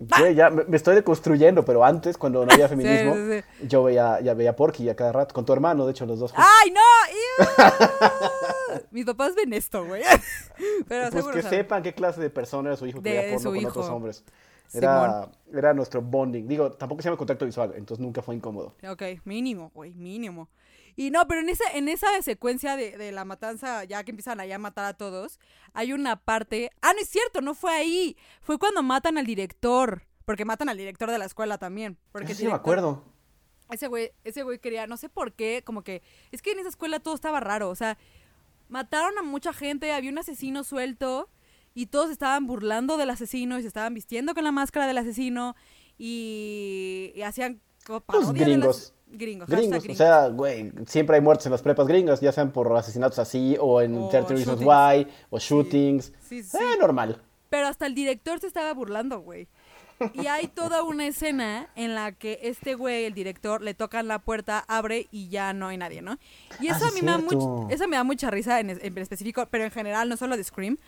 Güey, 0.00 0.34
ya 0.34 0.48
me, 0.48 0.64
estoy 0.76 0.94
deconstruyendo, 0.94 1.62
pero 1.62 1.84
antes, 1.84 2.16
cuando 2.16 2.46
no 2.46 2.52
había 2.52 2.68
feminismo, 2.70 3.14
sí, 3.14 3.42
yo 3.68 3.84
veía, 3.84 4.18
ya 4.22 4.32
veía 4.32 4.56
Porky 4.56 4.88
a 4.88 4.96
cada 4.96 5.12
rato. 5.12 5.34
Con 5.34 5.44
tu 5.44 5.52
hermano, 5.52 5.84
de 5.84 5.90
hecho, 5.92 6.06
los 6.06 6.18
dos. 6.18 6.32
juntos. 6.32 6.48
¡Ay, 6.64 6.70
no! 6.70 6.80
Mis 8.90 9.04
papás 9.04 9.34
ven 9.34 9.52
esto, 9.52 9.84
güey. 9.84 10.02
Pero 10.88 11.10
pues 11.10 11.12
seguro 11.12 11.34
que 11.34 11.42
saben. 11.42 11.58
sepan 11.58 11.82
qué 11.82 11.92
clase 11.94 12.20
de 12.20 12.30
persona 12.30 12.70
era 12.70 12.76
su 12.76 12.86
hijo 12.86 13.02
que 13.02 13.10
De 13.10 13.16
veía 13.16 13.28
porno 13.34 13.40
su 13.40 13.48
con 13.50 13.56
hijo. 13.58 13.68
otros 13.68 13.88
hombres. 13.88 14.24
Era, 14.72 15.30
era 15.52 15.74
nuestro 15.74 16.02
bonding. 16.02 16.46
Digo, 16.46 16.72
tampoco 16.72 17.02
se 17.02 17.08
llama 17.08 17.18
contacto 17.18 17.44
visual, 17.44 17.72
entonces 17.76 18.04
nunca 18.04 18.22
fue 18.22 18.34
incómodo. 18.34 18.74
Ok, 18.88 19.02
mínimo, 19.24 19.70
güey, 19.74 19.94
mínimo. 19.94 20.48
Y 20.96 21.10
no, 21.10 21.26
pero 21.26 21.40
en 21.40 21.48
esa, 21.48 21.64
en 21.74 21.88
esa 21.88 22.20
secuencia 22.22 22.76
de, 22.76 22.96
de 22.96 23.12
la 23.12 23.24
matanza, 23.24 23.84
ya 23.84 24.04
que 24.04 24.10
empiezan 24.10 24.40
allá 24.40 24.56
a 24.56 24.58
matar 24.58 24.84
a 24.84 24.94
todos, 24.94 25.38
hay 25.72 25.92
una 25.92 26.16
parte. 26.16 26.70
Ah, 26.82 26.92
no 26.92 27.00
es 27.00 27.08
cierto, 27.08 27.40
no 27.40 27.54
fue 27.54 27.72
ahí. 27.72 28.16
Fue 28.42 28.58
cuando 28.58 28.82
matan 28.82 29.18
al 29.18 29.26
director. 29.26 30.02
Porque 30.24 30.44
matan 30.44 30.68
al 30.68 30.76
director 30.76 31.10
de 31.10 31.18
la 31.18 31.24
escuela 31.24 31.58
también. 31.58 31.98
Porque 32.12 32.32
Eso 32.32 32.42
sí 32.42 32.46
me 32.46 32.52
acuerdo. 32.52 33.02
Ese 33.70 33.88
güey, 33.88 34.12
ese 34.24 34.42
güey 34.42 34.58
quería, 34.58 34.86
no 34.86 34.96
sé 34.96 35.08
por 35.08 35.32
qué, 35.32 35.62
como 35.64 35.82
que. 35.82 36.02
Es 36.30 36.42
que 36.42 36.52
en 36.52 36.60
esa 36.60 36.68
escuela 36.68 37.00
todo 37.00 37.14
estaba 37.14 37.40
raro. 37.40 37.68
O 37.68 37.74
sea, 37.74 37.98
mataron 38.68 39.16
a 39.18 39.22
mucha 39.22 39.52
gente, 39.52 39.92
había 39.92 40.10
un 40.10 40.18
asesino 40.18 40.62
suelto. 40.64 41.28
Y 41.74 41.86
todos 41.86 42.10
estaban 42.10 42.46
burlando 42.46 42.96
del 42.96 43.10
asesino 43.10 43.58
y 43.58 43.62
se 43.62 43.68
estaban 43.68 43.94
vistiendo 43.94 44.34
con 44.34 44.44
la 44.44 44.52
máscara 44.52 44.86
del 44.86 44.98
asesino. 44.98 45.54
Y, 45.98 47.12
y 47.14 47.22
hacían 47.22 47.60
co- 47.86 48.00
parodia 48.00 48.32
de 48.32 48.38
las- 48.38 48.46
gringos. 48.48 48.94
Gringos, 49.12 49.48
Gringos, 49.48 49.84
o 49.88 49.94
sea, 49.96 50.28
güey, 50.28 50.70
siempre 50.86 51.16
hay 51.16 51.20
muertes 51.20 51.44
en 51.44 51.50
las 51.50 51.62
prepas 51.62 51.88
gringas, 51.88 52.20
ya 52.20 52.30
sean 52.30 52.52
por 52.52 52.72
asesinatos 52.76 53.18
así, 53.18 53.56
o 53.60 53.80
en 53.82 53.96
O 53.98 54.08
30 54.08 54.34
Reasons. 54.34 54.60
Why, 54.62 55.08
o 55.30 55.38
shootings. 55.40 56.12
Sí, 56.28 56.44
sí. 56.44 56.56
Eh, 56.56 56.76
normal. 56.80 57.20
Pero 57.48 57.66
hasta 57.66 57.86
el 57.86 57.96
director 57.96 58.38
se 58.38 58.46
estaba 58.46 58.72
burlando, 58.72 59.18
güey. 59.18 59.48
Y 60.14 60.28
hay 60.28 60.46
toda 60.46 60.84
una 60.84 61.08
escena 61.08 61.68
en 61.74 61.96
la 61.96 62.12
que 62.12 62.38
este 62.44 62.76
güey, 62.76 63.04
el 63.04 63.12
director, 63.12 63.62
le 63.62 63.74
tocan 63.74 64.06
la 64.06 64.20
puerta, 64.20 64.64
abre 64.68 65.08
y 65.10 65.28
ya 65.28 65.52
no 65.54 65.66
hay 65.66 65.76
nadie, 65.76 66.02
¿no? 66.02 66.16
Y 66.60 66.68
Ah, 66.68 66.76
eso 66.76 66.86
a 66.86 66.90
sí 66.90 66.94
mí 66.94 67.00
me 67.02 67.10
da, 67.10 67.18
much- 67.18 67.66
eso 67.72 67.88
me 67.88 67.96
da 67.96 68.04
mucha 68.04 68.30
risa 68.30 68.60
en 68.60 68.70
específico, 68.70 69.46
pero 69.50 69.64
en 69.64 69.72
general, 69.72 70.08
no 70.08 70.16
solo 70.16 70.36
de 70.36 70.44
Scream. 70.44 70.78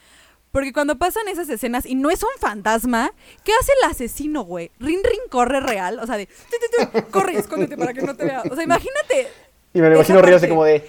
Porque 0.53 0.73
cuando 0.73 0.97
pasan 0.99 1.27
esas 1.29 1.49
escenas 1.49 1.87
y 1.87 1.95
no 1.95 2.11
es 2.11 2.23
un 2.23 2.29
fantasma, 2.39 3.11
¿qué 3.43 3.53
hace 3.59 3.73
el 3.83 3.91
asesino, 3.91 4.43
güey? 4.43 4.71
Rin 4.79 5.01
Rin 5.03 5.21
corre 5.31 5.61
real, 5.61 5.99
o 5.99 6.07
sea, 6.07 6.19
de... 6.19 6.27
"Tu, 6.27 6.87
tu, 6.93 7.01
tu, 7.03 7.11
corre 7.11 7.33
y 7.33 7.37
escóndete 7.37 7.77
para 7.79 7.95
que 7.95 8.03
no 8.03 8.15
te 8.15 8.27
vea. 8.27 8.43
O 8.51 8.55
sea, 8.55 8.63
imagínate. 8.63 9.29
Y 9.73 9.81
me 9.81 9.89
lo 9.89 9.95
imagino 9.95 10.21
riéndose 10.21 10.49
como 10.51 10.65
de... 10.65 10.81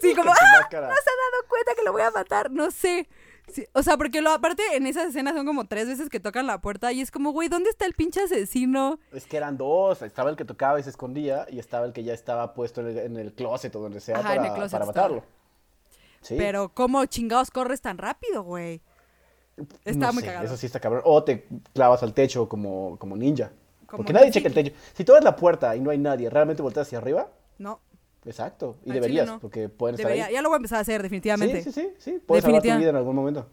Sí, 0.00 0.14
como, 0.14 0.30
¡ah! 0.30 0.36
No 0.62 0.68
se 0.70 0.76
ha 0.76 0.80
dado 0.80 1.48
cuenta 1.48 1.74
que 1.76 1.82
lo 1.84 1.92
voy 1.92 2.02
a 2.02 2.10
matar. 2.10 2.50
No 2.50 2.70
sé. 2.70 3.06
Sí, 3.52 3.66
o 3.74 3.82
sea, 3.82 3.96
porque 3.96 4.20
lo 4.22 4.30
aparte 4.30 4.62
en 4.74 4.86
esa 4.86 5.04
escena 5.04 5.32
son 5.32 5.46
como 5.46 5.66
tres 5.66 5.86
veces 5.86 6.08
que 6.08 6.18
tocan 6.18 6.46
la 6.46 6.60
puerta 6.60 6.90
y 6.92 7.00
es 7.00 7.10
como, 7.10 7.30
güey, 7.30 7.48
¿dónde 7.48 7.70
está 7.70 7.86
el 7.86 7.94
pinche 7.94 8.20
asesino? 8.22 8.98
Es 9.12 9.26
que 9.26 9.36
eran 9.36 9.56
dos, 9.56 10.02
estaba 10.02 10.30
el 10.30 10.36
que 10.36 10.44
tocaba 10.44 10.80
y 10.80 10.82
se 10.82 10.90
escondía 10.90 11.46
y 11.48 11.58
estaba 11.60 11.86
el 11.86 11.92
que 11.92 12.02
ya 12.02 12.12
estaba 12.12 12.54
puesto 12.54 12.80
en 12.80 12.88
el, 12.88 12.98
en 12.98 13.16
el 13.16 13.32
closet 13.34 13.74
o 13.76 13.80
donde 13.80 14.00
sea 14.00 14.18
Ajá, 14.18 14.34
para, 14.34 14.64
estaba. 14.66 15.22
Sí. 16.26 16.34
Pero 16.36 16.70
¿cómo 16.74 17.04
chingados 17.06 17.50
corres 17.50 17.80
tan 17.80 17.98
rápido, 17.98 18.42
güey? 18.42 18.80
Está 19.84 20.06
No 20.08 20.12
muy 20.12 20.22
sé, 20.22 20.28
cagado. 20.28 20.44
Eso 20.46 20.56
sí 20.56 20.66
está 20.66 20.80
cabrón. 20.80 21.02
O 21.04 21.22
te 21.22 21.46
clavas 21.72 22.02
al 22.02 22.12
techo 22.14 22.48
como, 22.48 22.96
como 22.98 23.16
ninja. 23.16 23.52
Como 23.86 23.98
Porque 23.98 24.12
nadie 24.12 24.30
checa 24.30 24.48
el 24.48 24.54
techo. 24.54 24.72
Si 24.94 25.04
tú 25.04 25.12
ves 25.12 25.22
la 25.22 25.36
puerta 25.36 25.74
y 25.76 25.80
no 25.80 25.90
hay 25.90 25.98
nadie, 25.98 26.28
¿realmente 26.28 26.62
volteas 26.62 26.86
hacia 26.88 26.98
arriba? 26.98 27.28
No, 27.58 27.80
Exacto. 28.24 28.76
Y 28.84 28.90
Al 28.90 28.94
deberías, 28.94 29.26
no. 29.28 29.38
porque 29.38 29.68
pueden 29.68 29.94
estar 29.94 30.06
debería. 30.08 30.26
ahí. 30.26 30.32
Ya 30.34 30.42
lo 30.42 30.48
voy 30.48 30.56
a 30.56 30.58
empezar 30.58 30.78
a 30.78 30.80
hacer, 30.80 31.00
definitivamente. 31.00 31.62
Sí, 31.62 31.70
sí, 31.70 31.80
sí, 31.80 32.10
sí. 32.12 32.22
Puedes 32.26 32.42
salvar 32.42 32.60
tu 32.60 32.68
vida 32.76 32.90
en 32.90 32.96
algún 32.96 33.14
momento. 33.14 33.48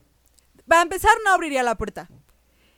Para 0.68 0.82
empezar, 0.82 1.12
no 1.24 1.32
abriría 1.32 1.62
la 1.62 1.76
puerta. 1.76 2.10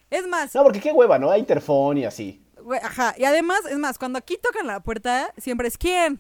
Es 0.10 0.28
más, 0.28 0.54
No, 0.54 0.64
porque 0.64 0.82
qué 0.82 0.91
hueva, 0.91 1.18
¿no? 1.18 1.32
Hay 1.32 1.39
interfón 1.39 1.98
y 1.98 2.04
así. 2.06 2.46
ajá. 2.82 3.16
Y 3.18 3.24
además, 3.24 3.60
es 3.70 3.78
más, 3.78 3.98
cuando 3.98 4.20
aquí 4.20 4.38
tocan 4.38 4.68
la 4.68 4.82
puerta, 4.82 5.34
siempre 5.38 5.70
es 5.70 5.78
¿quién? 5.78 6.20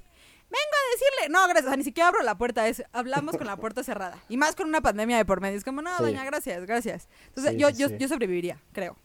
Vengo 0.55 0.75
a 0.75 0.91
decirle. 0.91 1.33
No, 1.33 1.43
gracias. 1.47 1.65
O 1.65 1.69
sea, 1.69 1.77
ni 1.77 1.83
siquiera 1.83 2.07
abro 2.09 2.21
la 2.23 2.37
puerta. 2.37 2.67
Es, 2.67 2.83
hablamos 2.93 3.35
con 3.37 3.47
la 3.47 3.57
puerta 3.57 3.83
cerrada. 3.83 4.17
Y 4.29 4.37
más 4.37 4.55
con 4.55 4.67
una 4.67 4.81
pandemia 4.81 5.17
de 5.17 5.25
por 5.25 5.41
medio. 5.41 5.57
Es 5.57 5.63
como, 5.63 5.81
no, 5.81 5.95
Sí. 5.97 6.03
doña, 6.03 6.23
gracias, 6.23 6.65
gracias. 6.65 7.07
Entonces, 7.27 7.53
Sí, 7.53 7.57
yo, 7.59 7.69
sí, 7.69 7.75
yo, 7.77 7.89
yo 7.89 8.07
sobreviviría, 8.07 8.59
creo. 8.71 8.95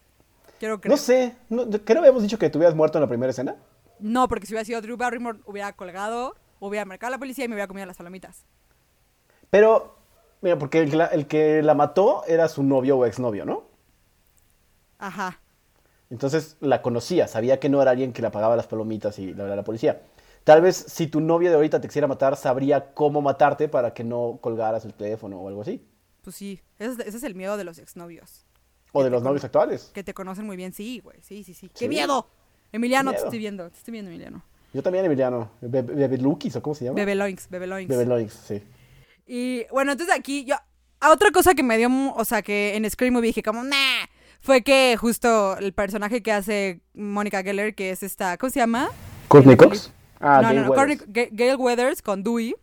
Quiero 0.59 0.81
creer. 0.81 0.91
No 0.91 0.97
sé. 0.97 1.35
No, 1.49 1.69
¿Qué 1.69 1.95
no 1.95 2.01
habíamos 2.01 2.23
dicho 2.23 2.39
que 2.39 2.49
te 2.51 2.59
hubieras 2.59 2.75
muerto 2.77 2.99
en 2.99 3.03
la 3.03 3.09
primera 3.09 3.31
escena? 3.31 3.57
No, 3.99 4.29
porque 4.29 4.47
si 4.47 4.53
hubiera 4.53 4.65
sido 4.65 4.81
Drew 4.81 4.97
Barrymore, 4.97 5.41
hubiera 5.47 5.73
colgado, 5.75 6.37
hubiera 6.59 6.85
marcado 6.85 7.09
a 7.09 7.11
la 7.13 7.19
policía 7.19 7.45
y 7.45 7.49
me 7.49 7.55
hubiera 7.55 7.69
comido 7.69 7.87
las 7.87 7.97
palomitas. 7.97 8.45
Pero, 9.51 9.97
mira, 10.43 10.59
porque 10.59 10.79
el 10.81 10.91
que 10.91 10.97
la, 10.97 11.07
el 11.07 11.27
que 11.27 11.63
la 11.63 11.75
mató 11.75 12.25
era 12.27 12.49
su 12.49 12.63
novio 12.63 12.99
o 12.99 13.07
exnovio, 13.07 13.45
¿no? 13.45 13.65
Ajá. 14.99 15.41
Entonces 16.11 16.57
la 16.61 16.83
conocía, 16.83 17.29
sabía 17.29 17.61
que 17.61 17.69
no 17.69 17.81
era 17.81 17.93
alguien 17.93 18.13
que 18.13 18.21
le 18.23 18.31
pagaba 18.31 18.57
las 18.57 18.67
palomitas 18.67 19.19
y 19.19 19.33
la, 19.33 19.45
la 19.55 19.63
policía. 19.65 20.03
Tal 20.45 20.63
vez 20.63 20.77
si 20.77 21.07
tu 21.07 21.21
novio 21.21 21.51
de 21.51 21.57
ahorita 21.57 21.81
te 21.81 21.89
quisiera 21.89 22.07
matar, 22.09 22.37
sabría 22.37 22.93
cómo 22.95 23.21
matarte 23.21 23.69
para 23.69 23.93
que 23.93 24.05
no 24.05 24.39
colgaras 24.41 24.85
el 24.85 24.95
teléfono 24.95 25.39
o 25.41 25.49
algo 25.49 25.63
así. 25.63 25.87
Pues 26.23 26.37
sí, 26.37 26.61
ese 26.79 26.93
es, 26.93 26.99
ese 27.09 27.17
es 27.19 27.23
el 27.23 27.35
miedo 27.35 27.57
de 27.57 27.65
los 27.65 27.79
exnovios. 27.79 28.47
O 28.93 29.05
de 29.05 29.11
los 29.11 29.23
novios 29.23 29.45
actuales. 29.45 29.91
Que 29.95 30.03
te 30.03 30.15
conocen 30.15 30.47
muy 30.47 30.57
bien, 30.57 30.73
sí, 30.73 31.01
güey. 31.01 31.19
Sí, 31.23 31.45
sí, 31.45 31.55
sí. 31.55 31.69
¡Qué 31.69 31.81
Sí. 31.81 31.89
miedo! 31.89 32.27
Emiliano, 32.73 33.13
te 33.13 33.19
estoy 33.19 33.39
viendo, 33.39 33.69
te 33.71 33.79
estoy 33.79 33.93
viendo, 33.93 34.11
Emiliano. 34.11 34.43
Yo 34.73 34.83
también, 34.83 35.05
Emiliano. 35.05 35.51
Be- 35.61 35.83
¿o 35.83 36.63
cómo 36.63 36.75
se 36.75 36.85
llama? 36.85 36.95
Bebe 36.97 37.15
Loinks, 37.15 37.49
Bebe 37.49 37.67
Loinks. 37.67 37.89
Bebe 37.89 38.07
Loinks, 38.07 38.33
sí. 38.35 38.63
Y 39.27 39.65
bueno, 39.71 39.93
entonces 39.93 40.15
aquí 40.17 40.45
yo. 40.45 40.57
A 41.01 41.13
otra 41.13 41.31
cosa 41.31 41.55
que 41.55 41.63
me 41.63 41.79
dio, 41.79 41.89
o 42.15 42.25
sea, 42.25 42.43
que 42.43 42.77
en 42.77 42.89
Scream 42.89 43.15
Movie 43.15 43.29
dije 43.29 43.43
como, 43.43 43.63
nah, 43.65 44.05
fue 44.41 44.63
que 44.63 44.97
justo 44.99 45.57
el 45.57 45.73
personaje 45.73 46.23
que 46.23 46.31
hace 46.31 46.81
Mónica 46.93 47.43
Geller, 47.43 47.75
que 47.75 47.91
es 47.91 48.03
esta, 48.03 48.37
¿cómo 48.37 48.51
se 48.51 48.61
llama? 48.61 48.91
¿Courtney 49.29 49.57
Cox? 49.57 49.91
Ah, 50.21 50.41
no, 50.43 50.49
Gail 50.49 50.57
no, 50.57 50.63
no, 50.67 50.71
Weathers. 50.73 51.59
Weathers 51.59 52.03
con 52.03 52.23
Dewey. 52.23 52.55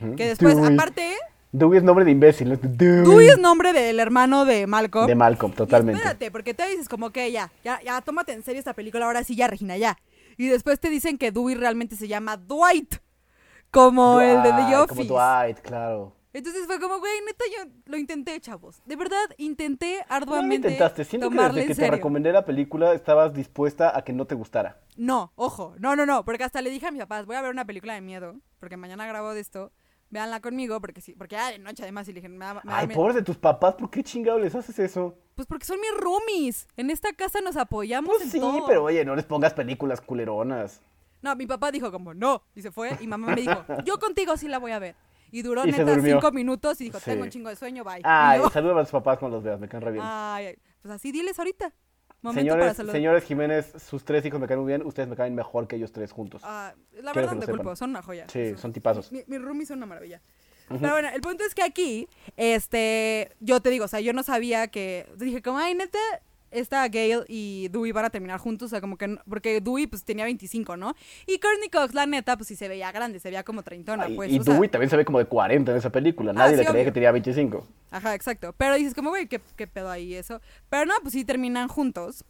Ujú. 0.00 0.16
Que 0.16 0.28
después, 0.28 0.56
Dewey. 0.56 0.74
aparte, 0.74 1.14
Dewey 1.52 1.78
es 1.78 1.84
nombre 1.84 2.04
de 2.04 2.10
imbécil. 2.10 2.48
¿no? 2.50 2.56
Dewey. 2.60 3.02
Dewey 3.04 3.28
es 3.28 3.38
nombre 3.38 3.72
del 3.72 4.00
hermano 4.00 4.44
de 4.44 4.66
Malcolm. 4.66 5.06
De 5.06 5.14
Malcolm, 5.14 5.52
Y 5.52 5.56
totalmente. 5.56 5.98
espérate, 6.00 6.30
porque 6.30 6.54
te 6.54 6.66
dices 6.68 6.88
como 6.88 7.10
que 7.10 7.30
ya, 7.30 7.52
ya, 7.64 7.80
ya, 7.82 8.00
tómate 8.00 8.32
en 8.32 8.42
serio 8.42 8.58
esta 8.58 8.72
película, 8.74 9.06
ahora 9.06 9.22
sí 9.24 9.36
ya, 9.36 9.46
Regina, 9.46 9.76
ya. 9.76 9.96
Y 10.36 10.48
después 10.48 10.80
te 10.80 10.90
dicen 10.90 11.18
que 11.18 11.30
Dewey 11.32 11.54
realmente 11.54 11.96
se 11.96 12.08
llama 12.08 12.36
Dwight, 12.36 12.96
como 13.70 14.20
el 14.20 14.42
de 14.42 14.50
The 14.52 14.62
Dwight, 14.62 14.74
Office. 14.76 15.08
Como 15.08 15.20
Dwight, 15.20 15.58
claro. 15.60 16.15
Entonces 16.36 16.66
fue 16.66 16.78
como, 16.78 16.98
güey, 16.98 17.12
neta, 17.24 17.44
yo 17.56 17.70
lo 17.86 17.96
intenté, 17.96 18.38
chavos. 18.42 18.82
De 18.84 18.94
verdad, 18.94 19.16
intenté 19.38 20.00
No 20.00 20.04
lo 20.08 20.14
arduamente 20.16 20.68
intentaste. 20.68 21.04
Siento 21.06 21.30
que 21.30 21.36
desde 21.36 21.66
que 21.66 21.74
te 21.74 21.90
recomendé 21.90 22.30
la 22.30 22.44
película 22.44 22.92
estabas 22.92 23.32
dispuesta 23.32 23.96
a 23.96 24.02
que 24.02 24.12
no 24.12 24.26
te 24.26 24.34
gustara. 24.34 24.78
No, 24.98 25.32
ojo, 25.36 25.74
no, 25.78 25.96
no, 25.96 26.04
no, 26.04 26.26
porque 26.26 26.44
hasta 26.44 26.60
le 26.60 26.68
dije 26.68 26.88
a 26.88 26.90
mis 26.90 27.00
papás, 27.00 27.24
voy 27.24 27.36
a 27.36 27.40
ver 27.40 27.50
una 27.50 27.64
película 27.64 27.94
de 27.94 28.02
miedo, 28.02 28.36
porque 28.60 28.76
mañana 28.76 29.06
grabo 29.06 29.32
de 29.32 29.40
esto, 29.40 29.72
véanla 30.10 30.40
conmigo, 30.40 30.78
porque 30.78 31.00
sí, 31.00 31.14
porque 31.14 31.36
ya 31.36 31.52
de 31.52 31.58
noche 31.58 31.84
además, 31.84 32.06
y 32.08 32.12
le 32.12 32.20
dije, 32.20 32.28
me 32.28 32.36
me 32.52 32.60
Ay, 32.66 32.88
pobres 32.88 33.14
de 33.14 33.22
tus 33.22 33.38
papás, 33.38 33.74
¿por 33.76 33.88
qué 33.88 34.02
chingado 34.02 34.38
les 34.38 34.54
haces 34.54 34.78
eso? 34.78 35.16
Pues 35.36 35.48
porque 35.48 35.64
son 35.64 35.80
mis 35.80 35.96
roomies. 35.98 36.68
En 36.76 36.90
esta 36.90 37.14
casa 37.14 37.40
nos 37.40 37.56
apoyamos 37.56 38.10
Pues 38.10 38.24
en 38.24 38.30
sí, 38.30 38.40
todo. 38.40 38.66
pero 38.66 38.84
oye, 38.84 39.06
no 39.06 39.16
les 39.16 39.24
pongas 39.24 39.54
películas 39.54 40.02
culeronas. 40.02 40.82
No, 41.22 41.34
mi 41.34 41.46
papá 41.46 41.70
dijo 41.72 41.90
como, 41.90 42.12
no, 42.12 42.42
y 42.54 42.60
se 42.60 42.70
fue, 42.70 42.94
y 43.00 43.06
mamá 43.06 43.28
me 43.28 43.40
dijo, 43.40 43.64
yo 43.86 43.98
contigo 43.98 44.36
sí 44.36 44.48
la 44.48 44.58
voy 44.58 44.72
a 44.72 44.78
ver. 44.78 44.96
Y 45.30 45.42
duró 45.42 45.66
Y 45.66 45.72
neta 45.72 46.00
cinco 46.00 46.30
minutos 46.32 46.80
y 46.80 46.84
dijo, 46.84 46.98
Sí. 46.98 47.06
tengo 47.06 47.24
un 47.24 47.30
chingo 47.30 47.48
de 47.48 47.56
sueño, 47.56 47.84
bye. 47.84 48.00
Ay, 48.04 48.40
yo, 48.40 48.50
saludos 48.50 48.76
a 48.78 48.82
tus 48.82 48.90
papás 48.92 49.18
cuando 49.18 49.36
los 49.38 49.44
veas, 49.44 49.58
me 49.60 49.68
caen 49.68 49.82
re 49.82 49.92
bien. 49.92 50.04
ay, 50.06 50.56
pues 50.82 50.94
así 50.94 51.12
diles 51.12 51.38
ahorita. 51.38 51.72
Momento 52.22 52.48
para 52.50 52.54
señores, 52.60 52.76
saludar. 52.76 52.96
señores 52.96 53.24
Jiménez, 53.24 53.72
sus 53.88 54.04
tres 54.04 54.24
hijos 54.24 54.40
me 54.40 54.46
caen 54.48 54.60
muy 54.60 54.68
bien, 54.68 54.84
ustedes 54.86 55.08
me 55.08 55.14
caen 55.16 55.34
mejor 55.34 55.68
que 55.68 55.76
ellos 55.76 55.92
tres 55.92 56.10
juntos. 56.12 56.42
Ah, 56.44 56.72
la 56.92 57.12
Quiero 57.12 57.14
verdad 57.28 57.34
no 57.34 57.40
te 57.40 57.46
culpo, 57.46 57.62
sepan. 57.64 57.76
son 57.76 57.90
una 57.90 58.02
joya. 58.02 58.26
Sí, 58.32 58.54
son 58.56 58.72
tipazos. 58.72 59.12
Mi- 59.12 59.22
Mis 59.26 59.40
roomies 59.42 59.68
son 59.68 59.78
una 59.78 59.86
maravilla. 59.86 60.22
Pero 60.68 60.90
bueno, 60.90 61.08
el 61.14 61.20
punto 61.20 61.44
es 61.44 61.54
que 61.54 61.62
aquí, 61.62 62.08
este, 62.36 63.30
yo 63.40 63.60
te 63.60 63.70
digo, 63.70 63.84
o 63.84 63.88
sea, 63.88 64.00
yo 64.00 64.12
no 64.12 64.22
sabía 64.24 64.66
que, 64.68 65.06
dije 65.16 65.40
como, 65.42 65.58
ay, 65.58 65.74
neta, 65.74 65.98
esta 66.50 66.86
Gail 66.88 67.24
y 67.28 67.68
Dewey 67.68 67.92
van 67.92 68.04
a 68.04 68.10
terminar 68.10 68.38
juntos, 68.40 68.66
o 68.66 68.70
sea, 68.70 68.80
como 68.80 68.96
que, 68.96 69.08
no- 69.08 69.20
porque 69.28 69.60
Dewey 69.60 69.86
pues 69.86 70.04
tenía 70.04 70.24
25, 70.24 70.76
¿no? 70.76 70.94
Y 71.26 71.38
Courtney 71.38 71.68
Cox, 71.68 71.94
la 71.94 72.06
neta, 72.06 72.36
pues 72.36 72.48
sí 72.48 72.56
se 72.56 72.68
veía 72.68 72.90
grande, 72.92 73.18
se 73.20 73.28
veía 73.30 73.42
como 73.44 73.62
treintona, 73.62 74.08
pues. 74.14 74.30
y 74.30 74.38
o 74.38 74.42
sea, 74.42 74.54
Dewey 74.54 74.68
también 74.68 74.90
se 74.90 74.96
ve 74.96 75.04
como 75.04 75.18
de 75.18 75.26
40 75.26 75.72
en 75.72 75.78
esa 75.78 75.90
película, 75.90 76.32
nadie 76.32 76.52
sí, 76.52 76.56
le 76.58 76.64
creía 76.64 76.72
obvio. 76.72 76.84
que 76.84 76.92
tenía 76.92 77.12
25. 77.12 77.66
Ajá, 77.90 78.14
exacto. 78.14 78.54
Pero 78.56 78.74
dices 78.76 78.94
como, 78.94 79.10
güey, 79.10 79.26
¿qué, 79.28 79.40
qué 79.56 79.66
pedo 79.66 79.90
ahí 79.90 80.14
eso? 80.14 80.40
Pero 80.68 80.84
no, 80.86 80.94
pues 81.02 81.12
sí 81.14 81.24
terminan 81.24 81.68
juntos. 81.68 82.24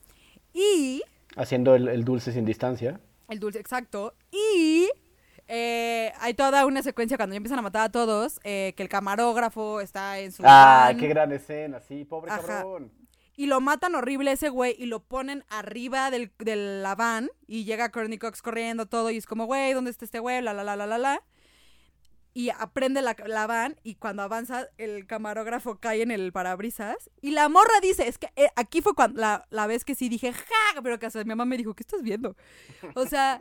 Y 0.52 1.02
Haciendo 1.36 1.74
el, 1.74 1.88
el 1.88 2.04
dulce 2.04 2.32
sin 2.32 2.44
distancia. 2.46 2.98
El 3.28 3.38
dulce, 3.40 3.58
exacto. 3.58 4.14
Y 4.32 4.88
eh, 5.48 6.12
hay 6.20 6.34
toda 6.34 6.64
una 6.66 6.82
secuencia 6.82 7.16
cuando 7.16 7.34
ya 7.34 7.38
empiezan 7.38 7.58
a 7.58 7.62
matar 7.62 7.82
a 7.82 7.88
todos, 7.92 8.40
eh, 8.44 8.72
que 8.76 8.82
el 8.82 8.88
camarógrafo 8.88 9.80
está 9.80 10.18
en 10.18 10.32
su... 10.32 10.42
Ah, 10.44 10.86
van, 10.88 10.98
qué 10.98 11.08
gran 11.08 11.30
escena, 11.32 11.80
sí, 11.80 12.04
pobre 12.04 12.30
Ajá. 12.32 12.42
cabrón. 12.42 12.90
Y 13.36 13.46
lo 13.46 13.60
matan 13.60 13.94
horrible 13.94 14.32
ese 14.32 14.48
güey 14.48 14.74
y 14.78 14.86
lo 14.86 15.04
ponen 15.04 15.44
arriba 15.48 16.10
del, 16.10 16.32
de 16.38 16.56
la 16.56 16.94
van 16.94 17.28
y 17.46 17.64
llega 17.64 17.90
Courtney 17.92 18.18
Cox 18.18 18.40
corriendo 18.40 18.86
todo 18.86 19.10
y 19.10 19.18
es 19.18 19.26
como, 19.26 19.44
güey, 19.44 19.74
¿dónde 19.74 19.90
está 19.90 20.06
este 20.06 20.20
güey? 20.20 20.40
La, 20.40 20.54
la, 20.54 20.64
la, 20.64 20.74
la, 20.74 20.98
la. 20.98 21.22
Y 22.32 22.50
aprende 22.50 23.00
la, 23.02 23.14
la 23.26 23.46
van 23.46 23.76
y 23.82 23.94
cuando 23.94 24.22
avanza 24.22 24.68
el 24.78 25.06
camarógrafo 25.06 25.78
cae 25.78 26.02
en 26.02 26.10
el 26.10 26.32
parabrisas 26.32 27.10
y 27.22 27.30
la 27.30 27.48
morra 27.48 27.80
dice, 27.80 28.08
es 28.08 28.18
que 28.18 28.30
eh, 28.36 28.48
aquí 28.56 28.82
fue 28.82 28.94
cuando 28.94 29.20
la, 29.20 29.46
la 29.50 29.66
vez 29.66 29.84
que 29.84 29.94
sí 29.94 30.08
dije, 30.08 30.32
ja, 30.32 30.82
pero 30.82 30.98
que 30.98 31.06
hasta 31.06 31.18
mi 31.20 31.28
mamá 31.28 31.44
me 31.44 31.56
dijo, 31.56 31.74
¿qué 31.74 31.82
estás 31.82 32.02
viendo? 32.02 32.36
O 32.94 33.06
sea, 33.06 33.40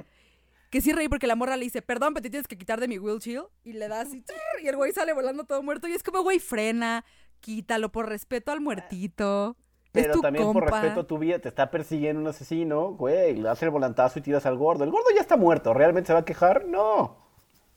que 0.69 0.81
sí 0.81 0.91
reí 0.93 1.09
porque 1.09 1.27
la 1.27 1.35
morra 1.35 1.57
le 1.57 1.65
dice, 1.65 1.81
perdón, 1.81 2.13
pero 2.13 2.23
te 2.23 2.29
tienes 2.29 2.47
que 2.47 2.57
quitar 2.57 2.79
de 2.79 2.87
mi 2.87 2.99
wheel 2.99 3.19
chill 3.19 3.43
y 3.63 3.73
le 3.73 3.87
da 3.87 4.01
así, 4.01 4.23
y 4.61 4.67
el 4.67 4.75
güey 4.75 4.91
sale 4.93 5.13
volando 5.13 5.45
todo 5.45 5.61
muerto 5.63 5.87
y 5.87 5.93
es 5.93 6.03
como, 6.03 6.21
güey, 6.21 6.39
frena, 6.39 7.05
quítalo 7.39 7.91
por 7.91 8.07
respeto 8.09 8.51
al 8.51 8.61
muertito. 8.61 9.57
Es 9.99 10.03
Pero 10.05 10.13
tu 10.15 10.21
también 10.21 10.51
por 10.53 10.63
respeto 10.71 11.01
a 11.01 11.03
tu 11.07 11.17
vida, 11.17 11.39
te 11.39 11.49
está 11.49 11.69
persiguiendo 11.71 12.21
un 12.21 12.27
asesino, 12.27 12.91
güey, 12.93 13.35
le 13.35 13.43
das 13.43 13.61
el 13.63 13.69
volantazo 13.69 14.19
y 14.19 14.21
tiras 14.21 14.45
al 14.45 14.57
gordo. 14.57 14.83
El 14.83 14.91
gordo 14.91 15.07
ya 15.13 15.21
está 15.21 15.37
muerto, 15.37 15.73
¿realmente 15.73 16.07
se 16.07 16.13
va 16.13 16.19
a 16.19 16.25
quejar? 16.25 16.65
No. 16.65 17.15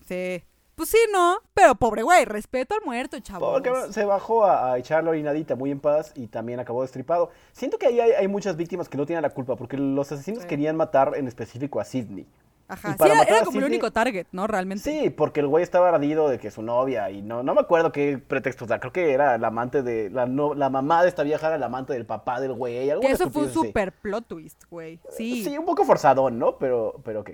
Sí. 0.06 0.42
Pues 0.74 0.90
sí, 0.90 0.98
no, 1.12 1.38
pero 1.54 1.74
pobre 1.74 2.02
güey, 2.04 2.24
respeto 2.24 2.72
al 2.76 2.82
muerto, 2.84 3.16
cabrón, 3.64 3.92
se 3.92 4.04
bajó 4.04 4.44
a, 4.44 4.72
a 4.74 4.78
echar 4.78 5.02
la 5.02 5.10
orinadita 5.10 5.56
muy 5.56 5.72
en 5.72 5.80
paz 5.80 6.12
y 6.14 6.28
también 6.28 6.60
acabó 6.60 6.82
destripado. 6.82 7.30
Siento 7.50 7.78
que 7.78 7.88
ahí 7.88 7.98
hay, 7.98 8.12
hay 8.12 8.28
muchas 8.28 8.56
víctimas 8.56 8.88
que 8.88 8.96
no 8.96 9.04
tienen 9.04 9.22
la 9.22 9.30
culpa, 9.30 9.56
porque 9.56 9.76
los 9.76 10.12
asesinos 10.12 10.42
Sí. 10.42 10.48
querían 10.48 10.76
matar 10.76 11.14
en 11.16 11.26
específico 11.26 11.80
a 11.80 11.84
Sidney. 11.84 12.28
Ajá, 12.68 12.90
y 12.90 13.02
sí, 13.02 13.10
era, 13.10 13.44
como 13.44 13.58
el 13.58 13.64
único 13.64 13.90
target, 13.90 14.26
¿no? 14.30 14.46
Realmente. 14.46 14.84
Sí, 14.84 15.10
porque 15.10 15.40
el 15.40 15.46
güey 15.46 15.62
estaba 15.62 15.88
ardido 15.88 16.28
de 16.28 16.38
que 16.38 16.50
su 16.50 16.62
novia 16.62 17.10
y 17.10 17.22
no, 17.22 17.42
no 17.42 17.54
me 17.54 17.62
acuerdo 17.62 17.92
qué 17.92 18.18
pretexto, 18.18 18.66
o 18.66 18.68
sea, 18.68 18.78
creo 18.78 18.92
que 18.92 19.12
era 19.12 19.38
la 19.38 19.48
amante 19.48 19.82
de, 19.82 20.10
la, 20.10 20.26
no, 20.26 20.52
la 20.52 20.68
mamá 20.68 21.02
de 21.02 21.08
esta 21.08 21.22
vieja 21.22 21.46
era 21.48 21.56
la 21.56 21.66
amante 21.66 21.94
del 21.94 22.04
papá 22.04 22.40
del 22.40 22.52
güey. 22.52 22.84
Que 22.84 22.92
alguna 22.92 23.10
eso 23.10 23.30
fue 23.30 23.42
un 23.42 23.48
así. 23.48 23.54
super 23.54 23.92
plot 23.92 24.26
twist, 24.26 24.64
güey. 24.70 25.00
Sí. 25.16 25.44
Sí, 25.44 25.56
un 25.56 25.64
poco 25.64 25.84
forzadón, 25.84 26.38
¿no? 26.38 26.58
Pero, 26.58 27.00
pero 27.04 27.20
ok. 27.20 27.30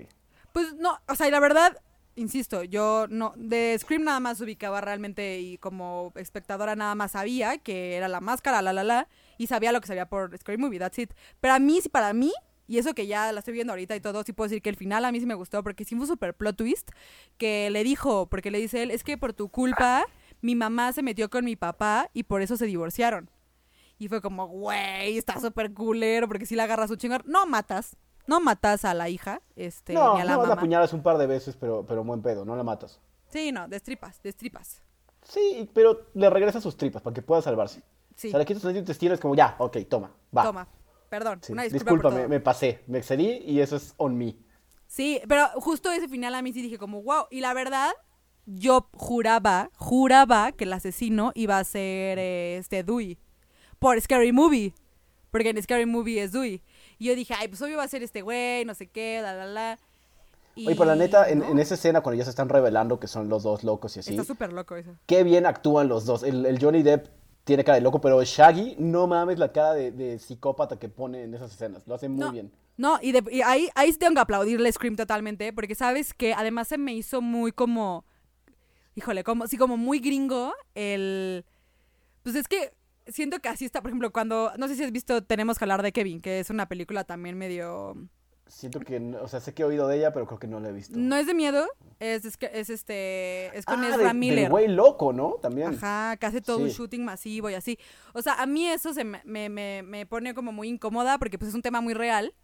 Pues 0.53 0.75
no, 0.75 1.01
o 1.09 1.15
sea, 1.17 1.27
y 1.27 1.33
la 1.33 1.41
verdad, 1.41 1.77
insisto, 2.15 2.63
yo 2.63 3.07
no, 3.09 3.33
de 3.37 3.77
Scream 3.77 4.05
nada 4.05 4.21
más 4.21 4.41
ubicaba 4.41 4.81
realmente 4.81 5.41
y 5.41 5.59
como 5.59 6.13
espectadora 6.15 6.77
nada 6.77 6.95
más 6.95 7.13
sabía 7.13 7.59
que 7.59 7.97
era 7.97 8.07
la 8.07 8.21
máscara, 8.21 8.63
la 8.63 8.73
la 8.73 8.85
la, 8.85 9.09
y 9.37 9.49
sabía 9.49 9.73
lo 9.73 9.81
que 9.81 9.89
sabía 9.89 10.07
por 10.07 10.37
Scream 10.39 10.61
Movie, 10.61 10.79
that's 10.79 10.99
it. 10.99 11.13
Pero 11.41 11.55
a 11.55 11.59
mí, 11.59 11.81
sí, 11.81 11.89
para 11.89 12.13
mí, 12.13 12.33
y 12.67 12.79
eso 12.79 12.95
que 12.95 13.07
ya 13.07 13.31
la 13.33 13.41
estoy 13.41 13.55
viendo 13.55 13.73
ahorita 13.73 13.95
y 13.97 14.01
todo, 14.01 14.23
sí 14.23 14.33
puedo 14.33 14.49
decir 14.49 14.63
que 14.63 14.71
el 14.71 14.77
final 14.77 15.05
a 15.05 15.13
mí 15.13 15.21
sí 15.21 15.27
me 15.27 15.35
gustó 15.35 15.63
porque 15.63 15.85
sí 15.85 15.95
fue 15.95 16.03
un 16.03 16.09
super 16.09 16.35
plot 16.35 16.57
twist 16.57 16.91
que 17.37 17.71
le 17.71 17.85
dijo, 17.85 18.27
porque 18.27 18.51
le 18.51 18.59
dice 18.59 18.83
él, 18.83 18.91
es 18.91 19.05
que 19.05 19.19
por 19.19 19.33
tu 19.33 19.49
culpa 19.49 20.05
mi 20.41 20.55
mamá 20.55 20.93
se 20.93 21.03
metió 21.03 21.31
con 21.31 21.45
mi 21.45 21.57
papá 21.57 22.11
y 22.13 22.25
por 22.25 22.43
eso 22.43 22.57
se 22.57 22.67
divorciaron. 22.67 23.31
Y 23.99 24.09
fue 24.09 24.21
como, 24.21 24.47
güey, 24.49 25.17
está 25.17 25.41
súper 25.41 25.73
culero 25.73 26.27
porque 26.29 26.47
si 26.47 26.57
la 26.57 26.65
agarras 26.65 26.91
un 26.91 26.97
chingón. 26.99 27.23
No 27.27 27.47
matas, 27.47 27.97
no 28.27 28.41
matas 28.41 28.85
a 28.85 28.93
la 28.93 29.09
hija, 29.09 29.41
este, 29.57 29.93
no, 29.95 30.17
ni 30.17 30.21
a 30.21 30.25
la 30.25 30.33
no, 30.33 30.43
la 30.43 30.49
mamá. 30.49 30.61
apuñalas 30.61 30.93
un 30.93 31.03
par 31.03 31.17
de 31.17 31.27
veces, 31.27 31.57
pero, 31.57 31.85
pero 31.87 32.03
buen 32.03 32.21
pedo, 32.21 32.45
no 32.45 32.57
la 32.57 32.65
matas. 32.65 33.01
Sí, 33.29 33.53
no, 33.53 33.69
destripas, 33.69 34.21
destripas. 34.23 34.83
Sí, 35.23 35.71
pero 35.73 36.07
le 36.15 36.29
regresa 36.29 36.61
sus 36.61 36.77
tripas 36.77 37.03
para 37.03 37.15
que 37.15 37.23
pueda 37.23 37.41
salvarse. 37.41 37.83
Sí. 38.17 38.29
O 38.29 38.31
sea, 38.31 38.39
le 38.39 38.45
quitas 38.45 38.63
sus 38.63 38.75
intestinos, 38.75 39.15
es 39.15 39.21
como 39.21 39.35
ya, 39.35 39.57
ok, 39.59 39.79
toma, 39.89 40.11
va. 40.37 40.43
Toma. 40.43 40.69
Perdón. 41.19 41.41
Sí, 41.43 41.53
Una 41.53 41.63
disculpa, 41.63 41.85
Disculpa, 41.93 42.03
por 42.09 42.13
me, 42.15 42.21
todo. 42.21 42.29
me 42.29 42.41
pasé, 42.41 42.81
me 42.87 42.99
excedí 42.99 43.43
y 43.47 43.61
eso 43.61 43.77
es 43.77 43.95
on 43.99 44.17
me. 44.19 44.37
Sí, 44.87 45.21
pero 45.29 45.47
justo 45.57 45.91
ese 45.93 46.09
final 46.09 46.35
a 46.35 46.43
mí 46.43 46.53
sí 46.53 46.61
dije 46.63 46.79
como, 46.79 47.03
wow. 47.03 47.27
Y 47.31 47.41
la 47.41 47.55
verdad, 47.55 47.91
yo 48.47 48.89
juraba, 48.95 49.71
juraba 49.77 50.53
que 50.53 50.65
el 50.65 50.73
asesino 50.73 51.33
iba 51.35 51.59
a 51.59 51.65
ser 51.65 52.19
eh, 52.19 52.57
este 52.59 52.83
Dewey. 52.83 53.19
Por 53.79 54.01
Scary 54.01 54.33
Movie. 54.33 54.75
Porque 55.31 55.51
en 55.51 55.63
Scary 55.63 55.87
Movie 55.87 56.23
es 56.23 56.33
Dewey. 56.33 56.63
Y 56.99 57.07
yo 57.07 57.15
dije, 57.15 57.35
ay, 57.39 57.49
pues 57.49 57.61
obvio 57.63 57.77
va 57.77 57.85
a 57.85 57.89
ser 57.89 58.03
este 58.03 58.23
güey, 58.23 58.65
no 58.65 58.75
sé 58.75 58.87
qué, 58.89 59.21
la, 59.23 59.35
la, 59.35 59.47
la. 59.47 59.79
Y, 60.57 60.67
Oye, 60.69 60.77
pero 60.77 60.87
la 60.87 60.95
neta, 60.97 61.29
en, 61.29 61.43
en 61.43 61.59
esa 61.59 61.75
escena 61.75 62.01
cuando 62.01 62.17
ya 62.19 62.25
se 62.25 62.31
están 62.31 62.49
revelando 62.49 63.01
que 63.01 63.09
son 63.09 63.29
los 63.29 63.43
dos 63.43 63.65
locos 63.65 63.97
y 63.97 64.01
así, 64.01 64.11
Está 64.13 64.23
súper 64.23 64.53
loco 64.53 64.77
eso. 64.77 64.95
qué 65.07 65.25
bien 65.25 65.47
actúan 65.47 65.89
los 65.89 66.05
dos. 66.07 66.23
El, 66.23 66.47
el 66.47 66.61
Johnny 66.63 66.85
Depp 66.85 67.09
tiene 67.45 67.65
cara 67.65 67.77
de 67.77 67.83
loco, 67.83 68.01
pero 68.01 68.23
Shaggy, 68.23 68.77
no 68.79 69.07
mames 69.07 69.39
la 69.39 69.53
cara 69.53 69.75
de, 69.75 69.93
de 69.93 70.19
psicópata 70.19 70.79
que 70.79 70.89
pone 70.89 71.25
en 71.25 71.35
esas 71.35 71.53
escenas. 71.53 71.87
Lo 71.87 71.95
hace 71.95 72.09
muy 72.09 72.21
no, 72.21 72.33
bien. 72.33 72.53
No, 72.77 72.99
y, 73.03 73.13
de- 73.13 73.25
y 73.31 73.43
ahí, 73.43 73.69
ahí 73.75 73.93
tengo 73.93 74.15
que 74.15 74.21
aplaudirle 74.21 74.73
Scream 74.73 74.97
totalmente, 74.97 75.53
porque 75.53 75.75
sabes 75.75 76.15
que 76.15 76.35
además 76.35 76.69
se 76.69 76.79
me 76.79 76.95
hizo 76.95 77.21
muy 77.21 77.53
como, 77.53 78.05
híjole, 78.95 79.25
como, 79.25 79.47
sí, 79.47 79.57
como 79.57 79.77
muy 79.77 80.01
gringo 80.01 80.53
el, 80.75 81.45
pues 82.23 82.35
es 82.35 82.49
que 82.49 82.73
siento 83.07 83.39
que 83.41 83.49
así 83.49 83.65
está, 83.65 83.81
por 83.83 83.91
ejemplo, 83.91 84.13
cuando, 84.13 84.53
no 84.57 84.67
sé 84.67 84.77
si 84.77 84.83
has 84.85 84.91
visto 84.93 85.23
Tenemos 85.23 85.59
que 85.59 85.65
hablar 85.65 85.83
de 85.83 85.93
Kevin, 85.93 86.21
que 86.21 86.41
es 86.41 86.51
una 86.51 86.67
película 86.69 87.05
también 87.05 87.37
medio, 87.39 87.95
Siento 88.47 88.79
que, 88.81 88.99
o 88.99 89.27
sea, 89.27 89.41
sé 89.41 89.55
que 89.55 89.63
he 89.63 89.65
oído 89.65 89.89
de 89.89 89.97
ella, 89.97 90.13
pero 90.13 90.27
creo 90.27 90.39
que 90.39 90.47
no 90.47 90.61
la 90.61 90.69
he 90.69 90.73
visto. 90.73 90.97
no 90.97 91.17
es 91.17 91.27
de 91.27 91.35
miedo, 91.35 91.67
es, 91.99 92.25
es, 92.25 92.71
este, 92.71 93.57
es 93.57 93.65
con 93.65 93.83
ah, 93.83 93.89
Ezra 93.89 94.09
de- 94.09 94.15
Miller. 94.15 94.41
del 94.43 94.51
güey 94.51 94.69
loco, 94.69 95.13
¿no? 95.13 95.37
También. 95.41 95.75
Ajá, 95.75 96.17
que 96.19 96.27
hace 96.27 96.41
todo 96.41 96.59
un 96.59 96.69
shooting 96.69 97.05
masivo 97.05 97.49
y 97.51 97.55
así. 97.55 97.79
O 98.13 98.21
sea, 98.23 98.35
a 98.35 98.47
mí 98.47 98.69
eso 98.69 98.93
se 98.93 99.05
me, 99.05 99.23
me, 99.25 99.49
me, 99.49 99.83
me 99.83 100.07
pone 100.07 100.35
como 100.35 100.53
muy 100.53 100.69
incómoda 100.69 101.19
porque 101.19 101.39
pues 101.39 101.49
es 101.51 101.55
un 101.55 101.63
tema 101.63 101.81
muy 101.81 101.95
real. 101.95 102.35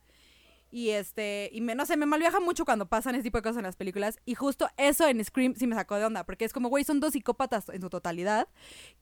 Y 0.73 0.91
este, 0.91 1.51
y 1.53 1.61
me, 1.63 1.75
no 1.75 1.85
sé, 1.85 1.97
me 1.97 2.07
malviaja 2.07 2.39
mucho 2.39 2.65
cuando 2.65 2.87
pasan 2.87 3.17
ese 3.17 3.25
tipo 3.25 3.39
de 3.39 3.43
cosas 3.43 3.57
en 3.59 3.65
las 3.65 3.75
películas. 3.77 4.19
Y 4.25 4.37
justo 4.37 4.69
eso 4.77 5.07
en 5.09 5.23
Scream 5.25 5.55
sí 5.57 5.67
me 5.67 5.75
sacó 5.75 5.97
de 5.97 6.05
onda. 6.05 6.25
Porque 6.25 6.45
es 6.45 6.53
como, 6.53 6.69
güey, 6.69 6.85
son 6.85 7.01
dos 7.01 7.13
psicópatas 7.13 7.69
en 7.71 7.83
su 7.83 7.91
totalidad 7.91 8.47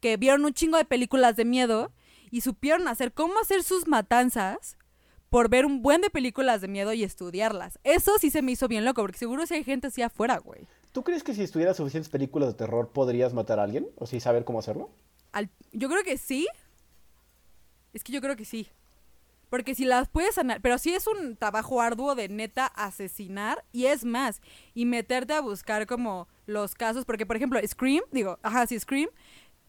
que 0.00 0.16
vieron 0.16 0.44
un 0.46 0.54
chingo 0.54 0.78
de 0.78 0.86
películas 0.86 1.36
de 1.36 1.44
miedo 1.44 1.92
y 2.30 2.40
supieron 2.40 2.88
hacer 2.88 3.12
cómo 3.12 3.38
hacer 3.38 3.62
sus 3.62 3.86
matanzas 3.86 4.77
por 5.30 5.48
ver 5.48 5.66
un 5.66 5.82
buen 5.82 6.00
de 6.00 6.10
películas 6.10 6.60
de 6.60 6.68
miedo 6.68 6.92
y 6.92 7.04
estudiarlas. 7.04 7.78
Eso 7.84 8.12
sí 8.18 8.30
se 8.30 8.42
me 8.42 8.52
hizo 8.52 8.68
bien 8.68 8.84
loco, 8.84 9.02
porque 9.02 9.18
seguro 9.18 9.46
si 9.46 9.54
hay 9.54 9.64
gente 9.64 9.88
así 9.88 10.02
afuera, 10.02 10.38
güey. 10.38 10.66
¿Tú 10.92 11.04
crees 11.04 11.22
que 11.22 11.34
si 11.34 11.42
estuvieras 11.42 11.76
suficientes 11.76 12.08
películas 12.10 12.48
de 12.48 12.54
terror 12.54 12.88
podrías 12.88 13.34
matar 13.34 13.60
a 13.60 13.64
alguien? 13.64 13.86
¿O 13.96 14.06
si 14.06 14.20
saber 14.20 14.44
cómo 14.44 14.58
hacerlo? 14.58 14.90
Al- 15.32 15.50
yo 15.72 15.88
creo 15.88 16.02
que 16.02 16.16
sí. 16.16 16.46
Es 17.92 18.02
que 18.04 18.12
yo 18.12 18.20
creo 18.20 18.36
que 18.36 18.44
sí. 18.44 18.68
Porque 19.50 19.74
si 19.74 19.84
las 19.86 20.08
puedes 20.08 20.36
analizar, 20.36 20.60
pero 20.62 20.76
sí 20.78 20.92
es 20.92 21.06
un 21.06 21.36
trabajo 21.36 21.80
arduo 21.80 22.14
de 22.14 22.28
neta 22.28 22.66
asesinar 22.66 23.64
y 23.72 23.86
es 23.86 24.04
más, 24.04 24.42
y 24.74 24.84
meterte 24.84 25.32
a 25.32 25.40
buscar 25.40 25.86
como 25.86 26.28
los 26.46 26.74
casos, 26.74 27.06
porque 27.06 27.24
por 27.24 27.36
ejemplo, 27.36 27.58
Scream, 27.66 28.02
digo, 28.12 28.38
ajá, 28.42 28.66
sí, 28.66 28.78
Scream, 28.78 29.08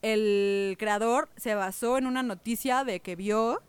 el 0.01 0.75
creador 0.77 1.29
se 1.37 1.55
basó 1.55 1.97
en 1.97 2.07
una 2.07 2.23
noticia 2.23 2.83
de 2.83 2.99
que 2.99 3.15
vio 3.15 3.61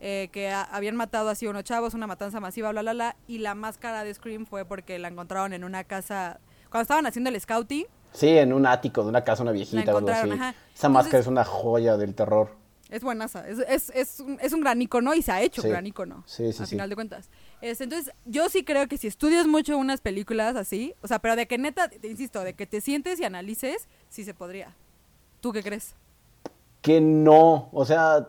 eh, 0.00 0.28
que 0.32 0.50
a- 0.50 0.62
habían 0.62 0.96
matado 0.96 1.28
así 1.30 1.46
unos 1.46 1.64
chavos, 1.64 1.94
una 1.94 2.06
matanza 2.06 2.40
masiva, 2.40 2.70
bla, 2.70 2.82
bla, 2.82 2.92
bla, 2.92 3.16
y 3.26 3.38
la 3.38 3.54
máscara 3.54 4.04
de 4.04 4.12
Scream 4.14 4.46
fue 4.46 4.64
porque 4.64 4.98
la 4.98 5.08
encontraron 5.08 5.52
en 5.52 5.64
una 5.64 5.84
casa, 5.84 6.38
cuando 6.70 6.82
estaban 6.82 7.06
haciendo 7.06 7.30
el 7.30 7.40
scouting, 7.40 7.86
Sí, 8.12 8.28
en 8.28 8.52
un 8.54 8.66
ático 8.66 9.02
de 9.02 9.08
una 9.10 9.22
casa, 9.24 9.42
una 9.42 9.52
viejita 9.52 9.92
o 9.94 9.98
algo 9.98 10.08
así. 10.10 10.30
ajá. 10.30 10.54
Esa 10.74 10.88
máscara 10.88 11.18
es 11.18 11.26
una 11.26 11.44
joya 11.44 11.96
del 11.98 12.14
terror. 12.14 12.50
Es 12.88 13.02
buenaza, 13.02 13.46
es, 13.48 13.58
es, 13.68 13.90
es, 13.94 14.20
un, 14.20 14.38
es 14.40 14.52
un 14.52 14.60
gran 14.60 14.80
icono 14.80 15.12
y 15.12 15.20
se 15.20 15.32
ha 15.32 15.42
hecho 15.42 15.60
Sí. 15.60 15.66
un 15.68 15.72
gran 15.72 15.86
icono. 15.86 16.22
Sí, 16.24 16.52
sí, 16.52 16.62
a 16.62 16.66
final 16.66 16.88
de 16.88 16.94
cuentas. 16.94 17.28
Este, 17.60 17.84
entonces, 17.84 18.14
yo 18.24 18.48
sí 18.48 18.64
creo 18.64 18.86
que 18.86 18.96
si 18.96 19.06
estudias 19.08 19.46
mucho 19.46 19.76
unas 19.76 20.00
películas 20.00 20.54
así, 20.56 20.94
o 21.02 21.08
sea, 21.08 21.18
pero 21.18 21.34
de 21.36 21.46
que 21.46 21.58
neta, 21.58 21.88
te 21.88 22.06
insisto, 22.08 22.42
de 22.44 22.54
que 22.54 22.66
te 22.66 22.80
sientes 22.80 23.18
y 23.20 23.24
analices, 23.24 23.88
sí 24.08 24.24
se 24.24 24.34
podría. 24.34 24.72
¿Tú 25.40 25.52
qué 25.52 25.62
crees? 25.64 25.94
Que 26.80 27.00
no, 27.00 27.68
o 27.72 27.84
sea, 27.84 28.28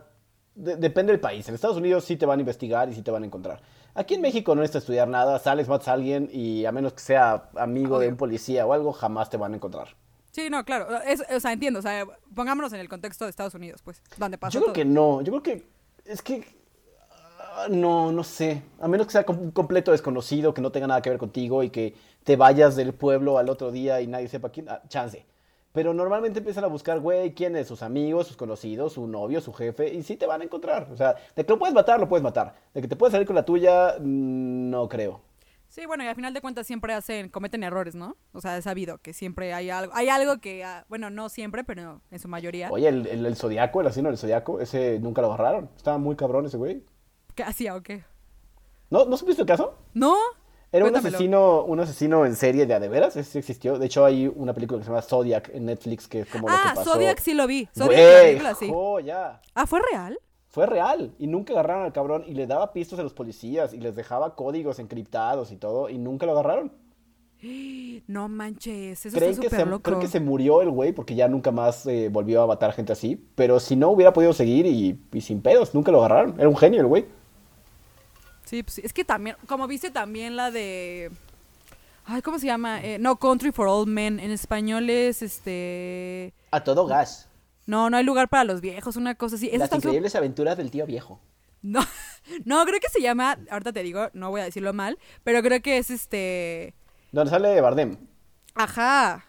de- 0.58 0.76
depende 0.76 1.12
del 1.12 1.20
país. 1.20 1.48
En 1.48 1.54
Estados 1.54 1.76
Unidos 1.76 2.04
sí 2.04 2.16
te 2.16 2.26
van 2.26 2.38
a 2.38 2.42
investigar 2.42 2.88
y 2.88 2.94
sí 2.94 3.02
te 3.02 3.10
van 3.10 3.22
a 3.22 3.26
encontrar. 3.26 3.60
Aquí 3.94 4.14
en 4.14 4.20
México 4.20 4.54
no 4.54 4.60
necesitas 4.60 4.82
estudiar 4.82 5.08
nada, 5.08 5.38
sales, 5.38 5.68
matas 5.68 5.88
a 5.88 5.92
alguien 5.94 6.28
y 6.32 6.64
a 6.66 6.72
menos 6.72 6.92
que 6.92 7.00
sea 7.00 7.48
amigo 7.56 7.98
de 7.98 8.08
un 8.08 8.16
policía 8.16 8.66
o 8.66 8.72
algo, 8.72 8.92
jamás 8.92 9.30
te 9.30 9.36
van 9.36 9.52
a 9.52 9.56
encontrar. 9.56 9.88
Sí, 10.30 10.50
no, 10.50 10.64
claro. 10.64 10.86
Es, 11.02 11.24
o 11.34 11.40
sea, 11.40 11.52
entiendo. 11.52 11.78
O 11.80 11.82
sea, 11.82 12.04
pongámonos 12.34 12.72
en 12.72 12.80
el 12.80 12.88
contexto 12.88 13.24
de 13.24 13.30
Estados 13.30 13.54
Unidos, 13.54 13.80
pues, 13.82 14.02
donde 14.18 14.38
pasa 14.38 14.52
Yo 14.52 14.60
creo 14.60 14.66
todo. 14.66 14.74
que 14.74 14.84
no, 14.84 15.22
yo 15.22 15.32
creo 15.32 15.42
que 15.42 15.66
es 16.04 16.22
que 16.22 16.44
ah, 17.56 17.66
no, 17.70 18.12
no 18.12 18.22
sé. 18.22 18.62
A 18.80 18.86
menos 18.88 19.06
que 19.06 19.12
sea 19.12 19.24
un 19.28 19.50
completo 19.50 19.90
desconocido, 19.92 20.54
que 20.54 20.60
no 20.60 20.70
tenga 20.70 20.86
nada 20.86 21.02
que 21.02 21.10
ver 21.10 21.18
contigo 21.18 21.62
y 21.62 21.70
que 21.70 21.94
te 22.24 22.36
vayas 22.36 22.76
del 22.76 22.92
pueblo 22.94 23.38
al 23.38 23.48
otro 23.48 23.72
día 23.72 24.00
y 24.00 24.06
nadie 24.06 24.28
sepa 24.28 24.50
quién, 24.50 24.68
ah, 24.68 24.82
chance. 24.88 25.24
Pero 25.72 25.94
normalmente 25.94 26.38
empiezan 26.38 26.64
a 26.64 26.68
buscar, 26.68 26.98
güey, 27.00 27.34
quién 27.34 27.54
es, 27.56 27.68
sus 27.68 27.82
amigos, 27.82 28.26
sus 28.26 28.36
conocidos, 28.36 28.94
su 28.94 29.06
novio, 29.06 29.40
su 29.40 29.52
jefe, 29.52 29.92
y 29.92 30.02
sí 30.02 30.16
te 30.16 30.26
van 30.26 30.40
a 30.40 30.44
encontrar. 30.44 30.88
O 30.90 30.96
sea, 30.96 31.14
de 31.36 31.44
que 31.44 31.52
lo 31.52 31.58
puedes 31.58 31.74
matar, 31.74 32.00
lo 32.00 32.08
puedes 32.08 32.22
matar. 32.22 32.54
De 32.74 32.80
que 32.80 32.88
te 32.88 32.96
puedes 32.96 33.12
salir 33.12 33.26
con 33.26 33.36
la 33.36 33.44
tuya, 33.44 33.96
mm, 34.00 34.70
no 34.70 34.88
creo. 34.88 35.20
Sí, 35.68 35.84
bueno, 35.84 36.02
y 36.02 36.06
al 36.06 36.14
final 36.14 36.32
de 36.32 36.40
cuentas 36.40 36.66
siempre 36.66 36.94
hacen, 36.94 37.28
cometen 37.28 37.62
errores, 37.62 37.94
¿no? 37.94 38.16
O 38.32 38.40
sea, 38.40 38.56
es 38.56 38.64
sabido 38.64 38.98
que 38.98 39.12
siempre 39.12 39.52
hay 39.52 39.68
algo, 39.68 39.92
hay 39.94 40.08
algo 40.08 40.38
que, 40.38 40.64
ah, 40.64 40.86
bueno, 40.88 41.10
no 41.10 41.28
siempre, 41.28 41.62
pero 41.62 42.00
en 42.10 42.18
su 42.18 42.26
mayoría, 42.26 42.70
Oye, 42.70 42.88
el, 42.88 43.06
el, 43.06 43.26
el 43.26 43.36
Zodiaco, 43.36 43.82
el 43.82 43.88
asesino 43.88 44.08
del 44.08 44.16
Zodiaco, 44.16 44.60
ese 44.60 44.98
nunca 44.98 45.20
lo 45.20 45.28
agarraron. 45.28 45.68
Estaba 45.76 45.98
muy 45.98 46.16
cabrón 46.16 46.46
ese 46.46 46.56
güey. 46.56 46.82
¿qué 47.38 47.44
hacía 47.44 47.76
o 47.76 47.82
qué? 47.82 48.02
¿No, 48.90 49.04
¿no 49.04 49.16
supiste 49.16 49.42
el 49.42 49.46
caso? 49.46 49.78
¿No? 49.94 50.16
Era 50.70 50.84
un 50.84 50.90
Cuéntamelo. 50.90 51.16
asesino, 51.16 51.64
un 51.64 51.80
asesino 51.80 52.26
en 52.26 52.36
serie 52.36 52.66
de 52.66 52.74
a 52.74 52.80
de 52.80 52.88
veras, 52.88 53.16
ese 53.16 53.30
sí 53.32 53.38
existió. 53.38 53.78
De 53.78 53.86
hecho, 53.86 54.04
hay 54.04 54.30
una 54.34 54.52
película 54.52 54.78
que 54.78 54.84
se 54.84 54.90
llama 54.90 55.00
Zodiac 55.02 55.50
en 55.54 55.64
Netflix, 55.66 56.06
que 56.08 56.20
es 56.20 56.28
como 56.28 56.48
lo 56.48 56.54
Ah, 56.54 56.70
que 56.70 56.76
pasó. 56.76 56.92
Zodiac 56.94 57.18
sí 57.20 57.32
lo 57.34 57.46
vi. 57.46 57.66
Zodiac 57.74 57.88
Güey, 57.96 58.04
la 58.12 58.22
película, 58.22 58.54
sí. 58.54 58.68
joya. 58.70 59.40
Ah, 59.54 59.66
¿fue 59.66 59.80
real? 59.90 60.18
Fue 60.48 60.66
real. 60.66 61.14
Y 61.18 61.26
nunca 61.26 61.52
agarraron 61.54 61.84
al 61.84 61.92
cabrón. 61.92 62.24
Y 62.26 62.34
le 62.34 62.46
daba 62.46 62.72
pistas 62.72 62.98
a 62.98 63.02
los 63.02 63.14
policías. 63.14 63.72
Y 63.72 63.78
les 63.78 63.94
dejaba 63.94 64.34
códigos 64.34 64.78
encriptados 64.78 65.52
y 65.52 65.56
todo. 65.56 65.88
Y 65.88 65.96
nunca 65.98 66.26
lo 66.26 66.32
agarraron. 66.32 66.72
No 68.08 68.28
manches, 68.28 69.06
eso 69.06 69.16
Creen 69.16 69.30
está 69.32 69.42
que, 69.42 69.50
se, 69.50 69.64
loco. 69.64 69.82
creen 69.84 70.00
que 70.00 70.08
se 70.08 70.18
murió 70.18 70.60
el 70.60 70.70
güey 70.70 70.92
porque 70.92 71.14
ya 71.14 71.28
nunca 71.28 71.52
más 71.52 71.86
eh, 71.86 72.08
volvió 72.10 72.42
a 72.42 72.46
matar 72.48 72.72
gente 72.72 72.92
así. 72.92 73.24
Pero 73.36 73.60
si 73.60 73.76
no, 73.76 73.90
hubiera 73.90 74.12
podido 74.12 74.32
seguir 74.32 74.66
y, 74.66 75.00
y 75.12 75.20
sin 75.20 75.40
pedos. 75.40 75.72
Nunca 75.74 75.92
lo 75.92 75.98
agarraron. 76.04 76.34
Era 76.38 76.48
un 76.48 76.56
genio 76.56 76.80
el 76.80 76.86
güey. 76.88 77.06
Sí, 78.48 78.62
pues 78.62 78.74
sí. 78.74 78.82
Es 78.84 78.92
que 78.92 79.04
también, 79.04 79.36
como 79.46 79.66
viste 79.66 79.90
también 79.90 80.36
la 80.36 80.50
de... 80.50 81.10
Ay, 82.06 82.22
¿cómo 82.22 82.38
se 82.38 82.46
llama? 82.46 82.82
Eh, 82.82 82.98
no 82.98 83.16
Country 83.16 83.52
for 83.52 83.68
Old 83.68 83.88
Men. 83.88 84.18
En 84.20 84.30
español 84.30 84.88
es 84.88 85.20
este... 85.20 86.32
A 86.50 86.64
todo 86.64 86.86
gas. 86.86 87.28
No, 87.66 87.90
no 87.90 87.98
hay 87.98 88.04
lugar 88.04 88.28
para 88.28 88.44
los 88.44 88.62
viejos, 88.62 88.96
una 88.96 89.14
cosa 89.14 89.36
así. 89.36 89.50
Las 89.56 89.68
su- 89.68 89.76
increíbles 89.76 90.14
aventuras 90.14 90.56
del 90.56 90.70
tío 90.70 90.86
viejo. 90.86 91.20
No, 91.60 91.80
no, 92.46 92.64
creo 92.64 92.80
que 92.80 92.88
se 92.88 93.02
llama, 93.02 93.36
ahorita 93.50 93.72
te 93.74 93.82
digo, 93.82 94.08
no 94.14 94.30
voy 94.30 94.40
a 94.40 94.44
decirlo 94.44 94.72
mal, 94.72 94.98
pero 95.24 95.42
creo 95.42 95.60
que 95.60 95.76
es 95.76 95.90
este... 95.90 96.72
Donde 97.12 97.30
sale 97.30 97.60
Bardem. 97.60 97.98
Ajá. 98.54 99.26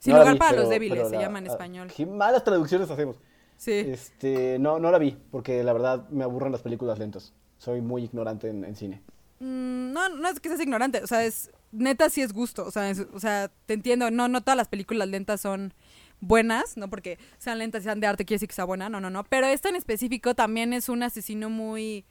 Sin 0.00 0.14
No 0.14 0.18
lugar 0.18 0.32
vi, 0.34 0.38
para 0.40 0.50
pero- 0.50 0.62
los 0.62 0.70
débiles, 0.70 1.08
se 1.08 1.14
la- 1.14 1.20
llama 1.22 1.38
en 1.38 1.46
ah, 1.48 1.52
español. 1.52 1.92
Qué 1.96 2.04
malas 2.04 2.42
traducciones 2.42 2.90
hacemos. 2.90 3.16
Sí. 3.56 3.70
Este, 3.72 4.58
no, 4.58 4.80
no 4.80 4.90
la 4.90 4.98
vi, 4.98 5.16
porque 5.30 5.62
la 5.62 5.72
verdad 5.72 6.08
me 6.08 6.24
aburren 6.24 6.50
las 6.50 6.62
películas 6.62 6.98
lentas. 6.98 7.32
Soy 7.62 7.80
muy 7.80 8.02
ignorante 8.02 8.48
en, 8.50 8.64
en 8.64 8.74
cine. 8.74 9.00
Mm, 9.38 9.92
no, 9.92 10.08
no 10.08 10.28
es 10.28 10.40
que 10.40 10.48
seas 10.48 10.60
ignorante, 10.60 11.00
o 11.00 11.06
sea, 11.06 11.24
es 11.24 11.52
neta 11.70 12.10
sí 12.10 12.20
es 12.20 12.32
gusto, 12.32 12.64
o 12.66 12.72
sea, 12.72 12.90
es- 12.90 13.06
o 13.12 13.20
sea, 13.20 13.52
te 13.66 13.74
entiendo, 13.74 14.10
no, 14.10 14.26
no 14.26 14.40
todas 14.40 14.56
las 14.56 14.66
películas 14.66 15.06
lentas 15.08 15.40
son 15.40 15.72
buenas, 16.20 16.76
no 16.76 16.90
porque 16.90 17.18
sean 17.38 17.58
lentas 17.58 17.82
y 17.82 17.84
sean 17.84 18.00
de 18.00 18.08
arte 18.08 18.24
quiere 18.24 18.36
decir 18.38 18.48
que 18.48 18.54
sea 18.56 18.64
buena, 18.64 18.88
no, 18.88 19.00
no, 19.00 19.10
no, 19.10 19.22
pero 19.22 19.46
esta 19.46 19.68
en 19.68 19.76
específico 19.76 20.34
también 20.34 20.72
es 20.72 20.88
un 20.88 21.04
asesino 21.04 21.50
muy, 21.50 22.04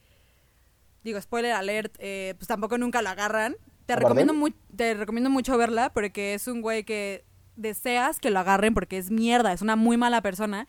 digo, 1.03 1.21
spoiler 1.21 1.51
alert, 1.51 1.95
eh, 1.99 2.33
pues 2.37 2.47
tampoco 2.47 2.77
nunca 2.77 3.01
lo 3.01 3.09
agarran. 3.09 3.57
Te 3.85 3.93
¿A 3.93 3.95
recomiendo, 3.97 4.33
te 4.73 4.93
recomiendo 4.93 5.29
mucho 5.29 5.57
verla 5.57 5.91
porque 5.93 6.33
es 6.33 6.47
un 6.47 6.61
güey 6.61 6.85
que 6.85 7.25
deseas 7.57 8.21
que 8.21 8.29
lo 8.29 8.39
agarren 8.39 8.73
porque 8.73 8.97
es 8.97 9.11
mierda, 9.11 9.51
es 9.51 9.61
una 9.61 9.75
muy 9.75 9.97
mala 9.97 10.21
persona 10.21 10.65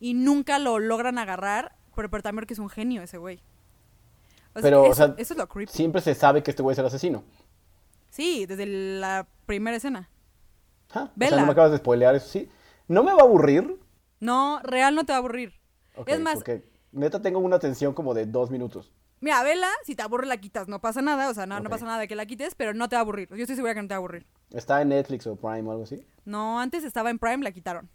y 0.00 0.14
nunca 0.14 0.58
lo 0.58 0.80
logran 0.80 1.18
agarrar, 1.18 1.76
pero, 1.94 2.10
pero 2.10 2.22
también 2.24 2.40
porque 2.42 2.54
es 2.54 2.58
un 2.60 2.68
genio 2.68 3.02
ese 3.02 3.18
güey. 3.18 3.40
O 4.56 4.60
sea, 4.60 4.62
Pero, 4.62 4.82
o 4.84 4.94
sea, 4.94 5.14
eso 5.18 5.34
es 5.34 5.38
lo 5.38 5.46
creepy. 5.48 5.72
Siempre 5.72 6.00
se 6.00 6.14
sabe 6.14 6.42
que 6.42 6.50
este 6.50 6.62
güey 6.62 6.72
es 6.72 6.78
el 6.78 6.86
asesino. 6.86 7.22
Sí, 8.10 8.46
desde 8.46 8.66
la 8.66 9.26
primera 9.46 9.76
escena. 9.76 10.08
O 10.94 11.10
Vela. 11.14 11.30
sea, 11.30 11.40
no 11.40 11.46
me 11.46 11.52
acabas 11.52 11.72
de 11.72 11.78
spoilear 11.78 12.14
eso, 12.14 12.28
sí. 12.28 12.48
No 12.88 13.02
me 13.04 13.12
va 13.12 13.20
a 13.20 13.24
aburrir. 13.24 13.78
No, 14.20 14.60
real 14.62 14.94
no 14.94 15.04
te 15.04 15.12
va 15.12 15.16
a 15.16 15.18
aburrir. 15.18 15.52
Es 16.06 16.20
más, 16.20 16.34
Porque 16.36 16.64
neta 16.92 17.20
tengo 17.20 17.38
una 17.38 17.58
tensión 17.58 17.92
como 17.92 18.14
de 18.14 18.26
dos 18.26 18.50
minutos. 18.50 18.92
mira, 19.20 19.42
vela, 19.42 19.68
si 19.84 19.94
te 19.94 20.02
aburre 20.02 20.26
la 20.26 20.36
quitas, 20.38 20.68
no 20.68 20.80
pasa 20.80 21.02
nada, 21.02 21.28
o 21.28 21.34
sea, 21.34 21.46
no, 21.46 21.60
no 21.60 21.68
pasa 21.70 21.84
nada 21.84 21.98
de 21.98 22.08
que 22.08 22.16
la 22.16 22.24
quites, 22.26 22.54
pero 22.54 22.72
no 22.74 22.88
te 22.88 22.96
va 22.96 23.00
a 23.00 23.02
aburrir. 23.02 23.28
Yo 23.30 23.42
estoy 23.42 23.56
segura 23.56 23.74
que 23.74 23.82
no 23.82 23.88
te 23.88 23.92
va 23.94 23.96
a 23.96 23.98
aburrir. 23.98 24.26
¿Está 24.50 24.80
en 24.80 24.88
Netflix 24.90 25.26
o 25.26 25.36
Prime 25.36 25.62
o 25.68 25.72
algo 25.72 25.82
así? 25.84 26.02
No, 26.24 26.58
antes 26.60 26.84
estaba 26.84 27.10
en 27.10 27.18
Prime, 27.18 27.42
la 27.44 27.52
quitaron. 27.52 27.90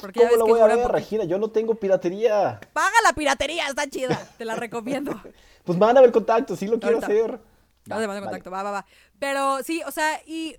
Porque 0.00 0.20
¿Cómo 0.20 0.46
que 0.46 0.52
voy 0.52 0.60
a 0.60 0.66
ver. 0.66 0.88
Regina? 0.88 1.24
Yo 1.24 1.38
no 1.38 1.48
tengo 1.50 1.74
piratería. 1.74 2.60
Paga 2.72 2.94
la 3.04 3.12
piratería, 3.12 3.68
está 3.68 3.88
chida. 3.88 4.18
Te 4.38 4.44
la 4.44 4.56
recomiendo. 4.56 5.12
Pues 5.64 5.78
mándame 5.78 6.06
el 6.06 6.12
contacto, 6.12 6.56
sí 6.56 6.66
lo 6.66 6.78
quiero 6.78 6.96
Ahorita. 6.96 7.06
hacer. 7.06 7.40
No 7.86 7.94
Va, 7.96 8.00
te 8.02 8.06
mando 8.06 8.08
vale. 8.08 8.20
contacto, 8.20 8.50
va, 8.50 8.62
va, 8.62 8.70
va. 8.70 8.86
Pero 9.18 9.62
sí, 9.62 9.80
o 9.86 9.90
sea, 9.90 10.20
y 10.26 10.58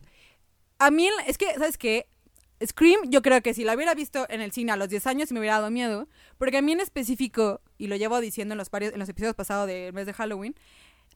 a 0.80 0.90
mí, 0.90 1.08
es 1.28 1.38
que, 1.38 1.54
¿sabes 1.54 1.78
qué? 1.78 2.08
Scream, 2.66 3.02
yo 3.12 3.22
creo 3.22 3.40
que 3.44 3.54
si 3.54 3.64
la 3.64 3.76
hubiera 3.76 3.94
visto 3.94 4.26
en 4.30 4.42
el 4.42 4.52
cine 4.52 4.72
a 4.72 4.78
los 4.78 4.90
10 4.90 5.06
años, 5.06 5.32
me 5.32 5.40
hubiera 5.40 5.58
dado 5.58 5.70
miedo. 5.70 6.08
Porque 6.40 6.58
a 6.58 6.64
mí 6.64 6.72
en 6.72 6.80
específico, 6.80 7.62
y 7.78 7.86
lo 7.86 7.96
llevo 7.98 8.20
diciendo 8.20 8.54
en 8.54 8.58
los, 8.58 8.72
varios, 8.72 8.94
en 8.94 9.00
los 9.00 9.08
episodios 9.08 9.36
pasados 9.36 9.68
del 9.68 9.94
mes 9.94 10.08
de 10.08 10.14
Halloween, 10.14 10.56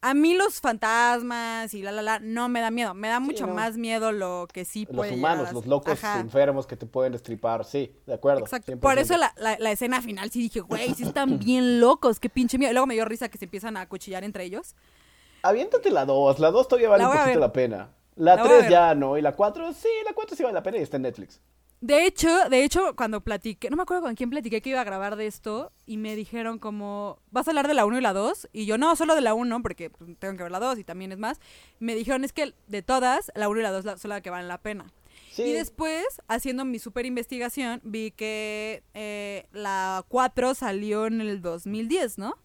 a 0.02 0.14
mí 0.14 0.34
los 0.34 0.62
fantasmas 0.62 1.74
y 1.74 1.82
la, 1.82 1.92
la, 1.92 2.02
la, 2.02 2.20
no 2.20 2.48
me 2.50 2.62
da 2.62 2.72
miedo. 2.72 2.94
Me 2.94 3.08
da 3.10 3.20
mucho 3.20 3.48
no. 3.48 3.54
más 3.54 3.78
miedo 3.78 4.12
lo 4.12 4.48
que 4.52 4.64
sí 4.66 4.86
Los 4.86 4.96
puede 4.96 5.12
llegar 5.16 5.20
humanos, 5.34 5.50
a- 5.50 5.54
los 5.54 5.66
locos 5.66 5.92
Ajá. 6.04 6.20
enfermos 6.20 6.66
que 6.68 6.78
te 6.78 6.86
pueden 6.86 7.12
destripar, 7.12 7.66
sí, 7.66 7.94
de 8.06 8.14
acuerdo. 8.14 8.42
Exacto. 8.42 8.72
100%. 8.72 8.80
Por 8.80 8.98
eso 8.98 9.18
la, 9.18 9.34
la- 9.38 9.58
la 9.60 9.72
escena 9.72 10.02
final 10.02 10.32
sí 10.32 10.40
dije, 10.40 10.62
güey, 10.62 10.94
sí 10.96 11.04
están 11.04 11.40
bien 11.40 11.80
locos, 11.82 12.20
qué 12.20 12.30
pinche 12.30 12.58
miedo. 12.58 12.72
Y 12.72 12.74
luego 12.74 12.88
me 12.88 12.94
dio 12.94 13.06
risa 13.06 13.30
que 13.30 13.38
se 13.38 13.46
empiezan 13.46 13.76
a 13.78 13.82
acuchillar 13.82 14.24
entre 14.24 14.46
ellos. 14.46 14.76
Aviéntate 15.42 15.90
la 15.92 16.06
2, 16.06 16.40
la 16.40 16.52
2 16.52 16.68
todavía 16.68 16.90
vale 16.90 17.06
un 17.06 17.12
poquito 17.18 17.40
la 17.40 17.52
pena. 17.54 17.90
La 18.16 18.36
La 18.36 18.44
voy 18.44 18.52
a 18.52 18.56
3 18.58 18.62
ver. 18.64 18.72
ya 18.72 18.96
no, 18.96 19.18
y 19.18 19.22
la 19.22 19.34
4 19.34 19.72
sí, 19.74 19.88
la 20.06 20.14
4 20.14 20.36
sí 20.36 20.44
vale 20.44 20.54
la 20.54 20.64
pena 20.64 20.78
y 20.78 20.82
está 20.82 20.98
en 20.98 21.04
Netflix. 21.04 21.40
De 21.82 22.06
hecho, 22.06 22.50
de 22.50 22.66
hecho, 22.66 22.94
cuando 22.98 23.22
platiqué, 23.22 23.70
no 23.70 23.78
me 23.78 23.84
acuerdo 23.84 24.04
con 24.04 24.14
quién 24.16 24.30
platiqué 24.30 24.62
que 24.62 24.72
iba 24.72 24.82
a 24.82 24.84
grabar 24.84 25.16
de 25.16 25.28
esto 25.28 25.72
y 25.86 25.96
me 25.96 26.14
dijeron 26.16 26.60
como, 26.60 27.20
¿vas 27.32 27.48
a 27.48 27.52
hablar 27.52 27.70
de 27.70 27.74
la 27.74 27.86
1 27.86 27.98
y 27.98 28.02
la 28.02 28.12
2? 28.12 28.50
Y 28.52 28.66
yo, 28.66 28.78
no, 28.78 28.96
solo 28.98 29.16
de 29.16 29.22
la 29.22 29.34
1 29.34 29.62
porque 29.62 29.90
pues, 29.90 30.10
tengo 30.20 30.36
que 30.36 30.44
ver 30.44 30.52
la 30.52 30.60
2 30.60 30.78
y 30.80 30.84
también 30.84 31.14
es 31.14 31.18
más. 31.20 31.40
Me 31.80 31.96
dijeron, 31.96 32.26
es 32.26 32.34
que 32.34 32.54
de 32.68 32.82
todas, 32.82 33.32
la 33.34 33.48
1 33.48 33.62
y 33.62 33.64
la 33.64 33.72
2 33.72 33.86
la- 33.86 33.98
son 33.98 34.10
las 34.10 34.22
que 34.22 34.30
valen 34.30 34.50
la 34.50 34.58
pena. 34.58 34.92
Sí. 35.32 35.44
Y 35.44 35.54
después, 35.54 36.04
haciendo 36.28 36.66
mi 36.66 36.80
super 36.80 37.06
investigación, 37.06 37.80
vi 37.86 38.12
que 38.12 38.84
eh, 38.94 39.48
la 39.54 40.04
4 40.10 40.56
salió 40.56 41.06
en 41.06 41.22
el 41.22 41.42
2010, 41.42 42.18
¿no? 42.18 42.36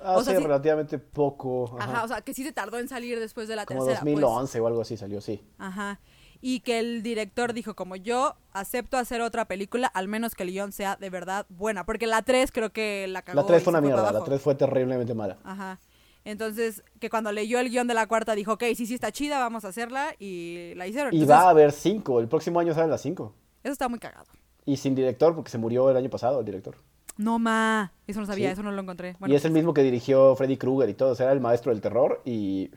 Hace 0.00 0.20
o 0.20 0.24
sea, 0.24 0.36
sí- 0.38 0.42
relativamente 0.42 0.98
poco. 0.98 1.76
Ajá. 1.78 1.92
Ajá, 1.92 2.04
o 2.04 2.08
sea, 2.08 2.20
que 2.22 2.32
sí 2.32 2.42
se 2.42 2.52
tardó 2.52 2.78
en 2.78 2.88
salir 2.88 3.20
después 3.20 3.48
de 3.48 3.54
la 3.56 3.66
como 3.66 3.84
tercera. 3.84 4.00
pues. 4.00 4.14
2011 4.14 4.60
o 4.60 4.66
algo 4.66 4.80
así 4.80 4.96
salió, 4.96 5.20
sí. 5.20 5.42
Ajá. 5.58 6.00
Y 6.44 6.60
que 6.60 6.80
el 6.80 7.02
director 7.04 7.52
dijo, 7.52 7.74
como 7.74 7.94
yo 7.94 8.34
acepto 8.52 8.96
hacer 8.98 9.20
otra 9.20 9.46
película, 9.46 9.86
al 9.86 10.08
menos 10.08 10.34
que 10.34 10.42
el 10.42 10.50
guion 10.50 10.72
sea 10.72 10.96
de 10.96 11.08
verdad 11.08 11.46
buena. 11.48 11.86
Porque 11.86 12.06
la 12.08 12.22
3 12.22 12.50
creo 12.50 12.72
que 12.72 13.06
la 13.08 13.22
cagó. 13.22 13.40
La 13.40 13.46
3 13.46 13.62
y 13.62 13.64
fue 13.64 13.70
una 13.70 13.80
mierda, 13.80 14.02
la 14.02 14.08
abajo. 14.08 14.24
3 14.24 14.42
fue 14.42 14.54
terriblemente 14.56 15.14
mala. 15.14 15.38
Ajá. 15.44 15.78
Entonces, 16.24 16.82
que 17.00 17.10
cuando 17.10 17.32
leyó 17.32 17.58
el 17.60 17.70
guion 17.70 17.86
de 17.86 17.94
la 17.94 18.06
cuarta 18.06 18.34
dijo, 18.34 18.52
ok, 18.54 18.64
sí, 18.76 18.86
sí 18.86 18.94
está 18.94 19.12
chida, 19.12 19.38
vamos 19.38 19.64
a 19.64 19.68
hacerla. 19.68 20.14
Y 20.18 20.72
la 20.74 20.86
hicieron. 20.88 21.14
Y 21.14 21.24
va 21.24 21.42
a 21.42 21.50
haber 21.50 21.70
5, 21.72 22.20
el 22.20 22.28
próximo 22.28 22.58
año 22.60 22.74
salen 22.74 22.90
las 22.90 23.02
5. 23.02 23.34
Eso 23.62 23.72
está 23.72 23.88
muy 23.88 24.00
cagado. 24.00 24.26
Y 24.64 24.76
sin 24.76 24.94
director, 24.94 25.34
porque 25.34 25.50
se 25.50 25.58
murió 25.58 25.90
el 25.90 25.96
año 25.96 26.10
pasado 26.10 26.40
el 26.40 26.44
director. 26.46 26.76
No, 27.16 27.38
ma. 27.38 27.92
Eso 28.06 28.20
no 28.20 28.26
sabía, 28.26 28.48
Sí. 28.48 28.52
eso 28.54 28.62
no 28.62 28.72
lo 28.72 28.82
encontré. 28.82 29.10
y 29.10 29.16
Bueno, 29.18 29.34
es 29.34 29.44
el 29.44 29.52
mismo 29.52 29.74
que 29.74 29.82
dirigió 29.82 30.34
Freddy 30.34 30.56
Krueger 30.56 30.88
y 30.88 30.94
todo, 30.94 31.12
o 31.12 31.14
sea, 31.14 31.26
era 31.26 31.32
el 31.34 31.40
maestro 31.40 31.70
del 31.72 31.80
terror 31.80 32.20
y 32.24 32.70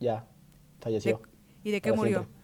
ya, 0.00 0.26
falleció. 0.80 1.22
¿Y 1.62 1.70
de 1.70 1.80
qué 1.80 1.92
murió? 1.92 2.18
siempre. 2.18 2.35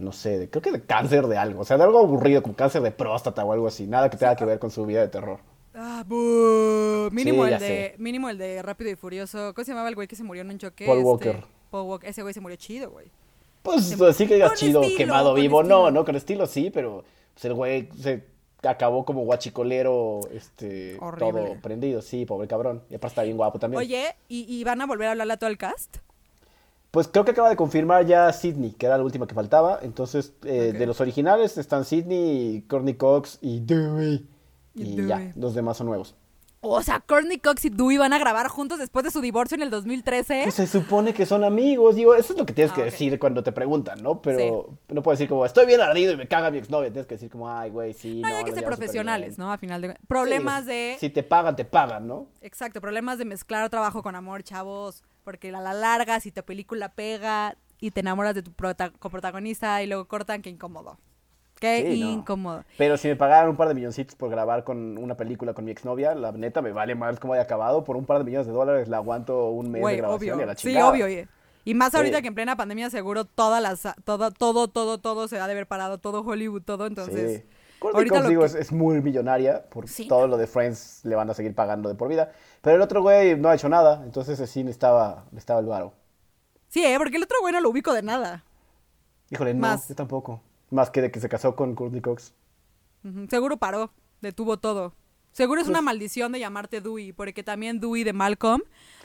No 0.00 0.12
sé, 0.12 0.38
de- 0.38 0.50
creo 0.50 0.62
que 0.62 0.72
de 0.72 0.82
cáncer 0.82 1.26
de 1.26 1.36
algo, 1.38 1.60
o 1.62 1.64
sea, 1.64 1.76
de 1.76 1.84
algo 1.84 1.98
aburrido, 1.98 2.42
como 2.42 2.54
cáncer 2.54 2.82
de 2.82 2.90
próstata 2.90 3.44
o 3.44 3.52
algo 3.52 3.66
así, 3.66 3.86
nada 3.86 4.08
que 4.10 4.16
tenga 4.16 4.34
que 4.36 4.44
ver 4.44 4.58
con 4.58 4.70
su 4.70 4.84
vida 4.86 5.00
de 5.00 5.08
terror. 5.08 5.38
Ah, 5.74 6.04
bu- 6.08 7.10
Mínimo 7.12 7.46
Sí, 7.46 7.52
el 7.52 7.60
de 7.60 7.66
sé. 7.66 7.94
mínimo 7.98 8.28
el 8.28 8.38
de 8.38 8.60
Rápido 8.62 8.90
y 8.90 8.96
Furioso. 8.96 9.54
¿Cómo 9.54 9.64
se 9.64 9.70
llamaba 9.70 9.88
el 9.88 9.94
güey 9.94 10.08
que 10.08 10.16
se 10.16 10.24
murió 10.24 10.42
en 10.42 10.50
un 10.50 10.58
choque? 10.58 10.84
Paul 10.86 10.98
Este, 10.98 11.08
Walker. 11.08 11.44
Paul 11.70 11.86
Walker. 11.88 12.10
Ese 12.10 12.22
güey 12.22 12.34
se 12.34 12.40
murió 12.40 12.56
chido, 12.56 12.90
güey. 12.90 13.06
Pues 13.62 14.00
así 14.00 14.26
que 14.26 14.34
digas 14.34 14.54
chido, 14.54 14.80
estilo, 14.82 14.96
quemado 14.98 15.34
vivo, 15.34 15.60
estilo. 15.60 15.82
no, 15.84 15.90
no, 15.90 16.04
con 16.04 16.16
estilo 16.16 16.46
sí, 16.46 16.70
pero 16.72 17.04
pues, 17.34 17.44
el 17.44 17.54
güey 17.54 17.88
se 18.00 18.24
acabó 18.62 19.04
como 19.04 19.22
guachicolero, 19.22 20.20
este, 20.32 20.96
Horrible. 21.00 21.42
todo 21.42 21.60
prendido, 21.62 22.02
sí, 22.02 22.24
pobre 22.26 22.48
cabrón. 22.48 22.82
Y 22.90 22.94
aparte 22.96 23.12
está 23.12 23.22
bien 23.22 23.36
guapo 23.36 23.58
también. 23.58 23.78
Oye, 23.80 24.14
¿y, 24.28 24.46
y 24.52 24.64
van 24.64 24.80
a 24.80 24.86
volver 24.86 25.08
a 25.08 25.10
hablarle 25.12 25.34
a 25.34 25.36
todo 25.36 25.50
el 25.50 25.58
cast? 25.58 25.98
Pues 26.90 27.06
creo 27.08 27.24
que 27.24 27.30
acaba 27.30 27.48
de 27.48 27.56
confirmar 27.56 28.04
ya 28.06 28.32
Sidney, 28.32 28.72
que 28.72 28.86
era 28.86 28.98
la 28.98 29.04
última 29.04 29.26
que 29.26 29.34
faltaba. 29.34 29.78
Entonces, 29.82 30.32
eh, 30.44 30.72
de 30.76 30.86
los 30.86 31.00
originales 31.00 31.56
están 31.56 31.84
Sidney, 31.84 32.64
Courtney 32.68 32.94
Cox 32.94 33.38
y 33.40 33.60
Dewey. 33.60 34.26
Y 34.74 34.82
Y 34.82 34.96
Dewey. 34.96 35.08
ya, 35.08 35.32
los 35.36 35.54
demás 35.54 35.76
son 35.76 35.86
nuevos. 35.86 36.16
O 36.62 36.82
sea, 36.82 37.00
Courtney 37.00 37.38
Cox 37.38 37.64
y 37.64 37.70
Dewey 37.70 37.96
van 37.96 38.12
a 38.12 38.18
grabar 38.18 38.48
juntos 38.48 38.78
después 38.78 39.02
de 39.02 39.10
su 39.10 39.22
divorcio 39.22 39.54
en 39.54 39.62
el 39.62 39.70
2013. 39.70 40.42
Pues 40.42 40.54
se 40.56 40.66
supone 40.66 41.14
que 41.14 41.24
son 41.24 41.42
amigos, 41.42 41.94
digo, 41.94 42.14
eso 42.14 42.34
es 42.34 42.38
lo 42.38 42.44
que 42.44 42.52
tienes 42.52 42.72
Ah, 42.72 42.74
que 42.76 42.84
decir 42.84 43.18
cuando 43.18 43.42
te 43.42 43.50
preguntan, 43.50 44.02
¿no? 44.02 44.20
Pero 44.20 44.76
no 44.88 45.02
puedes 45.02 45.18
decir 45.20 45.28
como, 45.30 45.46
estoy 45.46 45.64
bien 45.64 45.80
ardido 45.80 46.12
y 46.12 46.18
me 46.18 46.28
caga 46.28 46.50
mi 46.50 46.58
exnovia. 46.58 46.90
Tienes 46.90 47.06
que 47.06 47.14
decir 47.14 47.30
como, 47.30 47.48
ay, 47.48 47.70
güey, 47.70 47.94
sí, 47.94 48.20
no, 48.20 48.28
no, 48.28 48.36
hay 48.36 48.44
que 48.44 48.52
ser 48.52 48.64
profesionales, 48.64 49.36
superbién". 49.36 49.46
¿no? 49.46 49.52
A 49.54 49.56
final 49.58 49.80
de 49.80 49.96
problemas 50.06 50.64
Sí, 50.64 50.70
de 50.70 50.96
Si 51.00 51.08
te 51.08 51.22
pagan, 51.22 51.56
te 51.56 51.64
pagan, 51.64 52.06
¿no? 52.06 52.26
exacto, 52.42 52.80
problemas 52.82 53.16
de 53.16 53.24
mezclar 53.24 53.70
trabajo 53.70 54.02
con 54.02 54.14
amor, 54.14 54.42
chavos, 54.42 55.02
porque 55.24 55.48
a 55.54 55.60
la 55.60 55.72
larga 55.74 56.20
si 56.20 56.30
tu 56.32 56.42
película 56.42 56.92
pega 56.92 57.56
y 57.80 57.90
te 57.90 58.00
enamoras 58.00 58.34
de 58.34 58.42
tu 58.42 58.52
prota- 58.52 58.92
coprotagonista 58.98 59.82
y 59.82 59.86
luego 59.86 60.06
cortan, 60.06 60.42
qué 60.42 60.50
incómodo. 60.50 60.98
Qué 61.58 61.90
Sí, 61.92 62.00
no. 62.00 62.10
incómodo. 62.12 62.64
Pero 62.78 62.96
si 62.96 63.08
me 63.08 63.16
pagaran 63.16 63.50
un 63.50 63.56
par 63.56 63.68
de 63.68 63.74
milloncitos 63.74 64.14
por 64.16 64.30
grabar 64.30 64.64
con 64.64 64.96
una 64.96 65.14
película 65.16 65.52
con 65.52 65.64
mi 65.66 65.70
exnovia, 65.70 66.14
la 66.14 66.32
neta 66.32 66.62
me 66.62 66.72
vale 66.72 66.94
más 66.94 67.20
cómo 67.20 67.34
haya 67.34 67.42
acabado. 67.42 67.84
Por 67.84 67.96
un 67.96 68.06
par 68.06 68.18
de 68.18 68.24
millones 68.24 68.46
de 68.46 68.52
dólares 68.54 68.88
la 68.88 68.96
aguanto 68.96 69.50
un 69.50 69.70
mes 69.70 69.84
de 69.84 69.96
grabación 69.98 70.34
obvio. 70.36 70.40
y 70.40 70.42
a 70.42 70.46
la 70.46 70.56
Sí, 70.56 70.68
chingada. 70.68 70.90
obvio. 70.90 71.04
oye. 71.04 71.28
Y 71.66 71.74
más 71.74 71.94
ahorita 71.94 72.16
Sí. 72.16 72.22
que 72.22 72.28
en 72.28 72.34
plena 72.34 72.56
pandemia 72.56 72.88
seguro 72.88 73.26
todas 73.26 73.62
las 73.62 73.86
todo 74.04 74.30
todo 74.30 74.68
todo 74.68 74.96
todo 74.98 75.28
se 75.28 75.38
ha 75.38 75.46
de 75.46 75.52
haber 75.52 75.66
parado, 75.66 75.98
todo 75.98 76.22
Hollywood, 76.22 76.62
todo, 76.62 76.86
entonces 76.86 77.42
sí. 77.42 77.48
Courtney 77.80 77.98
ahorita 78.08 78.28
digo, 78.28 78.40
que- 78.42 78.46
es, 78.46 78.54
es 78.54 78.72
muy 78.72 79.00
millonaria, 79.02 79.64
por 79.68 79.88
Sí, 79.88 80.06
todo 80.06 80.26
lo 80.28 80.36
de 80.36 80.46
Friends 80.46 81.00
le 81.04 81.16
van 81.16 81.28
a 81.30 81.34
seguir 81.34 81.54
pagando 81.54 81.88
de 81.88 81.94
por 81.96 82.08
vida. 82.08 82.30
Pero 82.62 82.76
el 82.76 82.82
otro 82.82 83.02
güey 83.02 83.36
no 83.36 83.48
ha 83.48 83.54
hecho 83.56 83.68
nada, 83.68 84.02
entonces 84.04 84.38
ese 84.38 84.46
sí 84.46 84.62
necesitaba, 84.62 85.24
necesitaba 85.32 85.60
el 85.60 85.66
varo. 85.66 85.92
Sí, 86.68 86.84
¿eh? 86.84 86.94
porque 86.98 87.16
el 87.16 87.24
otro 87.24 87.38
güey 87.40 87.52
no 87.52 87.60
lo 87.60 87.70
ubico 87.70 87.92
de 87.92 88.02
nada. 88.02 88.44
Híjole, 89.30 89.54
no, 89.54 89.60
Más. 89.60 89.88
yo 89.88 89.94
tampoco. 89.96 90.40
Más 90.70 90.90
que 90.90 91.02
de 91.02 91.10
que 91.10 91.18
se 91.18 91.28
casó 91.28 91.56
con 91.56 91.74
Courtney 91.74 92.00
Cox. 92.00 92.32
Seguro 93.28 93.56
paró, 93.56 93.90
detuvo 94.20 94.58
todo. 94.58 94.92
Seguro 95.32 95.60
es 95.60 95.64
Pues 95.66 95.70
una 95.70 95.80
maldición 95.82 96.32
de 96.32 96.40
llamarte 96.40 96.80
Dewey, 96.80 97.12
porque 97.12 97.42
también 97.42 97.80
Dewey 97.80 98.04
de 98.04 98.12
Malcolm. 98.12 98.60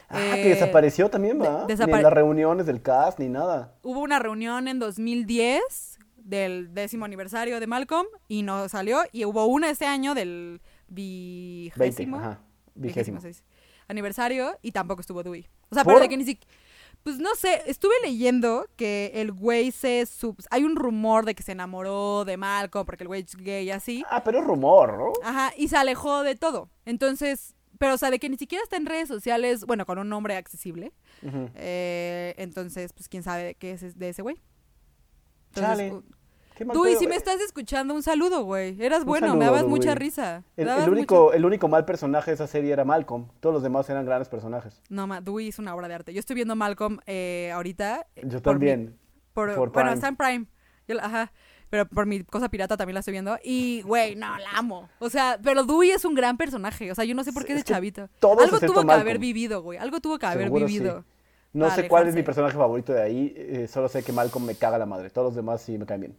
Ah, 0.10 0.20
eh, 0.38 0.44
que 0.44 0.50
desapareció 0.50 1.10
también, 1.10 1.40
de- 1.40 1.48
¿va? 1.48 1.66
Ni 1.68 1.74
desapare- 1.74 1.98
en 1.98 2.04
las 2.04 2.14
reuniones 2.14 2.66
del 2.68 2.82
cast, 2.82 3.18
ni 3.20 3.28
nada. 3.30 3.74
Hubo 3.84 4.02
una 4.02 4.20
reunión 4.20 4.68
en 4.68 4.78
2010 4.80 5.95
del 6.26 6.74
décimo 6.74 7.06
aniversario 7.06 7.60
de 7.60 7.68
Malcolm 7.68 8.08
y 8.28 8.42
no 8.44 8.68
salió. 8.68 9.00
Y 9.14 9.24
hubo 9.26 9.46
una 9.46 9.70
este 9.70 9.86
año 9.86 10.14
del 10.16 10.60
20, 10.90 11.72
vigésimo. 11.76 12.18
ajá. 12.18 12.40
vigésimo 12.76 13.20
aniversario 13.88 14.58
y 14.62 14.72
tampoco 14.72 15.02
estuvo 15.02 15.24
Dewey. 15.24 15.48
O 15.70 15.76
sea, 15.76 15.84
¿Por? 15.84 15.94
pero 15.94 16.04
de 16.04 16.10
que 16.10 16.18
ni 16.18 16.26
siquiera... 16.26 16.52
Pues 17.04 17.20
no 17.20 17.36
sé, 17.36 17.62
estuve 17.68 17.94
leyendo 18.02 18.66
que 18.78 19.12
el 19.14 19.32
güey 19.32 19.70
se... 19.72 20.08
sub- 20.08 20.42
Hay 20.50 20.64
un 20.64 20.76
rumor 20.76 21.24
de 21.26 21.36
que 21.36 21.44
se 21.44 21.52
enamoró 21.52 22.26
de 22.26 22.36
Malcolm 22.36 22.84
porque 22.84 23.04
el 23.04 23.08
güey 23.10 23.22
es 23.22 23.36
gay 23.36 23.66
y 23.66 23.70
así. 23.72 24.04
Ah, 24.10 24.24
pero 24.24 24.40
es 24.40 24.46
rumor, 24.46 24.98
¿no? 24.98 25.14
Ajá, 25.24 25.54
y 25.56 25.68
se 25.68 25.78
alejó 25.78 26.24
de 26.24 26.34
todo. 26.34 26.68
Entonces, 26.86 27.54
pero 27.78 27.94
o 27.94 27.98
sea, 28.00 28.10
de 28.10 28.18
que 28.18 28.28
ni 28.28 28.38
siquiera 28.38 28.64
está 28.64 28.78
en 28.78 28.88
redes 28.88 29.08
sociales, 29.08 29.66
bueno, 29.66 29.86
con 29.86 30.00
un 30.00 30.10
nombre 30.10 30.36
accesible. 30.36 30.94
Eh, 31.54 32.34
entonces, 32.38 32.92
pues 32.94 33.08
quién 33.08 33.22
sabe 33.22 33.44
de 33.44 33.56
qué 33.56 33.72
es 33.74 34.00
de 34.00 34.10
ese 34.10 34.24
güey. 34.24 34.42
Chale. 35.62 35.94
Qué 36.56 36.64
mal 36.64 36.74
Dewey, 36.74 36.92
pedo, 36.94 37.00
si 37.02 37.08
me 37.08 37.16
estás 37.16 37.42
escuchando, 37.42 37.94
un 37.94 38.02
saludo, 38.02 38.44
güey. 38.46 38.82
Eras 38.82 39.02
Un 39.02 39.08
bueno, 39.08 39.28
me 39.28 39.32
saludo, 39.44 39.46
dabas 39.46 39.66
mucha 39.66 39.94
risa. 39.94 40.44
El, 40.56 40.68
dabas 40.68 40.86
el 40.86 40.90
único, 40.94 41.26
mucha- 41.26 41.36
el 41.38 41.46
único 41.46 41.68
mal 41.68 41.84
personaje 41.84 42.32
de 42.32 42.36
esa 42.36 42.48
serie 42.48 42.72
era 42.72 42.86
Malcolm. 42.86 43.28
Todos 43.42 43.54
los 43.56 43.62
demás 43.64 43.90
eran 43.90 44.06
grandes 44.06 44.30
personajes. 44.30 44.82
No, 44.88 45.06
ma, 45.06 45.20
Dewey 45.20 45.50
es 45.50 45.60
una 45.60 45.76
obra 45.76 45.90
de 45.90 45.96
arte. 45.96 46.14
Yo 46.14 46.20
estoy 46.22 46.36
viendo 46.36 46.56
Malcolm 46.56 47.00
eh, 47.08 47.52
ahorita. 47.54 48.08
eh, 48.16 48.22
Yo 48.24 48.42
por 48.42 48.54
mi- 48.54 48.68
también. 48.68 48.98
por- 49.34 49.50
por 49.54 49.58
bueno, 49.72 49.72
Prime. 49.74 49.94
está 49.96 50.08
en 50.08 50.16
Prime. 50.16 50.46
Yo 50.88 50.96
la- 50.96 51.04
ajá. 51.06 51.34
Pero 51.70 51.88
por 51.90 52.06
mi 52.06 52.24
cosa 52.24 52.48
pirata 52.48 52.78
también 52.78 52.94
la 52.94 53.00
estoy 53.00 53.12
viendo. 53.12 53.38
Y, 53.44 53.82
güey, 53.82 54.16
no, 54.16 54.38
la 54.38 54.52
amo. 54.54 54.88
O 55.00 55.10
sea, 55.10 55.38
pero 55.44 55.64
Dewey 55.66 55.92
es 55.92 56.06
un 56.06 56.14
gran 56.16 56.38
personaje. 56.38 56.90
O 56.90 56.96
sea, 56.96 57.04
yo 57.04 57.16
no 57.16 57.24
sé 57.26 57.34
por 57.34 57.44
qué 57.44 57.52
Es 57.54 57.58
ese 57.58 57.66
que 57.66 57.74
chavito. 57.74 58.08
todos 58.20 58.38
Algo 58.44 58.56
excepto 58.58 58.68
tuvo 58.74 58.82
que 58.84 58.88
Malcolm. 58.88 59.02
haber 59.02 59.20
vivido, 59.20 59.62
güey. 59.62 59.78
Algo 59.78 60.00
tuvo 60.00 60.18
que 60.20 60.26
haber 60.28 60.46
Seguro 60.46 60.68
sí. 60.68 60.74
vivido. 60.74 61.04
No 61.56 61.72
sé 61.72 61.88
cuál 61.88 62.08
es 62.08 62.16
mi 62.16 62.24
personaje 62.24 62.56
favorito 62.58 62.94
de 62.94 63.02
ahí. 63.02 63.34
eh, 63.36 63.68
solo 63.68 63.88
sé 63.90 64.04
que 64.04 64.12
Malcolm 64.12 64.46
me 64.46 64.56
caga 64.56 64.78
la 64.78 64.86
madre. 64.86 65.10
Todos 65.10 65.28
los 65.28 65.36
demás 65.36 65.62
sí 65.62 65.78
me 65.78 65.86
caen 65.86 66.02
bien. 66.02 66.18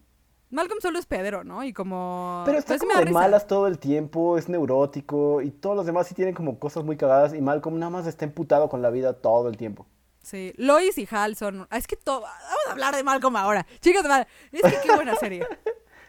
Malcolm 0.50 0.80
solo 0.80 0.98
es 0.98 1.06
pedero, 1.06 1.42
¿no? 1.44 1.64
Y 1.64 1.72
como... 1.72 2.42
Pero 2.46 2.58
está 2.58 2.74
pues 2.76 2.80
como 2.82 2.94
de 2.94 3.04
risa. 3.06 3.12
malas 3.18 3.46
todo 3.48 3.66
el 3.66 3.78
tiempo, 3.80 4.38
es 4.38 4.48
neurótico 4.48 5.42
y 5.42 5.50
todos 5.50 5.74
los 5.76 5.86
demás 5.86 6.06
sí 6.06 6.14
tienen 6.14 6.34
como 6.34 6.58
cosas 6.60 6.84
muy 6.84 6.96
cagadas 6.96 7.34
y 7.34 7.40
Malcolm 7.40 7.78
nada 7.78 7.90
más 7.90 8.06
está 8.06 8.24
emputado 8.24 8.68
con 8.68 8.80
la 8.80 8.90
vida 8.90 9.14
todo 9.14 9.48
el 9.48 9.56
tiempo. 9.56 9.86
Sí, 10.22 10.52
Lois 10.56 10.96
y 10.98 11.08
Hal 11.10 11.34
son... 11.36 11.66
ah, 11.68 11.76
Es 11.78 11.86
que 11.88 11.96
todo... 11.96 12.20
Vamos 12.20 12.66
a 12.68 12.72
hablar 12.72 12.94
de 12.94 13.02
Malcolm 13.02 13.34
ahora. 13.36 13.66
Chicos. 13.80 14.04
Es 14.52 14.62
que 14.62 14.78
qué 14.88 14.94
buena 14.94 15.14
serie. 15.16 15.46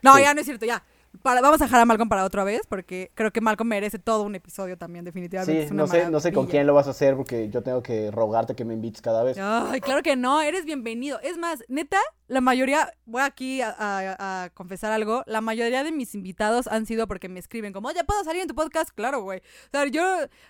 No, 0.04 0.16
Sí. 0.16 0.22
ya 0.22 0.34
no 0.36 0.40
es 0.42 0.46
cierto, 0.46 0.64
ya. 0.68 0.84
Para, 1.22 1.42
vamos 1.42 1.62
a 1.62 1.66
dejar 1.66 1.82
a 1.82 1.86
Malcolm 1.86 2.10
para 2.10 2.24
otra 2.24 2.44
vez, 2.44 2.62
porque 2.68 3.12
creo 3.16 3.32
que 3.32 3.42
Malcolm 3.42 3.68
merece 3.70 4.00
todo 4.00 4.24
un 4.24 4.36
episodio 4.36 4.78
también, 4.78 5.06
definitivamente. 5.06 5.60
Sí, 5.62 5.66
Es 5.66 5.72
una 5.72 5.84
no 5.84 5.88
sé, 5.88 6.10
no 6.10 6.20
sé 6.20 6.32
con 6.34 6.48
quién 6.48 6.66
lo 6.68 6.74
vas 6.74 6.88
a 6.88 6.92
hacer 6.92 7.16
porque 7.16 7.50
yo 7.50 7.62
tengo 7.64 7.82
que 7.84 8.12
rogarte 8.12 8.56
que 8.56 8.66
me 8.66 8.74
invites 8.74 9.02
cada 9.02 9.24
vez. 9.24 9.38
Ay, 9.40 9.82
claro 9.82 10.02
que 10.04 10.16
no, 10.16 10.42
eres 10.42 10.66
bienvenido. 10.66 11.20
Es 11.22 11.38
más, 11.38 11.64
neta, 11.68 11.98
la 12.28 12.42
mayoría, 12.42 12.94
voy 13.06 13.22
aquí 13.22 13.62
a, 13.62 13.70
a- 13.78 14.44
a 14.44 14.50
confesar 14.52 14.92
algo, 14.92 15.24
la 15.28 15.42
mayoría 15.42 15.84
de 15.84 15.92
mis 15.92 16.16
invitados 16.16 16.68
han 16.68 16.86
sido 16.86 17.08
porque 17.08 17.30
me 17.30 17.40
escriben 17.40 17.74
como, 17.74 17.88
oye, 17.90 18.04
¿puedo 18.04 18.24
salir 18.24 18.42
en 18.42 18.48
tu 18.48 18.56
podcast? 18.56 18.90
Claro, 18.92 19.22
güey. 19.22 19.40
O 19.40 19.70
sea, 19.72 19.86
yo, 19.88 20.04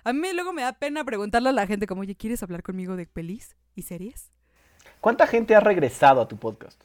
a 0.03 0.13
mí 0.13 0.33
luego 0.33 0.53
me 0.53 0.61
da 0.61 0.73
pena 0.73 1.03
preguntarle 1.03 1.49
a 1.49 1.53
la 1.53 1.67
gente 1.67 1.87
como, 1.87 2.01
oye, 2.01 2.15
¿quieres 2.15 2.41
hablar 2.43 2.63
conmigo 2.63 2.95
de 2.95 3.05
pelis 3.05 3.55
y 3.75 3.83
series? 3.83 4.31
¿Cuánta 5.01 5.27
gente 5.27 5.55
ha 5.55 5.59
regresado 5.59 6.21
a 6.21 6.27
tu 6.27 6.37
podcast? 6.37 6.81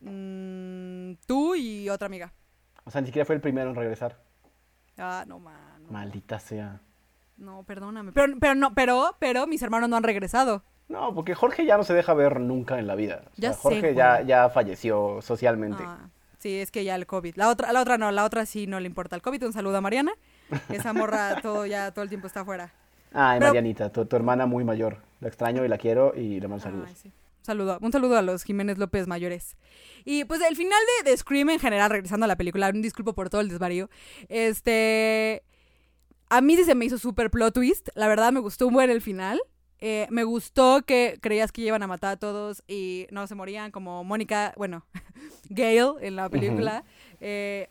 Mm, 0.00 1.12
tú 1.26 1.54
y 1.54 1.88
otra 1.88 2.06
amiga. 2.06 2.32
O 2.84 2.90
sea, 2.90 3.00
ni 3.00 3.08
siquiera 3.08 3.24
fue 3.26 3.34
el 3.34 3.40
primero 3.40 3.70
en 3.70 3.76
regresar. 3.76 4.16
Ah, 4.98 5.24
no, 5.26 5.38
man. 5.38 5.54
no. 5.84 5.90
Maldita 5.92 6.38
sea. 6.38 6.80
No, 7.36 7.62
perdóname. 7.62 8.12
Pero, 8.12 8.34
pero 8.38 8.54
no, 8.54 8.74
pero, 8.74 9.16
pero 9.18 9.46
mis 9.46 9.62
hermanos 9.62 9.88
no 9.88 9.96
han 9.96 10.02
regresado. 10.02 10.62
No, 10.88 11.14
porque 11.14 11.34
Jorge 11.34 11.64
ya 11.64 11.76
no 11.76 11.84
se 11.84 11.94
deja 11.94 12.12
ver 12.14 12.40
nunca 12.40 12.78
en 12.78 12.86
la 12.86 12.94
vida. 12.96 13.22
O 13.26 13.30
Ya 13.36 13.52
sé, 13.52 13.58
Jorge 13.60 13.94
ya, 13.94 14.22
ya 14.22 14.50
falleció 14.50 15.22
socialmente. 15.22 15.82
Ah, 15.86 16.08
sí, 16.38 16.58
es 16.58 16.70
que 16.70 16.84
ya 16.84 16.96
el 16.96 17.06
COVID. 17.06 17.36
La 17.36 17.48
otra, 17.48 17.72
la 17.72 17.80
otra 17.80 17.96
no, 17.96 18.10
la 18.10 18.24
otra 18.24 18.44
sí 18.44 18.66
no 18.66 18.80
le 18.80 18.86
importa 18.86 19.16
el 19.16 19.22
COVID. 19.22 19.46
Un 19.46 19.52
saludo 19.52 19.76
a 19.76 19.80
Mariana. 19.80 20.12
Esa 20.68 20.92
morra 20.92 21.36
todo 21.42 21.64
ya 21.64 21.92
todo 21.92 22.02
el 22.02 22.08
tiempo 22.08 22.26
está 22.26 22.40
afuera. 22.40 22.72
Ay, 23.12 23.38
Pero- 23.38 23.50
Marianita, 23.50 23.90
tu, 23.90 24.04
tu 24.04 24.16
hermana 24.16 24.46
muy 24.46 24.64
mayor. 24.64 24.98
La 25.20 25.28
extraño 25.28 25.64
y 25.64 25.68
la 25.68 25.78
quiero 25.78 26.12
y 26.14 26.40
le 26.40 26.48
mando 26.48 26.62
saludos. 26.64 26.88
Ay, 26.88 26.94
sí. 26.96 27.12
Un 27.40 27.44
saludo, 27.44 27.78
un 27.80 27.90
saludo 27.92 28.16
a 28.18 28.22
los 28.22 28.42
Jiménez 28.44 28.76
López 28.78 29.06
mayores. 29.06 29.56
Y 30.04 30.24
pues 30.24 30.40
el 30.42 30.56
final 30.56 30.78
de, 31.04 31.10
de 31.10 31.16
Scream 31.16 31.50
en 31.50 31.58
general, 31.58 31.90
regresando 31.90 32.24
a 32.24 32.28
la 32.28 32.36
película, 32.36 32.68
un 32.68 32.82
disculpo 32.82 33.14
por 33.14 33.30
todo 33.30 33.40
el 33.40 33.48
desvarío. 33.48 33.88
Este. 34.28 35.42
A 36.28 36.40
mí 36.42 36.56
sí 36.56 36.64
se 36.64 36.74
me 36.74 36.84
hizo 36.84 36.98
súper 36.98 37.30
plot 37.30 37.54
twist. 37.54 37.88
La 37.94 38.06
verdad 38.08 38.30
me 38.30 38.40
gustó 38.40 38.66
un 38.68 38.74
buen 38.74 38.90
el 38.90 39.00
final. 39.00 39.40
Eh, 39.80 40.06
me 40.10 40.22
gustó 40.24 40.82
que 40.86 41.18
creías 41.22 41.50
que 41.50 41.62
iban 41.62 41.82
a 41.82 41.86
matar 41.86 42.12
a 42.12 42.16
todos 42.18 42.62
y 42.68 43.06
no 43.10 43.26
se 43.26 43.34
morían, 43.34 43.70
como 43.70 44.04
Mónica, 44.04 44.52
bueno, 44.58 44.84
Gail 45.48 45.94
en 46.02 46.16
la 46.16 46.28
película. 46.28 46.84
Eh, 47.20 47.68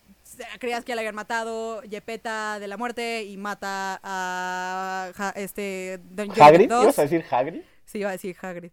creías 0.59 0.83
que 0.83 0.89
ya 0.89 0.95
la 0.95 1.01
habían 1.01 1.13
matado, 1.15 1.83
Yepeta 1.83 2.59
de 2.59 2.67
la 2.67 2.77
muerte 2.77 3.23
y 3.23 3.37
mata 3.37 3.99
a 4.03 5.11
Ja- 5.15 5.33
este 5.35 5.99
Don 6.09 6.31
¿Hagrid? 6.31 6.61
Depp 6.67 6.69
2. 6.71 6.83
¿Ibas 6.83 6.99
a 6.99 7.01
decir 7.03 7.25
Hagrid? 7.29 7.61
Sí, 7.85 7.99
iba 7.99 8.09
a 8.09 8.13
decir 8.13 8.35
Hagrid. 8.41 8.71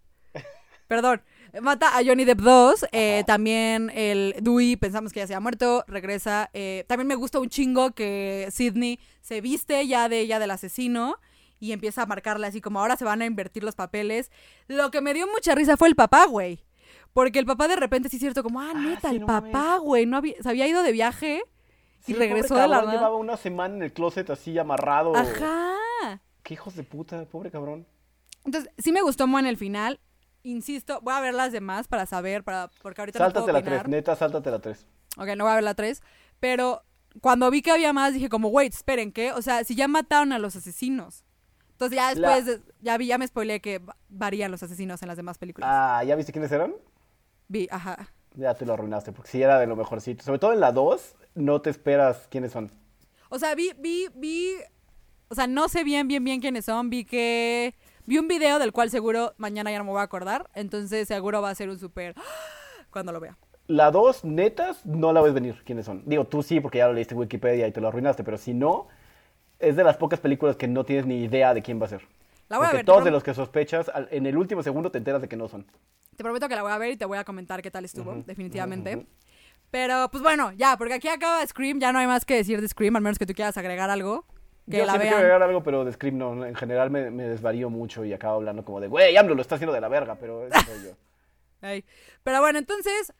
Perdón. 0.87 1.22
Mata 1.62 1.97
a 1.97 2.05
Johnny 2.05 2.24
Depp 2.24 2.41
2. 2.41 2.87
eh, 2.93 3.24
también 3.26 3.91
el 3.95 4.34
Dewey, 4.41 4.76
pensamos 4.76 5.12
que 5.12 5.20
ya 5.20 5.26
se 5.26 5.34
ha 5.34 5.41
muerto. 5.41 5.84
Regresa. 5.89 6.51
eh, 6.53 6.84
también 6.89 7.07
me 7.07 7.14
gusta 7.14 7.39
un 7.41 7.49
chingo 7.49 7.93
que 7.93 8.49
Sidney 8.51 9.01
se 9.20 9.41
viste 9.41 9.87
ya 9.87 10.09
de 10.09 10.20
ella 10.20 10.39
del 10.39 10.51
asesino. 10.51 11.16
Y 11.59 11.72
empieza 11.72 12.03
a 12.03 12.07
marcarle 12.07 12.47
así 12.47 12.61
como 12.61 12.80
ahora 12.80 12.97
se 12.97 13.05
van 13.07 13.22
a 13.22 13.26
invertir 13.26 13.64
los 13.64 13.74
papeles. 13.74 14.30
Lo 14.68 14.91
que 14.91 15.01
me 15.01 15.14
dio 15.14 15.26
mucha 15.26 15.55
risa 15.55 15.78
fue 15.78 15.89
el 15.89 15.95
papá, 15.95 16.26
güey. 16.26 16.62
Porque 17.14 17.39
el 17.39 17.47
papá 17.47 17.66
de 17.66 17.76
repente 17.76 18.11
sí 18.11 18.16
es 18.16 18.20
cierto, 18.20 18.43
como, 18.43 18.61
ah, 18.61 18.74
neta, 18.74 19.09
sí, 19.09 19.14
el 19.14 19.20
no 19.22 19.26
papá, 19.26 19.78
güey, 19.78 20.05
no 20.05 20.18
había, 20.18 20.34
se 20.43 20.49
había 20.51 20.68
ido 20.68 20.82
de 20.82 20.93
viaje 20.93 21.43
y 22.07 22.12
regresó 22.12 22.49
pobre 22.49 22.62
de 22.62 22.68
la 22.68 22.80
nada. 22.82 22.93
Llevaba 22.93 23.16
una 23.16 23.39
semana 23.39 23.74
en 23.74 23.82
el 23.84 23.93
closet 23.95 24.28
así 24.28 24.59
amarrado. 24.59 25.16
Ajá. 25.16 26.20
Qué 26.43 26.53
hijos 26.55 26.76
de 26.76 26.82
puta, 26.82 27.24
pobre 27.24 27.51
cabrón. 27.51 27.87
Entonces, 28.45 28.70
sí 28.76 28.93
me 28.93 29.01
gustó 29.01 29.26
Mo 29.26 29.39
en 29.39 29.47
el 29.47 29.57
final. 29.57 29.99
Insisto, 30.51 31.01
voy 31.03 31.13
a 31.15 31.21
ver 31.21 31.35
las 31.35 31.51
demás 31.51 31.89
para 31.89 32.07
saber, 32.07 32.45
para, 32.45 32.71
porque 32.83 33.01
ahorita 33.01 33.19
no 33.19 33.25
Sáltate 33.25 33.41
puedo 33.41 33.53
la 33.53 33.59
opinar. 33.59 33.81
3, 33.81 33.91
neta, 33.91 34.15
sáltate 34.15 34.51
la 34.51 34.59
3. 34.61 34.87
Ok, 35.19 35.27
no 35.37 35.43
voy 35.45 35.53
a 35.53 35.57
ver 35.57 35.65
la 35.65 35.75
3. 35.75 36.03
Pero 36.39 36.83
cuando 37.21 37.51
vi 37.51 37.63
que 37.63 37.73
había 37.73 37.93
más, 37.93 38.15
dije 38.15 38.29
como, 38.29 38.49
wait, 38.49 38.73
esperen, 38.73 39.11
¿qué? 39.11 39.33
O 39.33 39.43
sea, 39.43 39.65
si 39.65 39.75
ya 39.75 39.89
mataron 39.89 40.33
a 40.33 40.39
los 40.39 40.55
asesinos. 40.55 41.25
Entonces 41.73 41.97
ya 41.97 42.15
La- 42.15 42.37
después, 42.37 42.47
de- 42.65 42.73
ya 42.81 42.97
vi, 42.97 43.07
ya 43.09 43.19
me 43.19 43.27
spoileé 43.27 43.61
que 43.61 43.81
va- 43.81 43.97
varían 44.09 44.51
los 44.53 44.63
asesinos 44.63 45.03
en 45.03 45.09
las 45.09 45.17
demás 45.17 45.37
películas. 45.37 45.69
Ah, 45.71 46.05
¿ya 46.05 46.15
viste 46.15 46.31
quiénes 46.33 46.53
eran? 46.53 46.75
Vi, 47.49 47.67
ajá. 47.71 48.13
Ya 48.37 48.55
te 48.55 48.65
lo 48.67 48.75
arruinaste, 48.75 49.13
porque 49.13 49.31
sí 49.33 49.43
era 49.43 49.59
de 49.59 49.67
lo 49.67 49.75
mejorcito. 49.77 50.25
Sobre 50.25 50.39
todo 50.39 50.53
en 50.53 50.61
la 50.61 50.71
2, 50.73 51.17
no 51.35 51.61
te 51.61 51.71
esperas 51.71 52.29
quiénes 52.31 52.53
son. 52.53 52.71
O 53.31 53.39
sea, 53.41 53.55
vi, 53.57 53.73
vi, 53.79 54.07
vi, 54.15 54.53
o 55.29 55.35
sea, 55.35 55.47
no 55.49 55.69
sé 55.69 55.83
bien, 55.85 56.07
bien, 56.07 56.23
bien 56.23 56.41
quiénes 56.41 56.67
son. 56.67 56.89
Vi 56.89 57.05
que, 57.05 57.75
vi 58.07 58.19
un 58.19 58.29
video 58.29 58.59
del 58.59 58.73
cual 58.73 58.91
seguro 58.91 59.35
mañana 59.37 59.71
ya 59.71 59.79
no 59.79 59.85
me 59.85 59.91
voy 59.91 60.01
a 60.01 60.05
acordar. 60.05 60.49
Entonces 60.55 61.09
seguro 61.09 61.43
va 61.43 61.51
a 61.51 61.55
ser 61.55 61.69
un 61.69 61.79
súper, 61.79 62.15
cuando 62.91 63.13
lo 63.13 63.21
vea. 63.21 63.37
La 63.69 63.91
2, 63.91 64.25
netas, 64.25 64.87
no 64.87 65.13
la 65.13 65.21
ves 65.21 65.35
venir 65.35 65.63
quiénes 65.65 65.87
son. 65.87 66.03
Digo, 66.07 66.25
tú 66.25 66.43
sí, 66.43 66.61
porque 66.61 66.79
ya 66.79 66.87
lo 66.87 66.93
leíste 66.93 67.15
en 67.15 67.21
Wikipedia 67.21 67.67
y 67.67 67.73
te 67.73 67.81
lo 67.81 67.89
arruinaste, 67.89 68.23
pero 68.23 68.39
si 68.39 68.55
no, 68.55 68.87
es 69.59 69.75
de 69.75 69.83
las 69.83 69.97
pocas 69.97 70.21
películas 70.21 70.55
que 70.57 70.69
no 70.69 70.85
tienes 70.85 71.05
ni 71.05 71.25
idea 71.25 71.53
de 71.53 71.63
quién 71.63 71.81
va 71.81 71.87
a 71.87 71.89
ser. 71.89 72.03
La 72.49 72.59
voy 72.59 72.67
a 72.67 72.69
porque 72.69 72.77
ver, 72.77 72.87
te 72.87 72.93
todos 72.93 73.05
de 73.05 73.11
los 73.11 73.25
que 73.25 73.35
sospechas, 73.35 73.89
al- 73.89 74.07
en 74.13 74.25
el 74.27 74.37
último 74.37 74.63
segundo 74.63 74.93
te 74.93 74.99
enteras 74.99 75.21
de 75.21 75.29
que 75.29 75.37
no 75.37 75.49
son. 75.49 75.67
Te 76.17 76.23
prometo 76.23 76.49
que 76.49 76.55
la 76.55 76.63
voy 76.63 76.71
a 76.71 76.79
ver 76.79 76.93
y 76.93 76.97
te 76.97 77.05
voy 77.07 77.19
a 77.19 77.25
comentar 77.25 77.61
qué 77.61 77.71
tal 77.73 77.85
estuvo, 77.85 78.15
definitivamente. 78.25 79.05
Pero, 79.73 80.09
pues 80.13 80.23
bueno, 80.23 80.53
ya, 80.53 80.77
porque 80.79 80.95
aquí 80.95 81.09
acaba 81.09 81.45
Scream, 81.45 81.81
ya 81.81 81.91
no 81.93 81.99
hay 81.99 82.07
más 82.07 82.25
que 82.25 82.37
decir 82.37 82.61
de 82.61 82.69
Scream, 82.69 82.95
al 82.95 83.03
menos 83.03 83.19
que 83.19 83.27
tú 83.27 83.35
quieras 83.35 83.57
agregar 83.59 83.91
algo. 83.91 84.25
Que 84.71 84.79
Yo 84.79 84.85
la 84.87 84.93
vean. 84.95 85.03
quiero 85.03 85.17
agregar 85.19 85.43
algo, 85.43 85.62
pero 85.62 85.85
de 85.85 85.93
Scream 85.93 86.19
no. 86.19 86.45
En 86.45 86.55
general 86.57 86.91
me, 86.91 87.11
me 87.11 87.25
desvarío 87.29 87.71
mucho 87.71 88.05
y 88.05 88.12
acabo 88.12 88.37
hablando 88.37 88.64
como 88.64 88.81
de, 88.81 88.89
güey, 88.89 89.17
AMLO 89.17 89.35
lo 89.37 89.43
está 89.43 89.55
haciendo 89.55 89.73
de 89.73 89.81
la 89.81 89.89
verga, 89.89 90.17
pero 90.17 90.47
eso 90.47 90.61
soy 90.67 90.85
yo. 90.85 90.91
Ay. 91.61 91.85
Pero 92.25 92.41
bueno, 92.41 92.59
entonces, 92.59 93.12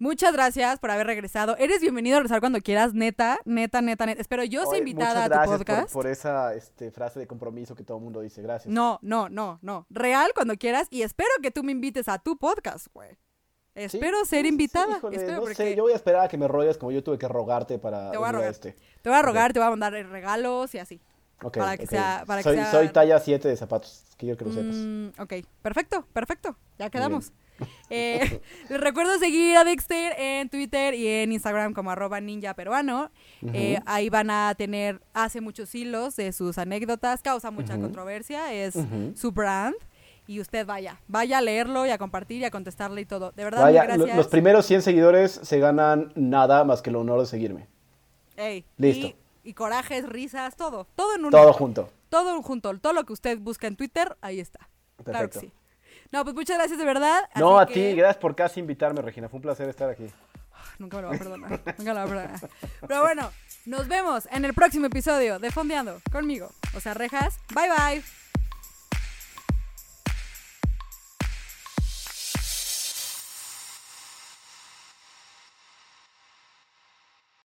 muchas 0.00 0.32
gracias 0.32 0.80
por 0.80 0.90
haber 0.90 1.06
regresado. 1.06 1.56
Eres 1.58 1.80
bienvenido 1.80 2.16
a 2.16 2.20
regresar 2.20 2.40
cuando 2.40 2.60
quieras, 2.60 2.92
neta, 2.92 3.38
neta, 3.44 3.80
neta, 3.82 4.04
neta. 4.06 4.20
Espero 4.20 4.42
yo 4.44 4.66
sea 4.66 4.78
invitada 4.78 5.14
muchas 5.14 5.22
a 5.22 5.28
tu 5.28 5.30
gracias 5.30 5.48
por- 5.58 5.58
podcast. 5.66 5.92
Por, 5.92 6.06
esa 6.08 6.54
este, 6.54 6.90
frase 6.90 7.20
de 7.20 7.26
compromiso 7.28 7.74
que 7.76 7.84
todo 7.84 7.98
el 7.98 8.02
mundo 8.04 8.20
dice. 8.20 8.42
Gracias. 8.42 8.72
No, 8.72 8.98
no, 9.02 9.28
no, 9.28 9.58
no. 9.62 9.86
Real 9.90 10.32
cuando 10.34 10.56
quieras 10.56 10.88
y 10.90 11.02
espero 11.02 11.30
que 11.40 11.52
tú 11.52 11.62
me 11.62 11.70
invites 11.72 12.08
a 12.08 12.18
tu 12.18 12.36
podcast, 12.36 12.88
güey. 12.92 13.10
Sí, 13.76 13.82
Espero 13.96 14.24
ser 14.24 14.42
sí, 14.42 14.48
invitada. 14.48 14.96
híjole, 14.98 15.16
espero 15.16 15.36
no 15.36 15.40
porque 15.42 15.54
sé, 15.54 15.76
yo 15.76 15.84
voy 15.84 15.92
a 15.92 15.96
esperar 15.96 16.24
a 16.24 16.28
que 16.28 16.36
me 16.36 16.48
rogues 16.48 16.76
como 16.76 16.90
yo 16.90 17.04
tuve 17.04 17.16
que 17.18 17.28
rogarte 17.28 17.78
para 17.78 18.10
Te 18.10 18.18
voy 18.18 18.28
a 18.28 18.32
rogar. 18.32 18.50
este. 18.50 18.76
Te 19.02 19.08
voy 19.10 19.18
a 19.18 19.22
rogar, 19.22 19.52
te 19.52 19.58
voy 19.58 19.66
a 19.66 19.70
mandar 19.70 19.92
regalos 19.92 20.74
y 20.74 20.78
así. 20.78 21.00
Ok, 21.42 21.56
Para 21.56 21.76
que 21.78 21.84
ok. 21.84 21.90
sea- 21.90 22.24
para 22.26 22.40
que 22.42 22.48
soy, 22.48 22.56
sea- 22.56 22.70
soy 22.70 22.88
talla 22.90 23.18
7 23.18 23.48
de 23.48 23.56
zapatos, 23.56 24.04
que 24.18 24.26
yo 24.26 24.36
que 24.36 24.44
lo 24.44 24.52
sepas. 24.52 24.76
Mm, 24.76 25.08
ok, 25.18 25.32
perfecto, 25.62 26.06
perfecto. 26.12 26.56
Ya 26.78 26.90
quedamos. 26.90 27.32
Eh, 27.90 28.40
les 28.70 28.80
recuerdo 28.80 29.18
seguir 29.18 29.54
a 29.58 29.64
Dexter 29.64 30.14
en 30.18 30.48
Twitter 30.48 30.94
y 30.94 31.06
en 31.06 31.30
Instagram 31.30 31.74
como 31.74 31.90
arroba 31.90 32.18
ninja 32.18 32.54
peruano. 32.54 33.10
Eh, 33.52 33.78
ahí 33.84 34.08
van 34.08 34.30
a 34.30 34.54
tener, 34.56 35.02
hace 35.12 35.42
muchos 35.42 35.74
hilos 35.74 36.16
de 36.16 36.32
sus 36.32 36.56
anécdotas, 36.56 37.20
causa 37.20 37.50
mucha 37.50 37.78
controversia, 37.78 38.50
es 38.54 38.78
su 39.14 39.32
brand. 39.32 39.74
Y 40.26 40.40
usted 40.40 40.64
vaya, 40.64 41.02
vaya 41.06 41.36
a 41.36 41.40
leerlo 41.42 41.84
y 41.84 41.90
a 41.90 41.98
compartir 41.98 42.40
y 42.40 42.44
a 42.46 42.50
contestarle 42.50 43.02
y 43.02 43.04
todo. 43.04 43.32
De 43.32 43.44
verdad, 43.44 43.60
Vaya, 43.60 43.84
gracias. 43.84 44.16
los 44.16 44.28
primeros 44.28 44.64
100 44.64 44.80
seguidores 44.80 45.32
se 45.42 45.58
ganan 45.58 46.12
nada 46.14 46.64
más 46.64 46.80
que 46.80 46.88
el 46.88 46.96
honor 46.96 47.20
de 47.20 47.26
seguirme. 47.26 47.66
Ey, 48.40 48.64
Listo. 48.78 49.06
Y, 49.08 49.16
y 49.50 49.54
corajes, 49.54 50.08
risas, 50.08 50.56
todo. 50.56 50.86
Todo 50.96 51.14
en 51.14 51.20
uno. 51.24 51.30
Todo 51.30 51.52
junto. 51.52 51.90
Todo 52.08 52.42
junto. 52.42 52.76
Todo 52.78 52.92
lo 52.92 53.04
que 53.04 53.12
usted 53.12 53.38
busca 53.38 53.66
en 53.66 53.76
Twitter, 53.76 54.16
ahí 54.20 54.40
está. 54.40 54.58
Claro 55.04 55.28
que 55.28 55.38
Perfecto. 55.38 55.40
sí. 55.40 55.52
No, 56.12 56.24
pues 56.24 56.34
muchas 56.34 56.56
gracias 56.58 56.78
de 56.78 56.84
verdad. 56.84 57.28
No, 57.36 57.58
a 57.58 57.66
que- 57.66 57.74
ti, 57.74 57.94
gracias 57.94 58.16
por 58.20 58.34
casi 58.34 58.58
invitarme, 58.60 59.00
Regina. 59.02 59.28
Fue 59.28 59.38
un 59.38 59.42
placer 59.42 59.68
estar 59.68 59.88
aquí. 59.88 60.06
Nunca 60.78 60.96
me 60.96 61.02
lo 61.02 61.08
va 61.10 61.14
a 61.14 61.18
perdonar. 61.18 61.50
Nunca 61.78 61.84
me 61.84 61.94
lo 61.94 61.94
va 61.94 62.02
a 62.02 62.06
perdonar. 62.06 62.50
Pero 62.86 63.02
bueno, 63.02 63.30
nos 63.66 63.86
vemos 63.88 64.28
en 64.32 64.44
el 64.44 64.54
próximo 64.54 64.86
episodio 64.86 65.38
de 65.38 65.50
Fondeando 65.50 66.00
conmigo. 66.10 66.50
O 66.74 66.80
sea, 66.80 66.94
rejas. 66.94 67.38
Bye 67.54 67.68
bye. 67.68 68.29